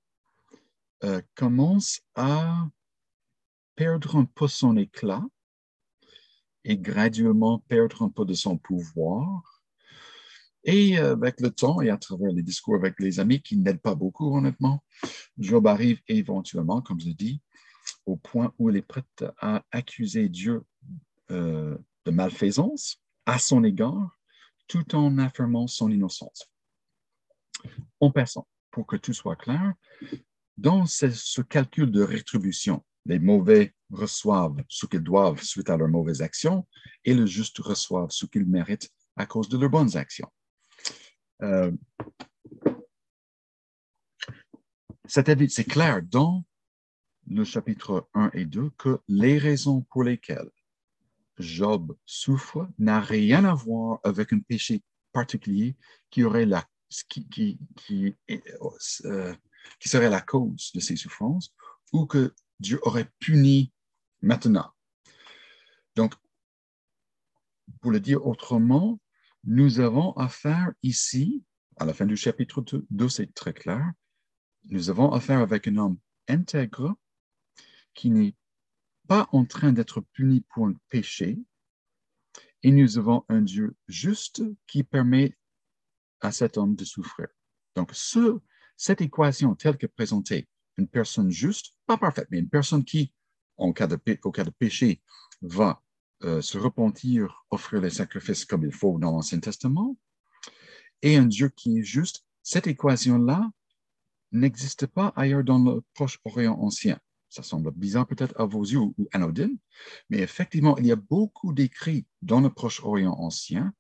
euh, 1.04 1.22
commence 1.36 2.02
à 2.16 2.68
perdre 3.76 4.16
un 4.16 4.26
peu 4.26 4.48
son 4.48 4.78
éclat 4.78 5.24
et 6.64 6.78
graduellement 6.78 7.60
perdre 7.68 8.04
un 8.04 8.10
peu 8.10 8.24
de 8.26 8.34
son 8.34 8.58
pouvoir 8.58 9.64
et 10.64 10.98
euh, 10.98 11.14
avec 11.14 11.42
le 11.42 11.52
temps 11.52 11.82
et 11.82 11.90
à 11.90 11.98
travers 11.98 12.32
les 12.32 12.42
discours 12.42 12.76
avec 12.76 13.00
les 13.00 13.20
amis 13.20 13.42
qui 13.42 13.58
n'aident 13.58 13.82
pas 13.82 13.96
beaucoup, 13.96 14.36
honnêtement, 14.36 14.84
Job 15.38 15.68
arrive 15.68 16.02
éventuellement, 16.08 16.82
comme 16.82 17.02
je 17.02 17.10
dis, 17.10 17.42
au 18.06 18.16
point 18.16 18.54
où 18.58 18.70
il 18.70 18.78
est 18.78 18.82
prêt 18.82 19.04
à 19.42 19.64
accuser 19.72 20.30
Dieu 20.30 20.64
euh, 21.32 21.78
de 22.06 22.12
malfaisance 22.12 23.02
à 23.26 23.40
son 23.40 23.64
égard, 23.64 24.18
tout 24.68 24.96
en 24.96 25.18
affirmant 25.18 25.68
son 25.68 25.90
innocence. 25.92 26.50
En 28.00 28.12
passant, 28.12 28.48
pour 28.74 28.88
que 28.88 28.98
tout 28.98 29.14
soit 29.14 29.36
clair, 29.36 29.74
dans 30.58 30.86
ce, 30.86 31.42
calcul 31.42 31.92
de 31.92 32.02
rétribution, 32.02 32.84
les 33.06 33.20
mauvais 33.20 33.74
reçoivent 33.92 34.62
ce 34.68 34.88
qu'ils 34.88 35.04
doivent 35.04 35.42
suite 35.42 35.70
à 35.70 35.78
leurs 35.78 35.88
mauvaises 35.88 36.22
actions 36.22 36.68
et 37.06 37.14
les 37.14 37.28
justes 37.28 37.60
reçoivent 37.60 38.10
ce 38.10 38.26
qu'ils 38.26 38.48
méritent 38.48 38.90
à 39.16 39.26
cause 39.26 39.48
de 39.48 39.58
leurs 39.58 39.70
bonnes 39.70 39.96
actions. 39.96 40.30
Euh, 41.44 41.72
c'est 45.08 45.68
clair 45.68 46.02
dans 46.02 46.44
le 47.28 47.44
chapitre 47.44 48.10
1 48.16 48.32
et 48.34 48.46
2 48.46 48.72
que 48.72 49.00
les 49.08 49.38
raisons 49.38 49.82
pour 49.82 50.04
lesquelles 50.04 50.50
Job 51.38 51.96
souffre 52.06 52.68
n'a 52.80 53.00
rien 53.00 53.46
à 53.46 53.54
voir 53.54 54.00
avec 54.04 54.34
un 54.34 54.40
péché 54.40 54.82
particulier 55.12 55.76
qui, 56.10 56.24
aurait 56.24 56.46
la, 56.46 56.66
qui, 57.02 57.28
qui, 57.76 58.16
euh, 59.06 59.36
qui 59.80 59.90
serait 59.90 60.10
la 60.10 60.22
cause 60.22 60.72
de 60.74 60.80
ses 60.80 60.96
souffrances 60.96 61.54
ou 61.92 62.06
que 62.06 62.34
Dieu 62.60 62.80
aurait 62.84 63.10
puni 63.20 63.72
maintenant. 64.22 64.72
Donc, 65.96 66.14
pour 67.82 67.92
le 67.92 68.00
dire 68.00 68.26
autrement, 68.26 69.00
nous 69.44 69.80
avons 69.80 70.14
affaire 70.14 70.72
ici, 70.84 71.44
à 71.78 71.86
la 71.86 71.94
fin 71.94 72.06
du 72.06 72.16
chapitre 72.16 72.64
2, 72.90 73.10
c'est 73.10 73.34
très 73.34 73.54
clair, 73.54 73.92
nous 74.66 74.90
avons 74.90 75.12
affaire 75.12 75.40
avec 75.40 75.68
un 75.68 75.78
homme 75.78 75.98
intègre 76.28 76.96
qui 77.94 78.10
n'est 78.10 78.36
pas 79.08 79.28
en 79.34 79.46
train 79.46 79.74
d'être 79.74 80.02
puni 80.14 80.42
pour 80.42 80.68
un 80.68 80.74
péché, 80.90 81.38
et 82.64 82.72
nous 82.72 82.98
avons 82.98 83.26
un 83.28 83.42
Dieu 83.42 83.76
juste 83.88 84.42
qui 84.68 84.84
permet 84.84 85.36
à 86.24 86.32
cet 86.32 86.58
homme 86.58 86.76
de 86.76 86.86
souffrir. 86.86 87.28
Donc, 87.76 87.92
ce, 87.94 88.40
cette 88.78 89.02
équation 89.02 89.56
telle 89.56 89.78
que 89.78 89.88
présentée, 89.88 90.48
une 90.78 90.88
personne 90.88 91.30
juste, 91.30 91.76
pas 91.86 91.98
parfaite, 91.98 92.28
mais 92.32 92.40
une 92.40 92.50
personne 92.50 92.84
qui, 92.84 93.14
en 93.58 93.74
cas 93.74 93.88
de, 93.88 94.00
au 94.24 94.32
cas 94.32 94.44
de 94.44 94.50
péché, 94.50 95.02
va 95.42 95.82
euh, 96.24 96.42
se 96.42 96.58
repentir, 96.58 97.46
offrir 97.52 97.82
les 97.82 97.90
sacrifices 97.90 98.46
comme 98.46 98.66
il 98.66 98.72
faut 98.72 98.98
dans 98.98 99.12
l'Ancien 99.12 99.40
Testament, 99.40 99.98
et 101.02 101.18
un 101.18 101.26
Dieu 101.26 101.50
qui 101.50 101.80
est 101.80 101.84
juste, 101.84 102.26
cette 102.42 102.68
équation-là 102.68 103.52
n'existe 104.32 104.88
pas 104.88 105.14
ailleurs 105.16 105.44
dans 105.44 105.60
le 105.60 105.84
Proche-Orient 105.94 106.58
ancien. 106.60 107.00
Ça 107.30 107.44
semble 107.44 107.72
bizarre 107.72 108.08
peut-être 108.08 108.40
à 108.40 108.46
vos 108.46 108.64
yeux 108.64 108.80
ou 108.80 108.96
anodine, 109.12 109.58
mais 110.10 110.20
effectivement, 110.20 110.78
il 110.78 110.86
y 110.86 110.92
a 110.92 110.96
beaucoup 110.96 111.54
d'écrits 111.54 112.06
dans 112.22 112.42
le 112.42 112.50
Proche-Orient 112.50 113.14
ancien 113.14 113.74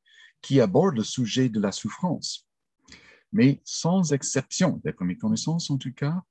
qui 0.43 0.59
abordent 0.59 0.97
le 0.97 1.03
sujet 1.03 1.49
de 1.49 1.59
la 1.59 1.71
souffrance. 1.71 2.47
Mais 3.31 3.61
sans 3.63 4.13
exception, 4.13 4.79
d'après 4.83 5.05
mes 5.05 5.17
connaissances 5.17 5.71
en 5.71 5.77
tout 5.77 5.93
cas, 5.93 6.21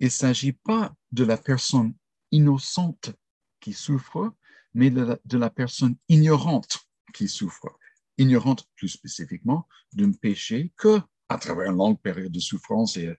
il 0.00 0.06
ne 0.06 0.10
s'agit 0.10 0.52
pas 0.52 0.92
de 1.12 1.22
la 1.22 1.36
personne 1.36 1.94
innocente 2.32 3.12
qui 3.60 3.72
souffre, 3.72 4.34
mais 4.74 4.90
de 4.90 5.38
la, 5.38 5.50
personne 5.50 5.94
ignorante 6.08 6.78
qui 7.12 7.28
souffre. 7.28 7.78
Ignorante 8.16 8.66
plus 8.76 8.88
spécifiquement 8.88 9.68
d'un 9.92 10.12
péché 10.12 10.72
que, 10.76 11.00
à 11.28 11.38
travers 11.38 11.70
une 11.70 11.76
longue 11.76 12.00
période 12.00 12.32
de 12.32 12.40
souffrance 12.40 12.96
et 12.96 13.14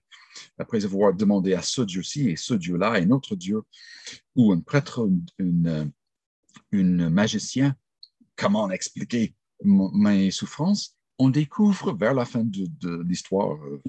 après 0.58 0.84
avoir 0.84 1.14
demandé 1.14 1.54
à 1.54 1.62
ce 1.62 1.82
Dieu-ci 1.82 2.30
et 2.30 2.36
ce 2.36 2.54
Dieu-là 2.54 2.98
et 2.98 3.04
un 3.04 3.10
autre 3.10 3.36
Dieu, 3.36 3.62
ou 4.34 4.52
un 4.52 4.60
prêtre, 4.60 5.08
une, 5.38 5.92
une 6.72 7.08
magicien, 7.08 7.76
comment 8.36 8.70
expliquer 8.70 9.34
mes 9.64 10.30
souffrances, 10.30 10.96
on 11.18 11.30
découvre 11.30 11.92
vers 11.92 12.14
la 12.14 12.24
fin 12.24 12.44
de, 12.44 13.02
l'histoire, 13.02 13.54
euh, 13.64 13.82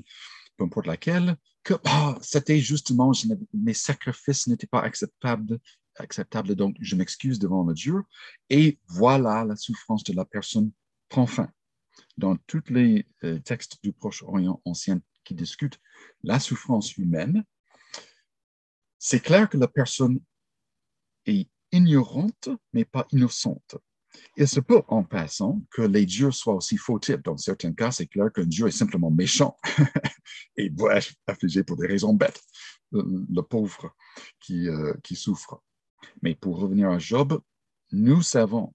peu 0.57 0.65
importe 0.65 0.87
laquelle, 0.87 1.37
que 1.63 1.73
ah, 1.85 2.17
c'était 2.21 2.59
justement, 2.59 3.11
mes 3.53 3.73
sacrifices 3.73 4.47
n'étaient 4.47 4.67
pas 4.67 4.81
acceptables 4.81 5.59
acceptable, 5.97 6.55
donc 6.55 6.75
je 6.79 6.95
m'excuse 6.95 7.39
devant 7.39 7.63
le 7.63 7.73
Dieu. 7.73 8.03
Et 8.49 8.79
voilà, 8.87 9.45
la 9.45 9.55
souffrance 9.55 10.03
de 10.03 10.13
la 10.13 10.25
personne 10.25 10.71
prend 11.09 11.27
fin. 11.27 11.49
Dans 12.17 12.35
tous 12.47 12.63
les 12.69 13.07
euh, 13.23 13.39
textes 13.39 13.77
du 13.83 13.93
Proche-Orient 13.93 14.61
ancien 14.65 15.01
qui 15.23 15.35
discutent 15.35 15.79
la 16.23 16.39
souffrance 16.39 16.97
humaine, 16.97 17.43
c'est 18.97 19.19
clair 19.19 19.49
que 19.49 19.57
la 19.57 19.67
personne 19.67 20.19
est 21.25 21.49
ignorante, 21.71 22.49
mais 22.71 22.85
pas 22.85 23.05
innocente. 23.11 23.75
Il 24.37 24.47
se 24.47 24.59
peut, 24.59 24.81
en 24.87 25.03
passant, 25.03 25.61
que 25.71 25.81
les 25.81 26.05
dieux 26.05 26.31
soient 26.31 26.55
aussi 26.55 26.77
fautifs. 26.77 27.21
Dans 27.23 27.37
certains 27.37 27.73
cas, 27.73 27.91
c'est 27.91 28.07
clair 28.07 28.31
qu'un 28.31 28.45
dieu 28.45 28.67
est 28.67 28.71
simplement 28.71 29.11
méchant 29.11 29.57
et 30.57 30.71
affligé 31.27 31.63
pour 31.63 31.77
des 31.77 31.87
raisons 31.87 32.13
bêtes, 32.13 32.41
le, 32.91 33.41
pauvre 33.41 33.95
qui, 34.39 34.67
euh, 34.67 34.93
qui 35.03 35.15
souffre. 35.15 35.61
Mais 36.21 36.35
pour 36.35 36.59
revenir 36.59 36.89
à 36.89 36.99
Job, 36.99 37.41
nous 37.91 38.21
savons 38.21 38.73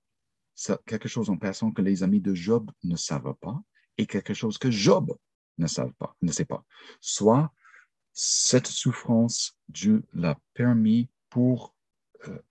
quelque 0.86 1.08
chose 1.08 1.30
en 1.30 1.36
passant 1.36 1.70
que 1.70 1.82
les 1.82 2.02
amis 2.02 2.20
de 2.20 2.34
Job 2.34 2.70
ne 2.84 2.96
savent 2.96 3.34
pas 3.40 3.60
et 3.96 4.06
quelque 4.06 4.34
chose 4.34 4.58
que 4.58 4.70
Job 4.70 5.16
ne, 5.58 5.66
savent 5.66 5.92
pas, 5.98 6.16
ne 6.22 6.32
sait 6.32 6.44
pas. 6.44 6.64
Soit 7.00 7.52
cette 8.12 8.66
souffrance, 8.66 9.56
Dieu 9.68 10.04
l'a 10.12 10.38
permis 10.54 11.08
pour 11.30 11.74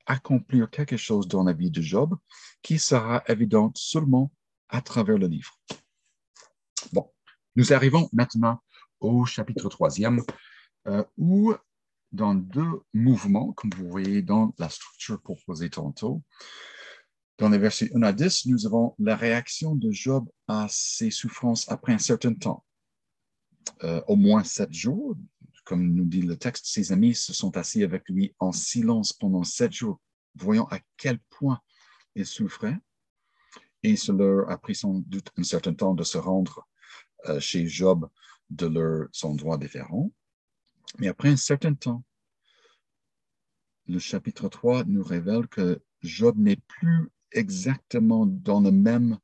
accomplir 0.05 0.69
quelque 0.69 0.97
chose 0.97 1.27
dans 1.27 1.43
la 1.43 1.53
vie 1.53 1.71
de 1.71 1.81
Job 1.81 2.15
qui 2.61 2.79
sera 2.79 3.23
évident 3.27 3.71
seulement 3.75 4.31
à 4.69 4.81
travers 4.81 5.17
le 5.17 5.27
livre. 5.27 5.59
Bon, 6.93 7.11
nous 7.55 7.73
arrivons 7.73 8.09
maintenant 8.13 8.61
au 8.99 9.25
chapitre 9.25 9.69
troisième, 9.69 10.21
euh, 10.87 11.03
où 11.17 11.53
dans 12.11 12.33
deux 12.33 12.81
mouvements, 12.93 13.51
comme 13.53 13.71
vous 13.75 13.89
voyez 13.89 14.21
dans 14.21 14.53
la 14.57 14.69
structure 14.69 15.21
proposée 15.21 15.69
tantôt, 15.69 16.21
dans 17.37 17.49
les 17.49 17.57
versets 17.57 17.91
1 17.93 18.01
à 18.01 18.13
10, 18.13 18.47
nous 18.47 18.65
avons 18.65 18.95
la 18.97 19.15
réaction 19.15 19.75
de 19.75 19.91
Job 19.91 20.27
à 20.47 20.67
ses 20.69 21.11
souffrances 21.11 21.69
après 21.69 21.93
un 21.93 21.99
certain 21.99 22.33
temps, 22.33 22.65
euh, 23.83 24.01
au 24.07 24.15
moins 24.15 24.43
sept 24.43 24.73
jours, 24.73 25.15
comme 25.67 25.93
nous 25.93 26.05
dit 26.05 26.21
le 26.21 26.37
texte, 26.37 26.65
ses 26.65 26.93
amis 26.93 27.13
se 27.13 27.33
sont 27.33 27.57
assis 27.57 27.83
avec 27.83 28.07
lui 28.07 28.33
en 28.39 28.53
silence 28.53 29.11
pendant 29.11 29.43
sept 29.43 29.73
jours, 29.73 29.99
voyant 30.33 30.65
à 30.71 30.79
quel 30.95 31.19
point 31.19 31.59
il 32.15 32.25
souffrait. 32.25 32.77
Et 33.83 33.97
cela 33.97 34.49
a 34.49 34.57
pris 34.57 34.75
sans 34.75 34.93
doute 34.93 35.29
un 35.35 35.43
certain 35.43 35.73
temps 35.73 35.93
de 35.93 36.05
se 36.05 36.17
rendre 36.17 36.65
euh, 37.25 37.41
chez 37.41 37.67
Job 37.67 38.09
de 38.49 38.65
leur, 38.65 39.09
son 39.11 39.35
droit 39.35 39.57
différent. 39.57 40.09
Mais 40.99 41.09
après 41.09 41.27
un 41.27 41.35
certain 41.35 41.73
temps, 41.73 42.01
le 43.87 43.99
chapitre 43.99 44.47
3 44.47 44.85
nous 44.85 45.03
révèle 45.03 45.49
que 45.49 45.81
Job 46.01 46.37
n'est 46.37 46.61
plus 46.67 47.09
exactement 47.33 48.25
dans 48.25 48.61
le 48.61 48.71
même 48.71 49.19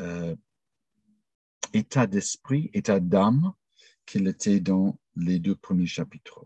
euh, 0.00 0.34
état 1.74 2.06
d'esprit, 2.06 2.70
état 2.72 3.00
d'âme 3.00 3.52
qu'il 4.12 4.28
était 4.28 4.60
dans 4.60 4.98
les 5.16 5.38
deux 5.38 5.54
premiers 5.54 5.86
chapitres. 5.86 6.44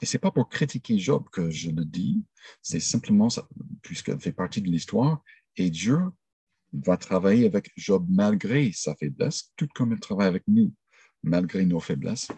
Et 0.00 0.06
c'est 0.06 0.18
pas 0.18 0.30
pour 0.30 0.48
critiquer 0.48 0.98
Job 0.98 1.28
que 1.30 1.50
je 1.50 1.70
le 1.70 1.84
dis, 1.84 2.24
c'est 2.62 2.80
simplement 2.80 3.28
puisqu'elle 3.82 4.18
fait 4.18 4.32
partie 4.32 4.62
de 4.62 4.68
l'histoire, 4.68 5.22
et 5.56 5.68
Dieu 5.68 6.00
va 6.72 6.96
travailler 6.96 7.44
avec 7.44 7.70
Job 7.76 8.06
malgré 8.08 8.72
sa 8.72 8.94
faiblesse, 8.96 9.52
tout 9.56 9.68
comme 9.74 9.92
il 9.92 10.00
travaille 10.00 10.28
avec 10.28 10.44
nous, 10.48 10.72
malgré 11.22 11.66
nos 11.66 11.78
faiblesses, 11.78 12.28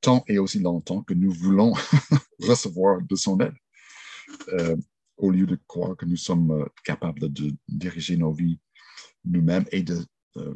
tant 0.00 0.24
et 0.28 0.38
aussi 0.38 0.60
longtemps 0.60 1.02
que 1.02 1.12
nous 1.12 1.30
voulons 1.30 1.74
recevoir 2.40 3.02
de 3.02 3.16
son 3.16 3.38
aide, 3.40 3.54
euh, 4.48 4.76
au 5.18 5.30
lieu 5.30 5.46
de 5.46 5.58
croire 5.66 5.94
que 5.94 6.06
nous 6.06 6.16
sommes 6.16 6.52
euh, 6.52 6.64
capables 6.84 7.30
de 7.30 7.54
diriger 7.68 8.16
nos 8.16 8.32
vies 8.32 8.58
nous-mêmes 9.26 9.66
et 9.72 9.82
de 9.82 10.02
euh, 10.38 10.54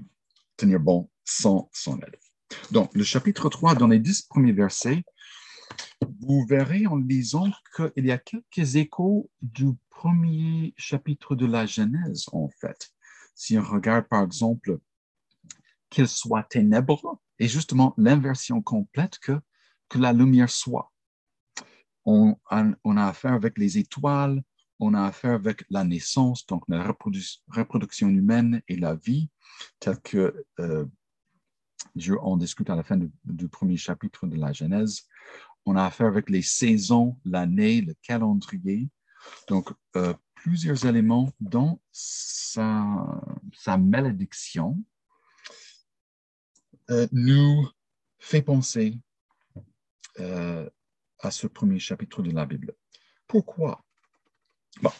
tenir 0.56 0.80
bon 0.80 1.10
sans 1.26 1.68
son 1.74 2.00
aide. 2.00 2.16
Donc, 2.70 2.94
le 2.94 3.04
chapitre 3.04 3.48
3, 3.48 3.74
dans 3.74 3.88
les 3.88 3.98
dix 3.98 4.22
premiers 4.22 4.52
versets, 4.52 5.04
vous 6.20 6.46
verrez 6.46 6.86
en 6.86 6.96
lisant 6.96 7.50
qu'il 7.76 8.06
y 8.06 8.10
a 8.10 8.18
quelques 8.18 8.76
échos 8.76 9.30
du 9.42 9.66
premier 9.90 10.74
chapitre 10.76 11.34
de 11.34 11.46
la 11.46 11.66
Genèse, 11.66 12.26
en 12.32 12.48
fait. 12.60 12.90
Si 13.34 13.58
on 13.58 13.62
regarde, 13.62 14.06
par 14.08 14.22
exemple, 14.22 14.78
qu'il 15.90 16.08
soit 16.08 16.44
ténèbres, 16.44 17.20
et 17.38 17.48
justement 17.48 17.94
l'inversion 17.96 18.62
complète 18.62 19.18
que, 19.18 19.40
que 19.88 19.98
la 19.98 20.12
lumière 20.12 20.50
soit. 20.50 20.92
On 22.04 22.36
a 22.50 23.06
affaire 23.06 23.34
avec 23.34 23.58
les 23.58 23.78
étoiles, 23.78 24.42
on 24.80 24.94
a 24.94 25.04
affaire 25.04 25.32
avec 25.32 25.64
la 25.70 25.84
naissance, 25.84 26.46
donc 26.46 26.62
la 26.68 26.82
reproduction 27.48 28.08
humaine 28.08 28.62
et 28.68 28.76
la 28.76 28.94
vie, 28.94 29.28
telle 29.78 30.00
que 30.00 30.46
euh, 30.60 30.86
Dieu 31.94 32.18
en 32.20 32.36
discute 32.36 32.70
à 32.70 32.76
la 32.76 32.82
fin 32.82 32.98
du, 33.24 33.48
premier 33.48 33.76
chapitre 33.76 34.26
de 34.26 34.36
la 34.36 34.52
Genèse. 34.52 35.06
On 35.66 35.76
a 35.76 35.84
affaire 35.84 36.06
avec 36.06 36.30
les 36.30 36.42
saisons, 36.42 37.18
l'année, 37.24 37.80
le 37.80 37.94
calendrier. 38.02 38.88
Donc, 39.48 39.70
euh, 39.96 40.14
plusieurs 40.34 40.86
éléments 40.86 41.30
dans 41.40 41.80
sa, 41.90 43.22
malédiction 43.78 44.82
euh, 46.90 47.06
nous 47.12 47.68
fait 48.18 48.42
penser 48.42 48.98
euh, 50.20 50.68
à 51.20 51.30
ce 51.30 51.46
premier 51.46 51.78
chapitre 51.78 52.22
de 52.22 52.30
la 52.30 52.46
Bible. 52.46 52.74
Pourquoi? 53.26 53.84
Bon, 54.80 54.90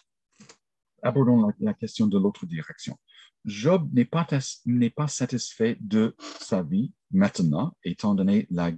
abordons 1.03 1.53
la 1.61 1.75
question 1.75 2.07
de 2.07 2.19
l'autre 2.19 2.47
direction. 2.47 2.99
Job 3.45 3.89
n'est 3.93 4.05
pas, 4.05 4.27
pas 4.97 5.09
satisfait 5.09 5.77
de 5.81 6.15
sa 6.41 6.63
vie 6.63 6.93
maintenant, 7.11 7.77
étant 7.85 8.15
donné 8.15 8.47
la 8.51 8.73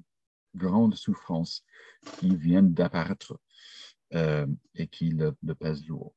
grande 0.54 0.94
souffrance 0.94 1.64
qui 2.18 2.34
vient 2.36 2.62
d'apparaître 2.62 3.38
euh, 4.14 4.46
et 4.74 4.88
qui 4.88 5.10
le, 5.10 5.32
pèse 5.54 5.86
lourd. 5.86 6.14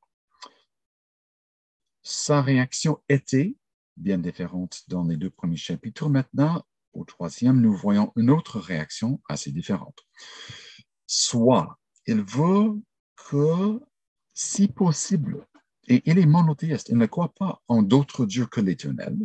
Sa 2.02 2.42
réaction 2.42 3.02
était 3.08 3.56
bien 3.96 4.18
différente 4.18 4.82
dans 4.88 5.04
les 5.04 5.18
deux 5.18 5.30
premiers 5.30 5.58
chapitres. 5.58 6.10
Maintenant, 6.10 6.66
au 6.94 7.06
troisième, 7.06 7.62
nous 7.62 7.74
voyons 7.74 8.12
une 8.16 8.30
autre 8.30 8.60
réaction 8.60 9.22
assez 9.30 9.52
différente. 9.52 10.00
Soit 11.08 11.80
il 12.06 12.24
veut 12.24 12.82
que, 13.16 13.80
si 14.34 14.68
possible, 14.68 15.48
et 15.88 16.02
il 16.06 16.18
est 16.20 16.26
monothéiste, 16.26 16.90
il 16.90 16.98
ne 16.98 17.06
croit 17.06 17.34
pas 17.34 17.62
en 17.68 17.82
d'autres 17.82 18.26
dieux 18.26 18.46
que 18.46 18.62
l'Éternel, 18.62 19.18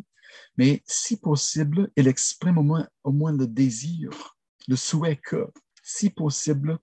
mais 0.56 0.82
si 0.86 1.16
possible, 1.16 1.90
il 1.96 2.09
exprime 2.09 2.59
au 2.59 3.12
moins, 3.12 3.32
le 3.32 3.46
désir, 3.46 4.36
le 4.66 4.76
souhait 4.76 5.16
que, 5.16 5.46
si 5.82 6.11
possible, 6.11 6.78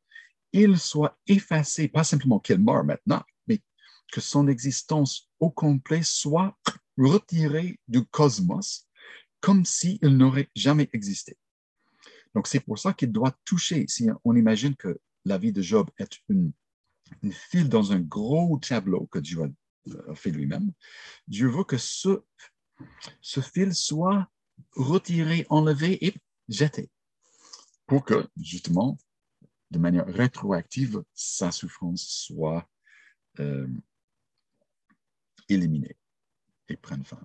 il 0.54 0.80
soit 0.80 1.18
effacé, 1.28 1.88
pas 1.88 2.04
simplement 2.04 2.40
qu'il 2.40 2.60
meure 2.60 2.84
maintenant, 2.84 3.22
mais 3.48 3.62
que 4.12 4.22
son 4.22 4.48
existence 4.48 5.30
au 5.40 5.50
complet 5.50 6.02
soit 6.04 6.58
retirée 6.98 7.80
du 7.88 8.06
cosmos 8.06 8.88
comme 9.42 9.66
s'il 9.66 10.00
n'aurait 10.02 10.50
jamais 10.56 10.90
existé. 10.94 11.38
Donc 12.34 12.48
c'est 12.48 12.62
pour 12.62 12.80
ça 12.80 12.94
qu'il 12.94 13.12
doit 13.12 13.38
toucher, 13.46 13.86
si 13.88 14.10
on 14.24 14.36
imagine 14.36 14.76
que 14.76 15.00
la 15.26 15.38
vie 15.38 15.52
de 15.52 15.62
Job 15.62 15.90
est 16.00 16.20
une, 16.30 16.52
une 17.22 17.32
file 17.32 17.70
dans 17.70 17.92
un 17.92 18.00
gros 18.00 18.58
tableau 18.60 19.08
que 19.08 19.20
Dieu 19.20 19.44
a 19.44 19.48
fait 20.16 20.32
lui-même, 20.32 20.72
Dieu 21.28 21.48
veut 21.48 21.64
que 21.64 21.78
ce, 21.78 22.24
ce 23.22 23.42
fil 23.42 23.74
soit 23.74 24.30
retiré, 24.76 25.46
enlevé 25.50 26.06
et 26.06 26.16
jeté 26.48 26.90
pour 27.88 28.04
que, 28.04 28.28
justement, 28.38 28.98
de 29.72 29.80
manière 29.80 30.08
rétroactive, 30.08 31.04
sa 31.14 31.52
souffrance 31.52 32.04
soit 32.04 32.68
euh, 33.40 33.68
éliminée 35.50 35.98
et 36.70 36.78
prenne 36.78 37.06
fin. 37.06 37.22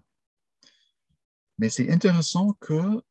Mais 1.59 1.69
c'est 1.69 1.91
intéressant 1.91 2.55
que 2.55 3.03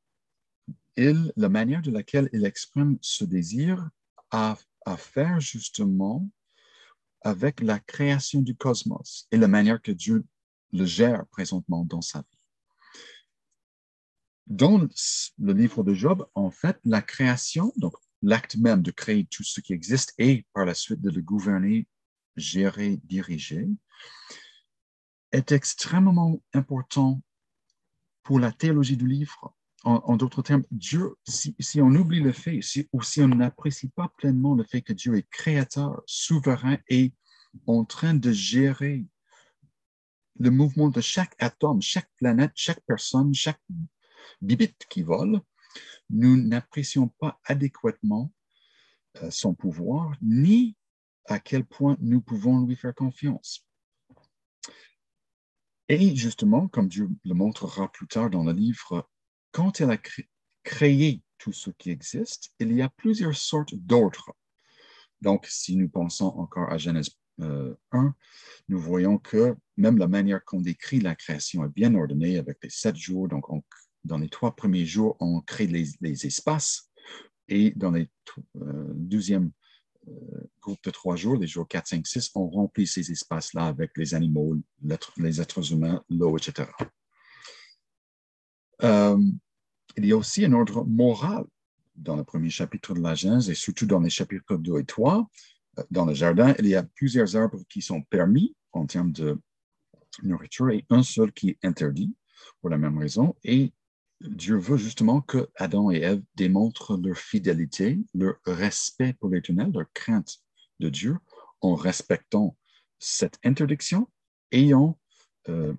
il, 0.97 1.31
la 1.37 1.49
manière 1.49 1.81
de 1.81 1.91
laquelle 1.91 2.29
il 2.33 2.45
exprime 2.45 2.97
ce 3.01 3.23
désir 3.23 3.89
a 4.31 4.57
à 4.85 4.97
faire 4.97 5.39
justement 5.39 6.29
avec 7.21 7.61
la 7.61 7.79
création 7.79 8.41
du 8.41 8.55
cosmos 8.55 9.27
et 9.31 9.37
la 9.37 9.47
manière 9.47 9.81
que 9.81 9.91
Dieu 9.91 10.25
le 10.71 10.85
gère 10.85 11.25
présentement 11.27 11.83
dans 11.85 12.01
sa 12.01 12.19
vie. 12.19 12.25
Dans 14.47 14.87
le 15.37 15.53
livre 15.53 15.83
de 15.83 15.93
Job, 15.93 16.27
en 16.33 16.49
fait, 16.49 16.79
la 16.83 17.01
création, 17.01 17.71
donc 17.77 17.93
l'acte 18.21 18.57
même 18.57 18.81
de 18.81 18.91
créer 18.91 19.25
tout 19.25 19.43
ce 19.43 19.61
qui 19.61 19.73
existe 19.73 20.13
et 20.17 20.45
par 20.53 20.65
la 20.65 20.73
suite 20.73 21.01
de 21.01 21.11
le 21.11 21.21
gouverner, 21.21 21.87
gérer, 22.35 22.97
diriger, 23.03 23.67
est 25.31 25.51
extrêmement 25.51 26.41
important 26.53 27.21
pour 28.23 28.39
la 28.39 28.51
théologie 28.51 28.97
du 28.97 29.07
livre. 29.07 29.55
En, 29.85 30.17
d'autres 30.17 30.41
termes, 30.41 30.65
Dieu, 30.71 31.15
si, 31.25 31.81
on 31.81 31.95
oublie 31.95 32.19
le 32.19 32.33
fait, 32.33 32.59
ou 32.91 33.01
si 33.01 33.21
on 33.21 33.29
n'apprécie 33.29 33.87
pas 33.87 34.11
pleinement 34.17 34.53
le 34.53 34.65
fait 34.65 34.81
que 34.81 34.91
Dieu 34.91 35.15
est 35.15 35.29
créateur, 35.29 36.03
souverain 36.05 36.77
et 36.89 37.13
en 37.65 37.85
train 37.85 38.13
de 38.13 38.31
gérer 38.33 39.05
le 40.37 40.51
mouvement 40.51 40.89
de 40.89 40.99
chaque 40.99 41.33
atome, 41.39 41.81
chaque 41.81 42.09
planète, 42.17 42.51
chaque 42.55 42.81
personne, 42.81 43.33
chaque 43.33 43.61
bibite 44.41 44.85
qui 44.89 45.01
vole, 45.01 45.39
nous 46.09 46.35
n'apprécions 46.35 47.07
pas 47.07 47.39
adéquatement 47.45 48.31
euh, 49.23 49.31
son 49.31 49.53
pouvoir, 49.53 50.15
ni 50.21 50.75
à 51.25 51.39
quel 51.39 51.63
point 51.63 51.97
nous 52.01 52.21
pouvons 52.21 52.65
lui 52.65 52.75
faire 52.75 52.95
confiance. 52.95 53.65
Et 55.87 56.15
justement, 56.15 56.67
comme 56.67 56.87
Dieu 56.87 57.09
le 57.23 57.33
montrera 57.33 57.91
plus 57.91 58.07
tard 58.07 58.29
dans 58.29 58.43
le 58.43 58.53
livre, 58.53 59.09
quand 59.51 59.79
il 59.79 59.89
a 59.89 59.97
créé 60.63 61.21
tout 61.37 61.53
ce 61.53 61.71
qui 61.71 61.89
existe, 61.89 62.51
il 62.59 62.73
y 62.73 62.81
a 62.81 62.89
plusieurs 62.89 63.35
sortes 63.35 63.75
d'ordres. 63.75 64.35
Donc, 65.21 65.47
si 65.47 65.75
nous 65.75 65.89
pensons 65.89 66.27
encore 66.27 66.71
à 66.71 66.77
Genèse 66.77 67.09
1, 67.39 67.45
euh, 67.45 67.75
nous 68.67 68.79
voyons 68.79 69.17
que 69.17 69.55
même 69.77 69.97
la 69.97 70.07
manière 70.07 70.43
qu'on 70.43 70.61
décrit 70.61 70.99
la 70.99 71.15
création 71.15 71.63
est 71.65 71.73
bien 71.73 71.95
ordonnée 71.95 72.37
avec 72.37 72.57
les 72.61 72.69
sept 72.69 72.95
jours. 72.95 73.27
Donc, 73.27 73.45
dans 74.03 74.17
les 74.17 74.29
trois 74.29 74.55
premiers 74.55 74.85
jours, 74.85 75.15
on 75.19 75.41
crée 75.41 75.67
les, 75.67 76.25
espaces 76.25 76.89
et 77.47 77.71
dans 77.71 77.91
les 77.91 78.09
euh, 78.57 78.93
deuxième 78.93 79.51
euh, 80.07 80.11
groupe 80.61 80.83
de 80.83 80.91
trois 80.91 81.15
jours, 81.15 81.37
les 81.37 81.47
jours 81.47 81.67
4, 81.67 81.87
5, 81.87 82.07
6, 82.07 82.31
on 82.35 82.49
remplit 82.49 82.87
ces 82.87 83.11
espaces-là 83.11 83.67
avec 83.67 83.91
les 83.97 84.13
animaux, 84.13 84.57
les 85.17 85.41
êtres 85.41 85.73
humains, 85.73 86.03
l'eau, 86.09 86.37
etc. 86.37 86.69
il 88.81 90.05
y 90.05 90.11
a 90.11 90.17
aussi 90.17 90.45
un 90.45 90.53
ordre 90.53 90.85
moral 90.85 91.45
dans 91.95 92.15
le 92.15 92.23
premier 92.23 92.49
chapitre 92.49 92.93
de 92.93 93.01
la 93.01 93.15
Genèse 93.15 93.49
et 93.49 93.55
surtout 93.55 93.85
dans 93.85 93.99
les 93.99 94.09
chapitres 94.09 94.55
2 94.55 94.79
et 94.79 94.85
3 94.85 95.29
dans 95.91 96.05
le 96.05 96.13
jardin, 96.13 96.53
il 96.59 96.67
y 96.67 96.75
a 96.75 96.83
plusieurs 96.83 97.35
arbres 97.35 97.61
qui 97.69 97.81
sont 97.81 98.01
permis 98.03 98.55
en 98.71 98.85
termes 98.85 99.11
de 99.11 99.39
nourriture 100.23 100.69
et 100.69 100.85
un 100.89 101.03
seul 101.03 101.31
qui 101.31 101.49
est 101.49 101.65
interdit 101.65 102.13
pour 102.61 102.69
la 102.69 102.77
même 102.77 102.97
raison. 102.97 103.35
Et 103.43 103.73
Dieu 104.21 104.57
veut 104.57 104.77
justement 104.77 105.21
que 105.21 105.49
Adam 105.55 105.91
et 105.91 105.99
Ève 105.99 106.21
démontrent 106.35 106.97
leur 106.97 107.17
fidélité, 107.17 107.99
leur 108.13 108.35
respect 108.45 109.13
pour 109.13 109.29
l'éternel, 109.29 109.71
leur 109.73 109.91
crainte 109.93 110.39
de 110.79 110.89
Dieu 110.89 111.17
en 111.61 111.75
respectant 111.75 112.57
cette 112.99 113.39
interdiction 113.43 114.09
et 114.51 114.73
en 114.73 114.97
euh, 115.47 115.73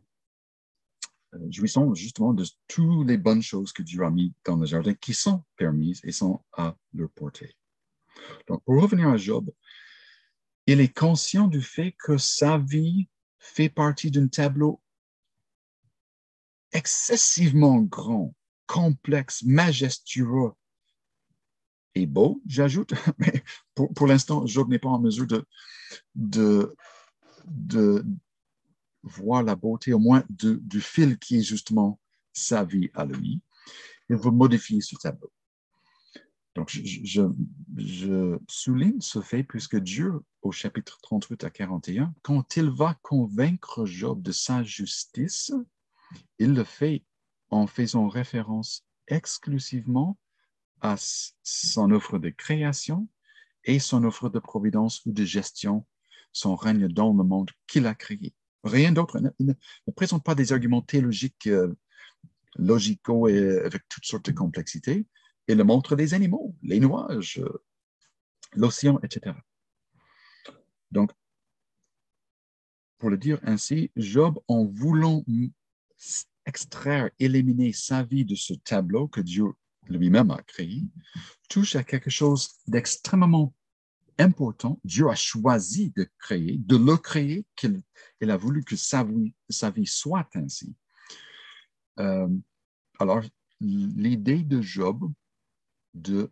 jouissant 1.51 1.95
justement 1.95 2.35
de 2.35 2.45
toutes 2.67 3.07
les 3.09 3.17
bonnes 3.17 3.43
choses 3.43 3.73
que 3.73 3.83
Dieu 3.83 4.05
a 4.05 4.11
mis 4.11 4.35
dans 4.45 4.57
le 4.57 4.67
jardin 4.67 4.95
qui 4.95 5.15
sont 5.15 5.45
permises 5.57 6.01
et 6.05 6.13
sont 6.13 6.43
à 6.53 6.77
leur 6.93 7.11
portée. 7.11 7.55
Donc, 8.49 8.63
pour 8.65 8.81
revenir 8.81 9.09
à 9.09 9.17
Job, 9.17 9.51
il 10.67 10.81
est 10.81 10.95
conscient 10.95 11.47
du 11.47 11.63
fait 11.63 11.93
que 11.93 12.19
sa 12.19 12.59
vie 12.59 13.09
fait 13.39 13.69
partie 13.69 14.11
d'un 14.11 14.29
tableau 14.29 14.81
excessivement 16.73 17.81
grand, 17.81 18.35
complexe, 18.67 19.43
majestueux 19.43 20.53
et 21.95 22.07
beau, 22.07 22.41
j'ajoute, 22.47 22.93
mais 23.19 23.43
pour, 23.75 24.07
l'instant, 24.07 24.47
Job 24.47 24.69
n'est 24.69 24.79
pas 24.79 24.91
en 24.91 25.01
mesure 25.01 25.27
de 26.15 26.77
voir 29.03 29.43
la 29.43 29.57
beauté, 29.57 29.93
au 29.93 29.99
moins 29.99 30.25
du 30.29 30.81
fil 30.81 31.19
qui 31.19 31.39
est 31.39 31.43
justement 31.43 31.99
sa 32.33 32.65
vie 32.65 32.91
à 32.95 33.05
lui. 33.05 33.41
Il 34.09 34.17
veut 34.17 34.31
modifier 34.31 34.81
ce 34.81 34.97
tableau. 34.97 35.33
Donc, 36.57 36.71
je, 36.71 38.39
souligne 38.49 39.01
ce 39.01 39.21
fait 39.21 39.45
puisque 39.45 39.77
Dieu, 39.77 40.21
au 40.43 40.51
chapitre 40.51 40.99
38 41.03 41.45
à 41.45 41.51
41, 41.51 42.13
quand 42.23 42.57
il 42.57 42.71
va 42.71 42.99
convaincre 43.03 43.87
Job 43.87 44.21
de 44.21 44.33
sa 44.33 44.63
justice, 44.65 45.53
il 46.39 46.55
le 46.55 46.65
fait 46.65 47.05
en 47.51 47.67
faisant 47.67 48.09
référence 48.09 48.85
exclusivement 49.07 50.19
à 50.81 50.97
son 51.43 51.93
offre 51.93 52.19
de 52.19 52.31
création 52.31 53.09
et 53.65 53.79
son 53.79 54.05
offre 54.05 54.29
de 54.29 54.39
providence 54.39 55.05
ou 55.07 55.13
de 55.13 55.25
gestion, 55.25 55.87
son 56.33 56.57
règne 56.57 56.89
dans 56.89 57.13
le 57.13 57.23
monde 57.23 57.51
qu'il 57.67 57.87
a 57.87 57.95
créé. 57.95 58.35
Rien 58.65 58.93
d'autre. 58.93 59.19
Il 59.39 59.47
ne, 59.47 59.93
présente 59.93 60.25
pas 60.25 60.35
des 60.35 60.53
arguments 60.53 60.83
théologiques, 60.83 61.47
euh, 61.47 61.75
logicaux 62.57 63.29
et 63.29 63.61
avec 63.61 63.83
toutes 63.89 64.05
sortes 64.05 64.27
de 64.27 64.33
complexités 64.33 65.07
il 65.51 65.57
le 65.57 65.65
montre 65.65 65.97
des 65.97 66.15
animaux, 66.15 66.55
les 66.63 66.81
nuages, 66.81 67.43
l'océan, 68.53 69.01
etc. 69.03 69.37
Donc, 70.91 71.11
pour 72.99 73.11
le 73.11 73.19
dire 73.19 73.41
ainsi, 73.43 73.91
Job, 73.97 74.39
en 74.49 74.65
voulant 74.65 75.25
extraire, 76.47 77.11
éliminer 77.19 77.73
sa 77.73 78.03
vie 78.03 78.25
de 78.25 78.35
ce 78.35 78.55
tableau 78.55 79.09
que 79.09 79.21
Dieu 79.21 79.47
lui-même 79.87 80.31
a 80.31 80.43
créé, 80.43 80.83
touche 81.49 81.75
à 81.75 81.83
quelque 81.83 82.11
chose 82.11 82.61
d'extrêmement 82.67 83.55
important. 84.21 84.81
Dieu 84.85 85.09
a 85.09 85.15
choisi 85.15 85.93
de 85.97 86.09
créer, 86.19 86.59
de 86.59 86.77
le 86.77 86.97
créer, 86.97 87.47
qu'il 87.57 87.83
il 88.21 88.31
a 88.31 88.37
voulu 88.37 88.63
que 88.63 88.77
sa 88.77 89.05
vie, 89.05 89.35
sa 89.49 89.71
vie 89.71 89.87
soit 89.87 90.29
ainsi. 90.35 90.75
Euh, 91.99 92.29
alors, 92.99 93.23
l'idée 93.61 94.43
de 94.43 94.61
Job 94.61 95.11
de 95.95 96.31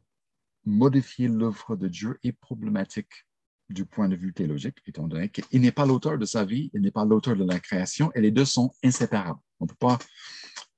modifier 0.64 1.28
l'œuvre 1.28 1.76
de 1.76 1.88
Dieu 1.88 2.18
est 2.22 2.32
problématique 2.32 3.26
du 3.68 3.84
point 3.84 4.08
de 4.08 4.16
vue 4.16 4.32
théologique, 4.32 4.78
étant 4.86 5.06
donné 5.08 5.28
qu'il 5.28 5.60
n'est 5.60 5.72
pas 5.72 5.84
l'auteur 5.84 6.16
de 6.16 6.24
sa 6.24 6.44
vie, 6.44 6.70
il 6.72 6.80
n'est 6.80 6.90
pas 6.90 7.04
l'auteur 7.04 7.36
de 7.36 7.44
la 7.44 7.60
création, 7.60 8.10
et 8.14 8.20
les 8.20 8.30
deux 8.30 8.44
sont 8.44 8.72
inséparables. 8.82 9.40
On 9.60 9.64
ne 9.64 9.68
peut 9.68 9.76
pas 9.78 9.98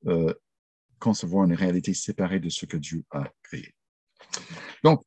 euh, 0.07 0.35
concevoir 0.99 1.45
une 1.45 1.55
réalité 1.55 1.95
séparée 1.95 2.41
de 2.41 2.49
ce 2.49 2.67
que 2.67 2.77
Dieu 2.77 3.05
a 3.11 3.31
créé. 3.43 3.75
Donc, 4.83 5.03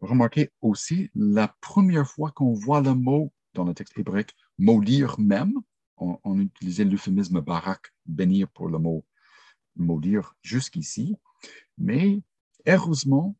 remarquez 0.00 0.50
aussi, 0.60 1.10
la 1.14 1.48
première 1.60 2.08
fois 2.08 2.30
qu'on 2.30 2.52
voit 2.52 2.80
le 2.80 2.94
mot 2.94 3.32
dans 3.54 3.64
le 3.64 3.74
texte 3.74 3.98
hébraïque, 3.98 4.34
maudire 4.58 5.18
même, 5.18 5.54
on, 5.96 6.18
on 6.24 6.38
utilisait 6.38 6.84
l'euphémisme 6.84 7.40
barak, 7.40 7.92
bénir 8.06 8.48
pour 8.48 8.68
le 8.68 8.78
mot 8.78 9.04
maudire 9.76 10.34
jusqu'ici, 10.42 11.16
mais 11.78 12.22
Heureusement, 12.66 13.36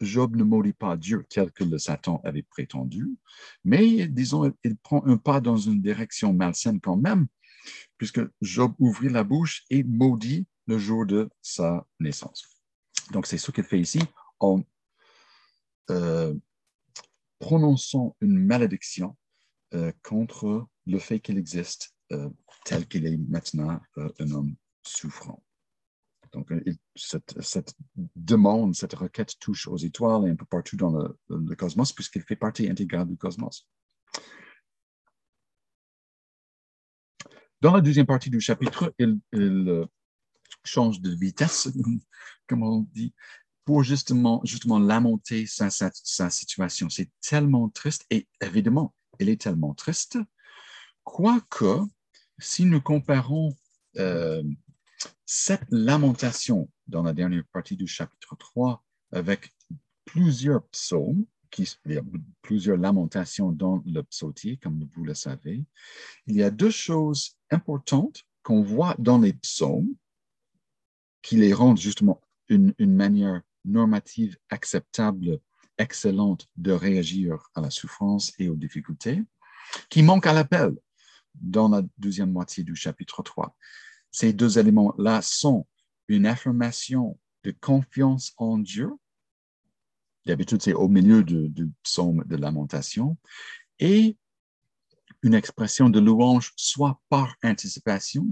Job 0.00 0.36
ne 0.36 0.44
maudit 0.44 0.72
pas 0.72 0.96
Dieu 0.96 1.26
tel 1.28 1.50
que 1.50 1.64
le 1.64 1.78
Satan 1.78 2.20
avait 2.24 2.42
prétendu, 2.42 3.08
mais 3.64 4.06
disons, 4.06 4.52
il 4.64 4.76
prend 4.76 5.04
un 5.06 5.16
pas 5.16 5.40
dans 5.40 5.56
une 5.56 5.82
direction 5.82 6.32
malsaine 6.32 6.80
quand 6.80 6.96
même, 6.96 7.26
puisque 7.98 8.20
Job 8.40 8.72
ouvrit 8.78 9.10
la 9.10 9.24
bouche 9.24 9.64
et 9.70 9.82
maudit 9.82 10.46
le 10.66 10.78
jour 10.78 11.04
de 11.04 11.28
sa 11.42 11.86
naissance. 12.00 12.44
Donc, 13.10 13.26
c'est 13.26 13.38
ce 13.38 13.50
qu'il 13.50 13.64
fait 13.64 13.80
ici 13.80 14.00
en 14.38 14.62
euh, 15.90 16.34
prononçant 17.38 18.16
une 18.20 18.38
malédiction 18.38 19.16
euh, 19.74 19.92
contre 20.02 20.66
le 20.86 20.98
fait 20.98 21.20
qu'il 21.20 21.38
existe 21.38 21.94
euh, 22.12 22.30
tel 22.64 22.86
qu'il 22.86 23.06
est 23.06 23.16
maintenant 23.16 23.80
un 23.96 24.30
homme 24.30 24.54
souffrant. 24.82 25.42
Donc, 26.32 26.52
cette, 26.94 27.74
demande, 28.16 28.74
cette 28.74 28.94
requête 28.94 29.38
touche 29.38 29.66
aux 29.66 29.76
étoiles 29.76 30.26
et 30.26 30.30
un 30.30 30.36
peu 30.36 30.44
partout 30.44 30.76
dans 30.76 30.90
le, 31.28 31.54
cosmos, 31.56 31.92
puisqu'il 31.92 32.22
fait 32.22 32.36
partie 32.36 32.68
intégrale 32.68 33.08
du 33.08 33.16
cosmos. 33.16 33.66
Dans 37.60 37.74
la 37.74 37.80
deuxième 37.80 38.06
partie 38.06 38.30
du 38.30 38.40
chapitre, 38.40 38.94
il, 38.98 39.20
euh, 39.34 39.86
change 40.64 41.00
de 41.00 41.10
vitesse, 41.10 41.68
comme 42.46 42.62
on 42.62 42.86
dit, 42.92 43.14
pour 43.68 43.82
justement, 43.82 44.40
justement 44.44 44.78
lamenter 44.78 45.44
sa, 45.44 45.68
sa, 45.68 46.30
situation. 46.30 46.88
C'est 46.88 47.10
tellement 47.20 47.68
triste 47.68 48.06
et 48.08 48.26
évidemment, 48.40 48.94
elle 49.18 49.28
est 49.28 49.42
tellement 49.42 49.74
triste, 49.74 50.16
quoique, 51.04 51.82
si 52.38 52.64
nous 52.64 52.80
comparons 52.80 53.54
euh, 53.98 54.42
cette 55.26 55.66
lamentation 55.68 56.70
dans 56.86 57.02
la 57.02 57.12
dernière 57.12 57.44
partie 57.52 57.76
du 57.76 57.86
chapitre 57.86 58.36
3 58.36 58.82
avec 59.12 59.54
plusieurs 60.06 60.66
psaumes, 60.68 61.26
qui, 61.50 61.70
il 61.84 61.92
y 61.92 61.98
a 61.98 62.02
plusieurs 62.40 62.78
lamentations 62.78 63.52
dans 63.52 63.82
le 63.84 64.02
psautier, 64.02 64.56
comme 64.56 64.88
vous 64.94 65.04
le 65.04 65.12
savez, 65.12 65.66
il 66.26 66.36
y 66.36 66.42
a 66.42 66.50
deux 66.50 66.70
choses 66.70 67.36
importantes 67.50 68.24
qu'on 68.42 68.62
voit 68.62 68.96
dans 68.98 69.18
les 69.18 69.34
psaumes 69.34 69.94
qui 71.20 71.36
les 71.36 71.52
rendent 71.52 71.76
justement 71.76 72.22
une, 72.48 72.72
une 72.78 72.94
manière 72.94 73.42
normative 73.68 74.36
acceptable, 74.50 75.40
excellente 75.78 76.48
de 76.56 76.72
réagir 76.72 77.38
à 77.54 77.60
la 77.60 77.70
souffrance 77.70 78.32
et 78.38 78.48
aux 78.48 78.56
difficultés, 78.56 79.22
qui 79.88 80.02
manquent 80.02 80.26
à 80.26 80.32
l'appel 80.32 80.74
dans 81.34 81.68
la 81.68 81.82
deuxième 81.98 82.32
moitié 82.32 82.64
du 82.64 82.74
chapitre 82.74 83.22
3. 83.22 83.56
Ces 84.10 84.32
deux 84.32 84.58
éléments-là 84.58 85.22
sont 85.22 85.66
une 86.08 86.26
affirmation 86.26 87.18
de 87.44 87.52
confiance 87.52 88.32
en 88.38 88.58
Dieu. 88.58 88.90
D'habitude, 90.26 90.62
c'est 90.62 90.72
au 90.72 90.88
milieu 90.88 91.22
du 91.22 91.70
psaume 91.82 92.24
de 92.26 92.36
lamentation. 92.36 93.16
Et 93.78 94.16
une 95.22 95.34
expression 95.34 95.90
de 95.90 96.00
louange, 96.00 96.52
soit 96.56 97.00
par 97.08 97.36
anticipation, 97.42 98.26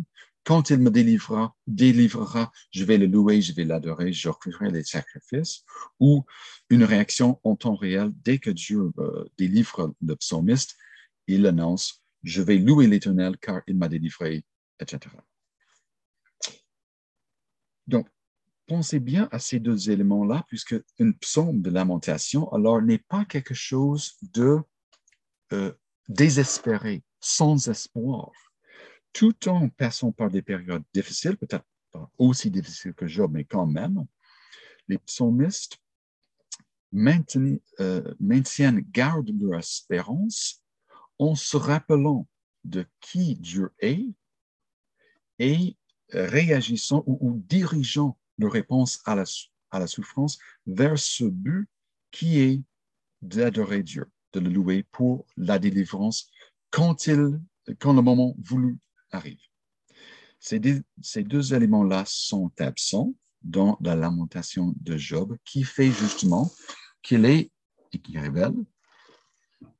quand 0.47 0.71
il 0.71 0.79
me 0.79 0.93
délivrera, 0.93 1.57
délivrera, 1.67 2.53
je 2.71 2.85
vais 2.85 2.99
le 2.99 3.07
louer, 3.07 3.43
je 3.43 3.53
vais 3.53 3.65
l'adorer, 3.65 4.13
j'offrirai 4.13 4.71
les 4.71 4.85
sacrifices, 4.85 5.65
ou 5.99 6.25
une 6.71 6.85
réaction 6.85 7.41
en 7.43 7.57
temps 7.57 7.75
réel, 7.75 8.13
dès 8.23 8.39
que 8.39 8.51
Dieu 8.51 8.93
euh, 8.99 9.25
délivre 9.37 9.93
le 10.01 10.15
psalmiste, 10.15 10.77
il 11.27 11.45
annonce, 11.47 12.05
je 12.23 12.43
vais 12.43 12.59
louer 12.59 12.87
l'Éternel 12.87 13.37
car 13.39 13.61
il 13.67 13.77
m'a 13.77 13.89
délivré, 13.89 14.45
etc. 14.79 15.13
Donc, 17.89 18.07
pensez 18.69 19.01
bien 19.01 19.29
à 19.33 19.41
ces 19.41 19.59
deux 19.59 19.91
éléments-là, 19.91 20.45
puisque 20.47 20.77
une 21.01 21.19
psaume 21.19 21.61
de 21.61 21.71
lamentation, 21.71 22.49
alors, 22.53 22.81
n'est 22.81 22.99
pas 23.09 23.25
quelque 23.25 23.55
chose 23.55 24.17
de 24.23 24.61
euh, 25.53 25.73
désespéré, 26.09 27.03
sans 27.19 27.69
espoir 27.69 28.31
tout 29.17 29.49
en 29.49 29.71
passant 29.71 30.13
par 30.13 30.31
des 30.31 30.43
périodes 30.43 30.85
difficiles, 30.93 31.39
peut-être 31.39 31.65
pas 31.91 32.11
aussi 32.19 32.51
difficiles 32.51 32.93
que 32.93 33.07
Job, 33.07 33.31
mais 33.33 33.45
quand 33.45 33.67
même, 33.67 34.05
les 34.89 34.99
psalmistes 34.99 35.79
maintiennent, 36.93 37.59
euh, 37.81 38.83
gardent 38.93 39.33
leur 39.41 39.59
espérance 39.59 40.63
en 41.19 41.35
se 41.35 41.57
rappelant 41.57 42.29
de 42.65 42.85
qui 43.01 43.37
Dieu 43.37 43.73
est 43.79 44.05
et 45.39 45.79
réagissant 46.11 47.03
ou, 47.07 47.43
dirigeant 47.49 48.19
leur 48.37 48.53
réponse 48.53 49.01
à 49.07 49.15
la, 49.15 49.87
souffrance 49.87 50.39
vers 50.67 50.99
ce 50.99 51.25
but 51.25 51.67
qui 52.11 52.41
est 52.41 52.63
d'adorer 53.23 53.83
Dieu, 53.83 54.11
de 54.35 54.41
le 54.41 54.51
louer 54.51 54.83
pour 54.93 55.25
la 55.39 55.59
délivrance 55.59 56.31
quand, 56.71 57.09
quand 57.79 57.95
le 57.95 58.03
moment 58.03 58.35
voulu 58.39 58.79
arrive. 59.11 59.41
Ces 60.39 60.59
deux, 60.59 61.55
éléments-là 61.55 62.05
sont 62.07 62.51
absents 62.59 63.15
dans 63.43 63.77
la 63.81 63.97
lamentation 63.97 64.75
de 64.81 64.97
Job, 64.97 65.37
qui 65.45 65.65
fait 65.65 65.91
justement 65.91 66.51
qu'il 67.03 67.25
est, 67.25 67.51
et 67.93 67.99
qui 67.99 68.19
révèle, 68.19 68.55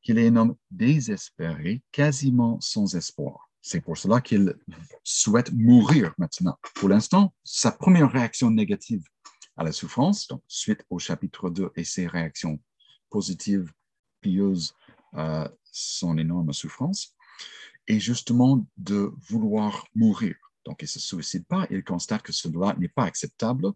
qu'il 0.03 0.19
est 0.19 0.29
un 0.29 0.37
homme 0.37 0.57
désespéré, 0.71 1.83
quasiment 1.93 2.61
sans 2.61 2.95
espoir. 2.95 3.51
C'est 3.61 3.81
pour 3.81 3.99
cela 3.99 4.21
qu'il 4.21 4.55
souhaite 5.03 5.53
mourir 5.53 6.15
maintenant. 6.19 6.57
Pour 6.77 6.89
l'instant, 6.89 7.35
sa 7.43 7.73
première 7.73 8.11
réaction 8.11 8.51
négative 8.51 9.05
à 9.57 9.65
la 9.65 9.73
souffrance, 9.73 10.29
suite 10.47 10.85
au 10.91 10.99
chapitre 11.01 11.51
2 11.51 11.73
et 11.75 11.83
ses 11.83 12.07
réactions 12.07 12.61
positives, 13.11 13.73
pieuses 14.21 14.73
à 15.13 15.51
son 15.65 16.17
énorme 16.17 16.53
souffrance, 16.53 17.16
et 17.89 18.01
justement 18.01 18.67
de 18.77 19.13
vouloir 19.29 19.87
mourir. 19.95 20.37
Donc, 20.65 20.83
il 20.83 20.87
ne 20.87 20.89
se 20.89 20.99
suicide 20.99 21.47
pas, 21.47 21.67
il 21.71 21.85
constate 21.85 22.23
que 22.23 22.33
cela 22.33 22.75
n'est 22.79 22.89
pas 22.89 23.05
acceptable, 23.05 23.69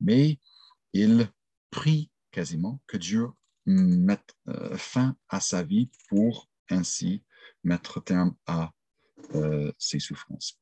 mais 0.00 0.38
il 0.92 1.28
prie 1.70 2.10
quasiment 2.30 2.80
que 2.86 2.96
Dieu 2.96 3.28
mette 3.66 4.36
euh, 4.48 4.76
fin 4.76 5.16
à 5.28 5.40
sa 5.40 5.62
vie 5.62 5.90
pour 6.08 6.48
ainsi 6.70 7.24
mettre 7.64 8.00
terme 8.00 8.34
à 8.46 8.72
euh, 9.34 9.72
ses 9.78 9.98
souffrances. 9.98 10.60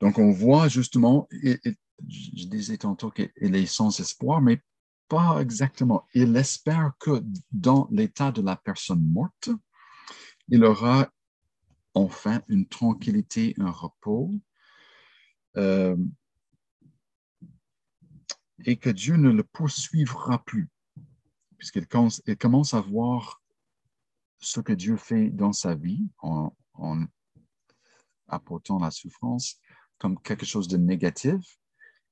Donc, 0.00 0.18
on 0.18 0.30
voit 0.30 0.68
justement, 0.68 1.26
je 1.32 2.46
disais 2.46 2.76
tantôt 2.76 3.10
qu'il 3.10 3.30
est 3.56 3.66
sans 3.66 3.98
espoir, 3.98 4.42
mais 4.42 4.60
pas 5.08 5.40
exactement. 5.40 6.04
Il 6.14 6.36
espère 6.36 6.92
que 6.98 7.24
dans 7.50 7.88
l'état 7.90 8.32
de 8.32 8.42
la 8.42 8.56
personne 8.56 9.02
morte, 9.02 9.48
il 10.48 10.64
aura 10.64 11.10
enfin 11.94 12.42
une 12.48 12.66
tranquillité, 12.66 13.54
un 13.58 13.70
repos, 13.70 14.32
euh, 15.56 15.96
et 18.64 18.76
que 18.76 18.90
Dieu 18.90 19.16
ne 19.16 19.30
le 19.30 19.42
poursuivra 19.42 20.42
plus, 20.44 20.68
puisqu'il 21.56 21.86
commence 21.86 22.74
à 22.74 22.80
voir 22.80 23.42
ce 24.38 24.60
que 24.60 24.72
Dieu 24.72 24.96
fait 24.96 25.30
dans 25.30 25.52
sa 25.52 25.74
vie 25.74 26.08
en, 26.18 26.52
apportant 28.28 28.78
la 28.78 28.90
souffrance 28.90 29.58
comme 29.98 30.20
quelque 30.20 30.44
chose 30.44 30.68
de 30.68 30.76
négatif, 30.76 31.58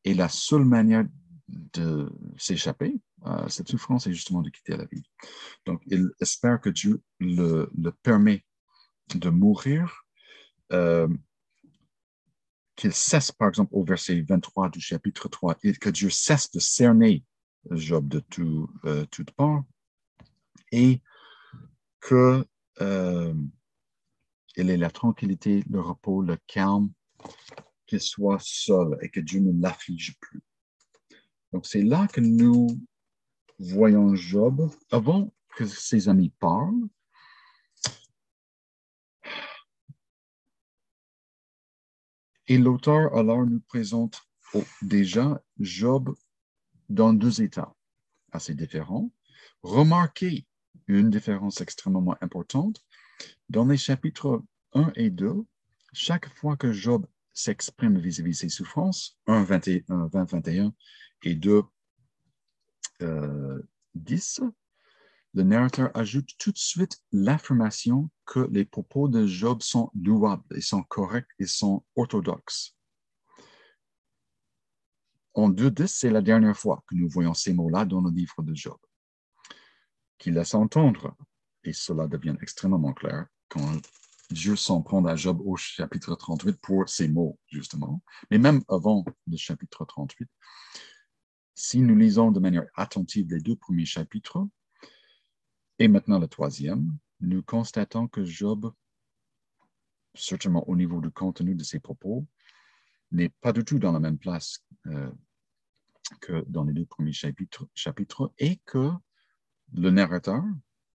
et 0.05 0.15
la 0.15 0.29
seule 0.29 0.65
manière 0.65 1.05
de 1.49 2.11
s'échapper 2.39 3.01
à 3.23 3.49
cette 3.49 3.69
souffrance 3.69 4.07
est 4.07 4.13
justement 4.13 4.43
de 4.43 4.51
quitter 4.51 4.77
la 4.77 4.87
vie. 4.87 5.05
Donc, 5.67 5.83
il 5.87 6.11
espère 6.21 6.61
que 6.61 6.71
Dieu 6.71 7.03
le, 7.21 7.71
permet 8.03 8.45
de 9.15 9.31
mourir, 9.31 10.07
euh, 10.73 11.09
qu'il 12.77 12.93
cesse, 12.93 13.31
par 13.31 13.49
exemple, 13.49 13.71
au 13.75 13.85
verset 13.85 14.21
23 14.23 14.71
du 14.71 14.81
chapitre 14.81 15.29
3, 15.29 15.57
et 15.63 15.75
que 15.75 15.91
Dieu 15.91 16.11
cesse 16.11 16.51
de 16.51 16.61
cerner 16.61 17.25
Job 17.71 18.09
de 18.09 18.21
tout, 18.21 18.69
euh, 18.85 19.07
toute 19.11 19.31
part, 19.33 19.63
et 20.73 21.01
que 22.01 22.45
euh, 22.81 23.35
il 24.57 24.71
ait 24.71 24.77
la 24.77 24.91
tranquillité, 24.91 25.65
le 25.71 25.81
repos, 25.81 26.23
le 26.23 26.37
calme, 26.47 26.91
qu'il 27.87 28.01
soit 28.01 28.41
seul 28.41 28.99
et 29.03 29.09
que 29.09 29.21
Dieu 29.21 29.41
ne 29.41 29.61
l'afflige 29.61 30.17
plus. 30.21 30.43
Donc, 31.55 31.67
c'est 31.67 31.83
là 31.83 32.09
que 32.09 32.21
nous 32.21 32.67
voyons 33.61 34.17
Job 34.17 34.69
avant 34.91 35.33
que 35.55 35.65
ses 35.65 36.09
amis 36.09 36.31
parlent. 36.41 36.89
Et 42.49 42.59
l'auteur 42.59 43.17
alors 43.17 43.47
nous 43.47 43.61
présente 43.61 44.21
déjà 44.83 45.41
Job 45.61 46.13
dans 46.89 47.13
deux 47.13 47.41
états 47.41 47.73
assez 48.33 48.57
différents. 48.57 49.13
Remarquez 49.63 50.49
une 50.89 51.09
différence 51.09 51.61
extrêmement 51.61 52.17
importante. 52.21 52.85
Dans 53.49 53.65
les 53.65 53.77
chapitres 53.77 54.43
1 54.73 54.91
et 54.97 55.09
2, 55.09 55.37
chaque 55.93 56.29
fois 56.37 56.57
que 56.57 56.73
Job 56.73 57.07
s'exprime 57.33 58.01
vis-à-vis 58.01 58.31
de 58.31 58.37
ses 58.37 58.49
souffrances, 58.49 59.17
1, 59.29 59.45
21, 59.45 60.09
20, 60.09 60.25
21 60.25 60.75
et 61.25 61.35
2, 61.35 61.63
10, 63.01 64.41
euh, 64.43 64.51
le 65.35 65.43
narrateur 65.43 65.91
ajoute 65.95 66.29
tout 66.39 66.53
de 66.53 66.59
suite 66.59 67.03
l'affirmation 67.11 68.11
que 68.25 68.49
les 68.53 68.65
propos 68.65 69.09
de 69.09 69.27
Job 69.27 69.63
sont 69.63 69.91
louables, 69.95 70.45
ils 70.55 70.63
sont 70.63 70.83
corrects, 70.85 71.27
ils 71.39 71.49
sont 71.49 71.85
orthodoxes. 71.97 72.77
En 75.35 75.51
2.10, 75.51 75.87
c'est 75.89 76.11
la 76.11 76.23
dernière 76.23 76.57
fois 76.57 76.85
que 76.87 76.95
nous 76.95 77.09
voyons 77.09 77.35
ces 77.35 77.53
mots-là 77.53 77.85
dans 77.85 78.01
le 78.01 78.11
livre 78.11 78.43
de 78.43 78.55
Job, 78.55 78.79
qui 80.19 80.31
laisse 80.31 80.55
entendre, 80.55 81.17
et 81.65 81.73
cela 81.73 82.07
devient 82.07 82.37
extrêmement 82.41 82.93
clair, 82.93 83.27
quand 83.49 83.81
Dieu 84.31 84.55
s'en 84.55 84.83
prend 84.83 85.05
à 85.05 85.17
Job 85.17 85.41
au 85.45 85.57
chapitre 85.57 86.15
38 86.15 86.61
pour 86.61 86.89
ces 86.89 87.09
mots, 87.09 87.39
justement, 87.49 88.03
mais 88.31 88.39
même 88.39 88.63
avant 88.69 89.05
le 89.27 89.37
chapitre 89.37 89.85
38, 89.85 90.29
si 91.55 91.81
nous 91.81 91.97
lisons 91.97 92.31
de 92.31 92.41
manière 92.41 92.67
attentive 92.75 93.31
les 93.31 93.41
deux 93.41 93.57
premiers 93.57 93.87
chapitres 93.87 94.47
et 95.79 95.89
maintenant 95.89 96.19
le 96.19 96.29
troisième, 96.29 96.97
nous 97.21 97.43
constatons 97.43 98.09
que 98.09 98.25
Job, 98.25 98.73
certainement 100.15 100.69
au 100.69 100.77
niveau 100.77 101.01
du 101.01 101.11
contenu 101.11 101.55
de 101.55 101.65
ses 101.65 101.81
propos, 101.81 102.27
n'est 103.11 103.31
pas 103.41 103.53
du 103.53 103.65
tout 103.65 103.79
dans 103.79 103.93
la 103.93 104.01
même 104.01 104.19
place 104.19 104.65
euh, 104.87 105.11
que 106.21 106.45
dans 106.49 106.65
les 106.65 106.73
deux 106.73 106.85
premiers 106.85 107.13
chapitres, 107.13 107.69
et 108.39 108.61
que 108.67 108.91
le 109.73 109.91
narrateur, 109.91 110.43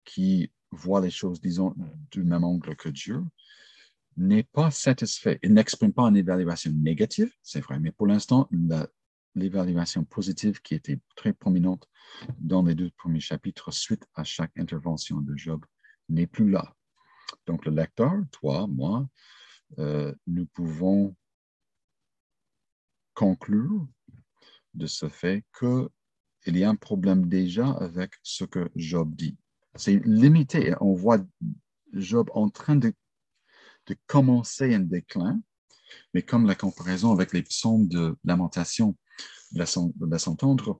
qui 0.05 0.51
voit 0.71 1.01
les 1.01 1.09
choses, 1.09 1.41
disons, 1.41 1.75
du 2.11 2.23
même 2.23 2.43
angle 2.43 2.75
que 2.75 2.89
Dieu, 2.89 3.23
n'est 4.17 4.43
pas 4.43 4.71
satisfait. 4.71 5.39
Il 5.43 5.53
n'exprime 5.53 5.93
pas 5.93 6.03
une 6.03 6.17
évaluation 6.17 6.71
négative, 6.71 7.33
c'est 7.41 7.61
vrai, 7.61 7.79
mais 7.79 7.91
pour 7.91 8.07
l'instant, 8.07 8.47
la, 8.51 8.87
l'évaluation 9.35 10.03
positive 10.03 10.61
qui 10.61 10.75
était 10.75 10.99
très 11.15 11.33
prominente 11.33 11.87
dans 12.39 12.63
les 12.63 12.75
deux 12.75 12.91
premiers 12.97 13.19
chapitres 13.19 13.71
suite 13.71 14.07
à 14.15 14.23
chaque 14.23 14.57
intervention 14.57 15.21
de 15.21 15.35
Job 15.35 15.65
n'est 16.09 16.27
plus 16.27 16.49
là. 16.49 16.75
Donc 17.45 17.65
le 17.65 17.71
lecteur, 17.71 18.13
toi, 18.31 18.67
moi, 18.67 19.07
euh, 19.77 20.13
nous 20.25 20.47
pouvons 20.47 21.15
conclure 23.13 23.87
de 24.73 24.87
ce 24.87 25.09
fait 25.09 25.43
qu'il 25.57 26.57
y 26.57 26.63
a 26.63 26.69
un 26.69 26.75
problème 26.75 27.27
déjà 27.27 27.69
avec 27.71 28.13
ce 28.23 28.45
que 28.45 28.69
Job 28.75 29.15
dit. 29.15 29.37
C'est 29.75 29.99
limité. 30.05 30.73
On 30.81 30.93
voit 30.93 31.19
Job 31.93 32.29
en 32.33 32.49
train 32.49 32.75
de, 32.75 32.93
de 33.87 33.95
commencer 34.07 34.73
un 34.73 34.79
déclin, 34.79 35.41
mais 36.13 36.21
comme 36.21 36.47
la 36.47 36.55
comparaison 36.55 37.11
avec 37.11 37.33
les 37.33 37.43
psaumes 37.43 37.87
de 37.87 38.17
lamentation 38.23 38.95
laisse 39.51 40.27
entendre, 40.27 40.79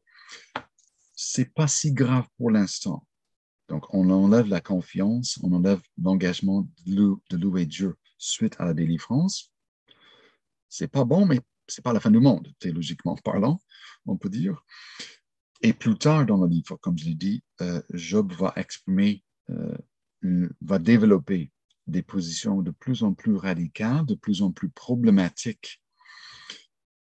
c'est 1.16 1.54
pas 1.54 1.68
si 1.68 1.92
grave 1.92 2.28
pour 2.38 2.52
l'instant. 2.52 3.06
Donc, 3.68 3.86
on 3.94 4.10
enlève 4.10 4.48
la 4.48 4.62
confiance, 4.62 5.40
on 5.44 5.54
enlève 5.54 5.82
l'engagement 6.02 6.68
de, 6.88 7.18
louer 7.32 7.66
Dieu 7.66 7.96
suite 8.18 8.56
à 8.60 8.66
la 8.66 8.74
délivrance, 8.74 9.52
C'est 10.70 10.88
pas 10.88 11.06
bon, 11.06 11.26
mais 11.26 11.40
c'est 11.68 11.84
pas 11.84 11.94
la 11.94 12.00
fin 12.00 12.12
du 12.12 12.20
monde, 12.20 12.52
théologiquement 12.60 13.16
parlant, 13.24 13.62
on 14.06 14.18
peut 14.18 14.30
dire. 14.30 14.64
Et 15.62 15.74
plus 15.74 15.98
tard 15.98 16.26
dans 16.26 16.42
le 16.44 16.48
livre, 16.48 16.78
comme 16.78 16.98
je 16.98 17.06
l'ai 17.06 17.16
dit, 17.16 17.44
euh, 17.62 17.82
Job 17.94 18.34
va 18.34 18.54
exprimer, 18.56 19.24
euh, 19.50 19.78
va 20.62 20.80
développer 20.80 21.52
des 21.86 22.02
positions 22.02 22.62
de 22.62 22.72
plus 22.72 23.04
en 23.04 23.14
plus 23.14 23.36
radicales, 23.36 24.06
de 24.06 24.16
plus 24.16 24.42
en 24.42 24.52
plus 24.52 24.70
problématiques 24.70 25.82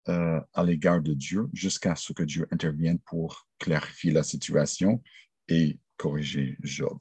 euh, 0.09 0.41
à 0.53 0.63
l'égard 0.65 1.01
de 1.01 1.15
Dieu, 1.15 1.49
jusqu'à 1.53 1.97
ce 1.97 2.13
que 2.13 2.23
Dieu 2.23 2.47
intervienne 2.51 2.99
pour 2.99 3.49
clarifier 3.59 4.13
la 4.13 4.23
situation 4.23 5.03
et 5.49 5.79
corriger 5.97 6.57
Job. 6.61 6.99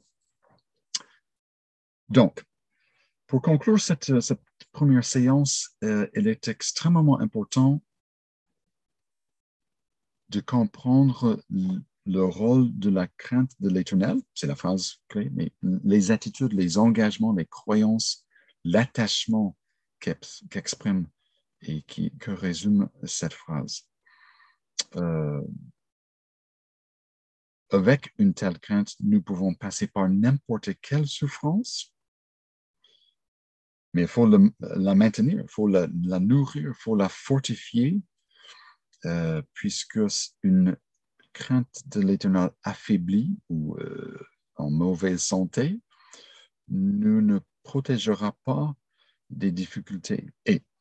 Donc, 2.09 2.45
pour 3.27 3.41
conclure 3.41 3.79
cette, 3.79 4.11
première 4.71 5.03
séance, 5.03 5.75
euh, 5.83 6.07
il 6.15 6.27
est 6.27 6.47
extrêmement 6.47 7.19
important 7.19 7.81
de 10.29 10.39
comprendre 10.39 11.43
le 12.05 12.23
rôle 12.23 12.77
de 12.77 12.89
la 12.89 13.07
crainte 13.07 13.51
de 13.59 13.69
l'éternel, 13.69 14.17
c'est 14.33 14.47
la 14.47 14.55
phrase 14.55 15.01
clé, 15.07 15.29
mais 15.31 15.51
les 15.61 16.11
attitudes, 16.11 16.53
les 16.53 16.77
engagements, 16.77 17.33
les 17.33 17.45
croyances, 17.45 18.25
l'attachement 18.63 19.55
qu'exprime 19.99 21.07
et 21.63 21.81
qui, 21.83 22.11
que 22.17 22.31
résume 22.31 22.89
cette 23.03 23.33
phrase. 23.33 23.87
Euh, 24.95 25.41
avec 27.71 28.13
une 28.19 28.33
telle 28.33 28.59
crainte, 28.59 28.93
nous 28.99 29.21
pouvons 29.21 29.53
passer 29.55 29.87
par 29.87 30.07
n'importe 30.07 30.69
quelle 30.81 31.07
souffrance, 31.07 31.93
mais 33.93 34.03
il 34.03 34.07
faut 34.07 34.27
la 34.27 34.95
maintenir, 34.95 35.41
il 35.41 35.49
faut 35.49 35.67
la, 35.67 35.87
nourrir, 36.19 36.69
il 36.69 36.73
faut 36.75 36.95
la 36.95 37.09
fortifier, 37.09 38.01
euh, 39.05 39.41
puisque 39.53 39.99
une 40.43 40.77
crainte 41.33 41.81
de 41.87 41.99
l'éternel 41.99 42.51
affaiblie 42.63 43.35
ou 43.49 43.75
euh, 43.77 44.19
en 44.55 44.69
mauvaise 44.69 45.21
santé 45.21 45.81
nous 46.69 47.21
ne 47.21 47.39
protégera 47.63 48.35
pas 48.43 48.73
des 49.29 49.51
difficultés. 49.51 50.29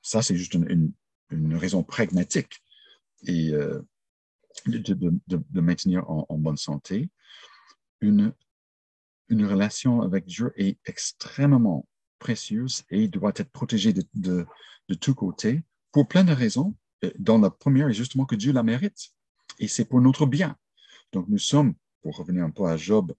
Ça, 0.03 0.23
c'est 0.23 0.37
juste 0.37 0.55
une, 0.55 0.93
raison 1.57 1.83
pragmatique 1.83 2.63
et, 3.27 3.53
euh, 3.53 3.81
de, 4.67 5.61
maintenir 5.61 6.09
en, 6.11 6.37
bonne 6.37 6.59
santé. 6.59 7.11
Une, 8.01 8.35
relation 9.31 10.03
avec 10.03 10.27
Dieu 10.27 10.53
est 10.57 10.79
extrêmement 10.85 11.89
précieuse 12.19 12.85
et 12.91 13.09
doit 13.09 13.33
être 13.37 13.51
protégée 13.51 13.95
de 13.95 14.47
tous 15.01 15.15
côtés 15.15 15.63
pour 15.93 16.09
plein 16.09 16.25
de 16.25 16.33
raisons. 16.33 16.75
Euh, 17.05 17.11
dans 17.19 17.39
la 17.39 17.51
première 17.51 17.89
est 17.89 17.95
justement 17.95 18.25
que 18.25 18.35
Dieu 18.35 18.53
la 18.53 18.63
mérite 18.63 19.13
et 19.59 19.69
c'est 19.69 19.85
pour 19.85 20.01
notre 20.01 20.27
bien. 20.27 20.57
Donc 21.13 21.29
nous 21.29 21.39
sommes, 21.39 21.75
pour 22.03 22.17
revenir 22.17 22.45
un 22.45 22.51
peu 22.51 22.65
à 22.67 22.77
Job, 22.77 23.15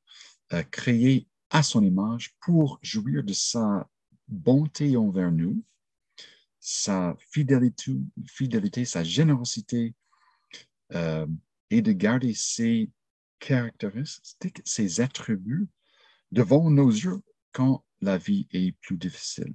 euh, 0.52 0.64
créés 0.64 1.28
à 1.50 1.64
son 1.64 1.84
image 1.84 2.36
pour 2.42 2.80
jouir 2.82 3.24
de 3.24 3.34
sa 3.34 3.88
bonté 4.28 4.98
envers 4.98 5.32
nous, 5.32 5.64
sa 6.66 7.18
fidélité, 7.20 7.92
fidélité 8.26 8.86
sa 8.86 9.04
générosité 9.04 9.94
euh, 10.94 11.28
et 11.70 11.82
de 11.82 11.92
garder 11.92 12.34
ses 12.34 12.90
caractéristiques, 13.40 14.62
ses 14.64 15.02
attributs 15.02 15.68
devant 16.32 16.70
nos 16.72 16.90
yeux 16.90 17.22
quand 17.52 17.84
la 18.00 18.18
vie 18.18 18.48
est 18.52 18.72
plus 18.80 18.96
difficile. 18.96 19.54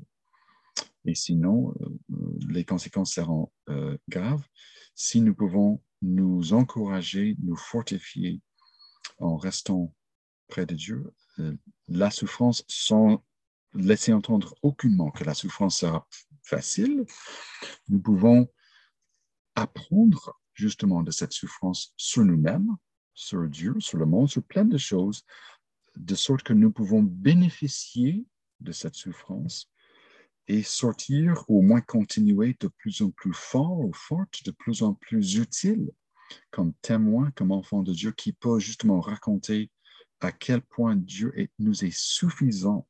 Et 1.07 1.15
sinon, 1.15 1.75
euh, 1.81 2.39
les 2.51 2.67
conséquences 2.67 3.15
seront 3.15 3.51
euh, 3.71 3.97
graves 4.11 4.47
si 4.95 5.23
nous 5.23 5.35
pouvons 5.35 5.81
nous 6.03 6.53
encourager, 6.53 7.37
nous 7.43 7.57
fortifier 7.57 8.43
en 9.17 9.39
restant 9.39 9.95
près 10.47 10.67
de 10.67 10.75
Dieu. 10.75 11.11
Euh, 11.39 11.57
la 11.89 12.11
souffrance, 12.11 12.65
sans 12.69 13.25
laisser 13.73 14.13
entendre 14.13 14.55
aucunement 14.61 15.11
que 15.11 15.25
la 15.25 15.33
souffrance 15.33 15.79
sera 15.79 16.07
facile, 16.49 17.05
nous 17.89 18.01
pouvons 18.01 18.49
apprendre 19.55 20.41
justement 20.55 21.03
de 21.03 21.11
cette 21.11 21.33
souffrance 21.33 21.93
sur 21.97 22.25
nous-mêmes, 22.25 22.77
sur 23.15 23.47
Dieu, 23.49 23.75
sur 23.79 23.99
le 23.99 24.07
monde, 24.07 24.29
sur 24.29 24.43
plein 24.43 24.65
de 24.65 24.79
choses, 24.79 25.25
de 25.97 26.15
sorte 26.15 26.43
que 26.43 26.53
nous 26.53 26.71
pouvons 26.71 27.03
bénéficier 27.03 28.25
de 28.61 28.73
cette 28.73 28.95
souffrance 28.95 29.71
et 30.47 30.63
sortir, 30.63 31.45
ou 31.49 31.59
au 31.59 31.63
moins 31.63 31.83
continuer 31.83 32.57
de 32.59 32.69
plus 32.69 33.03
en 33.03 33.11
plus 33.11 33.35
fort 33.35 33.81
ou 33.81 33.93
forte, 33.93 34.45
de 34.45 34.51
plus 34.51 34.83
en 34.83 34.95
plus 34.95 35.37
utile 35.37 35.91
comme 36.51 36.73
témoin, 36.81 37.31
comme 37.33 37.53
enfant 37.53 37.83
de 37.83 37.93
Dieu, 37.93 38.13
qui 38.13 38.33
peut 38.33 38.59
justement 38.59 39.01
raconter 39.01 39.71
à 40.21 40.33
quel 40.33 40.63
point 40.63 40.97
Dieu 40.97 41.33
nous 41.59 41.85
est 41.85 41.97
suffisant 41.97 42.88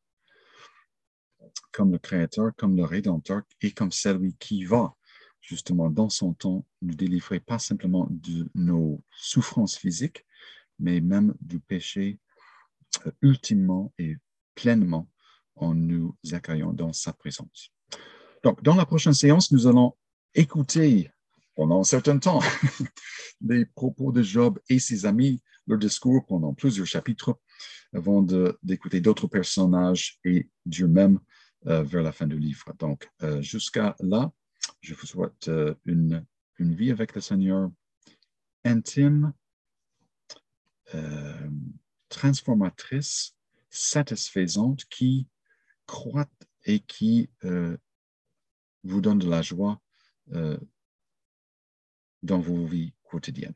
comme 1.72 1.92
le 1.92 1.98
Créateur, 1.98 2.52
comme 2.56 2.76
le 2.76 2.84
Rédempteur 2.84 3.42
et 3.60 3.72
comme 3.72 3.92
celui 3.92 4.34
qui 4.34 4.64
va 4.64 4.94
justement 5.40 5.90
dans 5.90 6.08
son 6.08 6.34
temps 6.34 6.66
nous 6.82 6.94
délivrer 6.94 7.40
pas 7.40 7.58
simplement 7.58 8.06
de 8.10 8.50
nos 8.54 9.02
souffrances 9.16 9.78
physiques, 9.78 10.26
mais 10.78 11.00
même 11.00 11.34
du 11.40 11.58
péché 11.58 12.18
euh, 13.06 13.12
ultimement 13.22 13.92
et 13.98 14.16
pleinement 14.54 15.08
en 15.56 15.74
nous 15.74 16.14
accueillant 16.32 16.72
dans 16.72 16.92
sa 16.92 17.12
présence. 17.12 17.72
Donc, 18.42 18.62
dans 18.62 18.74
la 18.74 18.86
prochaine 18.86 19.14
séance, 19.14 19.50
nous 19.50 19.66
allons 19.66 19.94
écouter 20.34 21.10
pendant 21.54 21.80
un 21.80 21.84
certain 21.84 22.18
temps 22.18 22.40
les 23.40 23.66
propos 23.66 24.12
de 24.12 24.22
Job 24.22 24.60
et 24.68 24.78
ses 24.78 25.06
amis, 25.06 25.42
leur 25.66 25.78
discours 25.78 26.24
pendant 26.26 26.54
plusieurs 26.54 26.86
chapitres, 26.86 27.38
avant 27.92 28.22
d'écouter 28.62 29.00
d'autres 29.00 29.26
personnages 29.26 30.18
et 30.24 30.48
Dieu 30.64 30.86
même 30.86 31.18
vers 31.62 32.02
la 32.02 32.12
fin 32.12 32.26
du 32.26 32.38
livre. 32.38 32.72
Donc, 32.78 33.10
euh, 33.22 33.42
jusqu'à 33.42 33.96
là, 34.00 34.32
je 34.80 34.94
vous 34.94 35.06
souhaite 35.06 35.48
euh, 35.48 35.74
une, 35.84 36.24
une, 36.58 36.74
vie 36.74 36.90
avec 36.90 37.14
le 37.14 37.20
Seigneur 37.20 37.70
intime, 38.64 39.32
transformatrice, 42.08 43.34
satisfaisante, 43.70 44.84
qui 44.86 45.28
croît 45.86 46.28
et 46.64 46.80
qui 46.80 47.30
vous 48.82 49.00
donne 49.00 49.18
de 49.18 49.28
la 49.28 49.42
joie 49.42 49.80
dans 52.22 52.40
vos 52.40 52.64
vies 52.66 52.94
quotidiennes. 53.04 53.54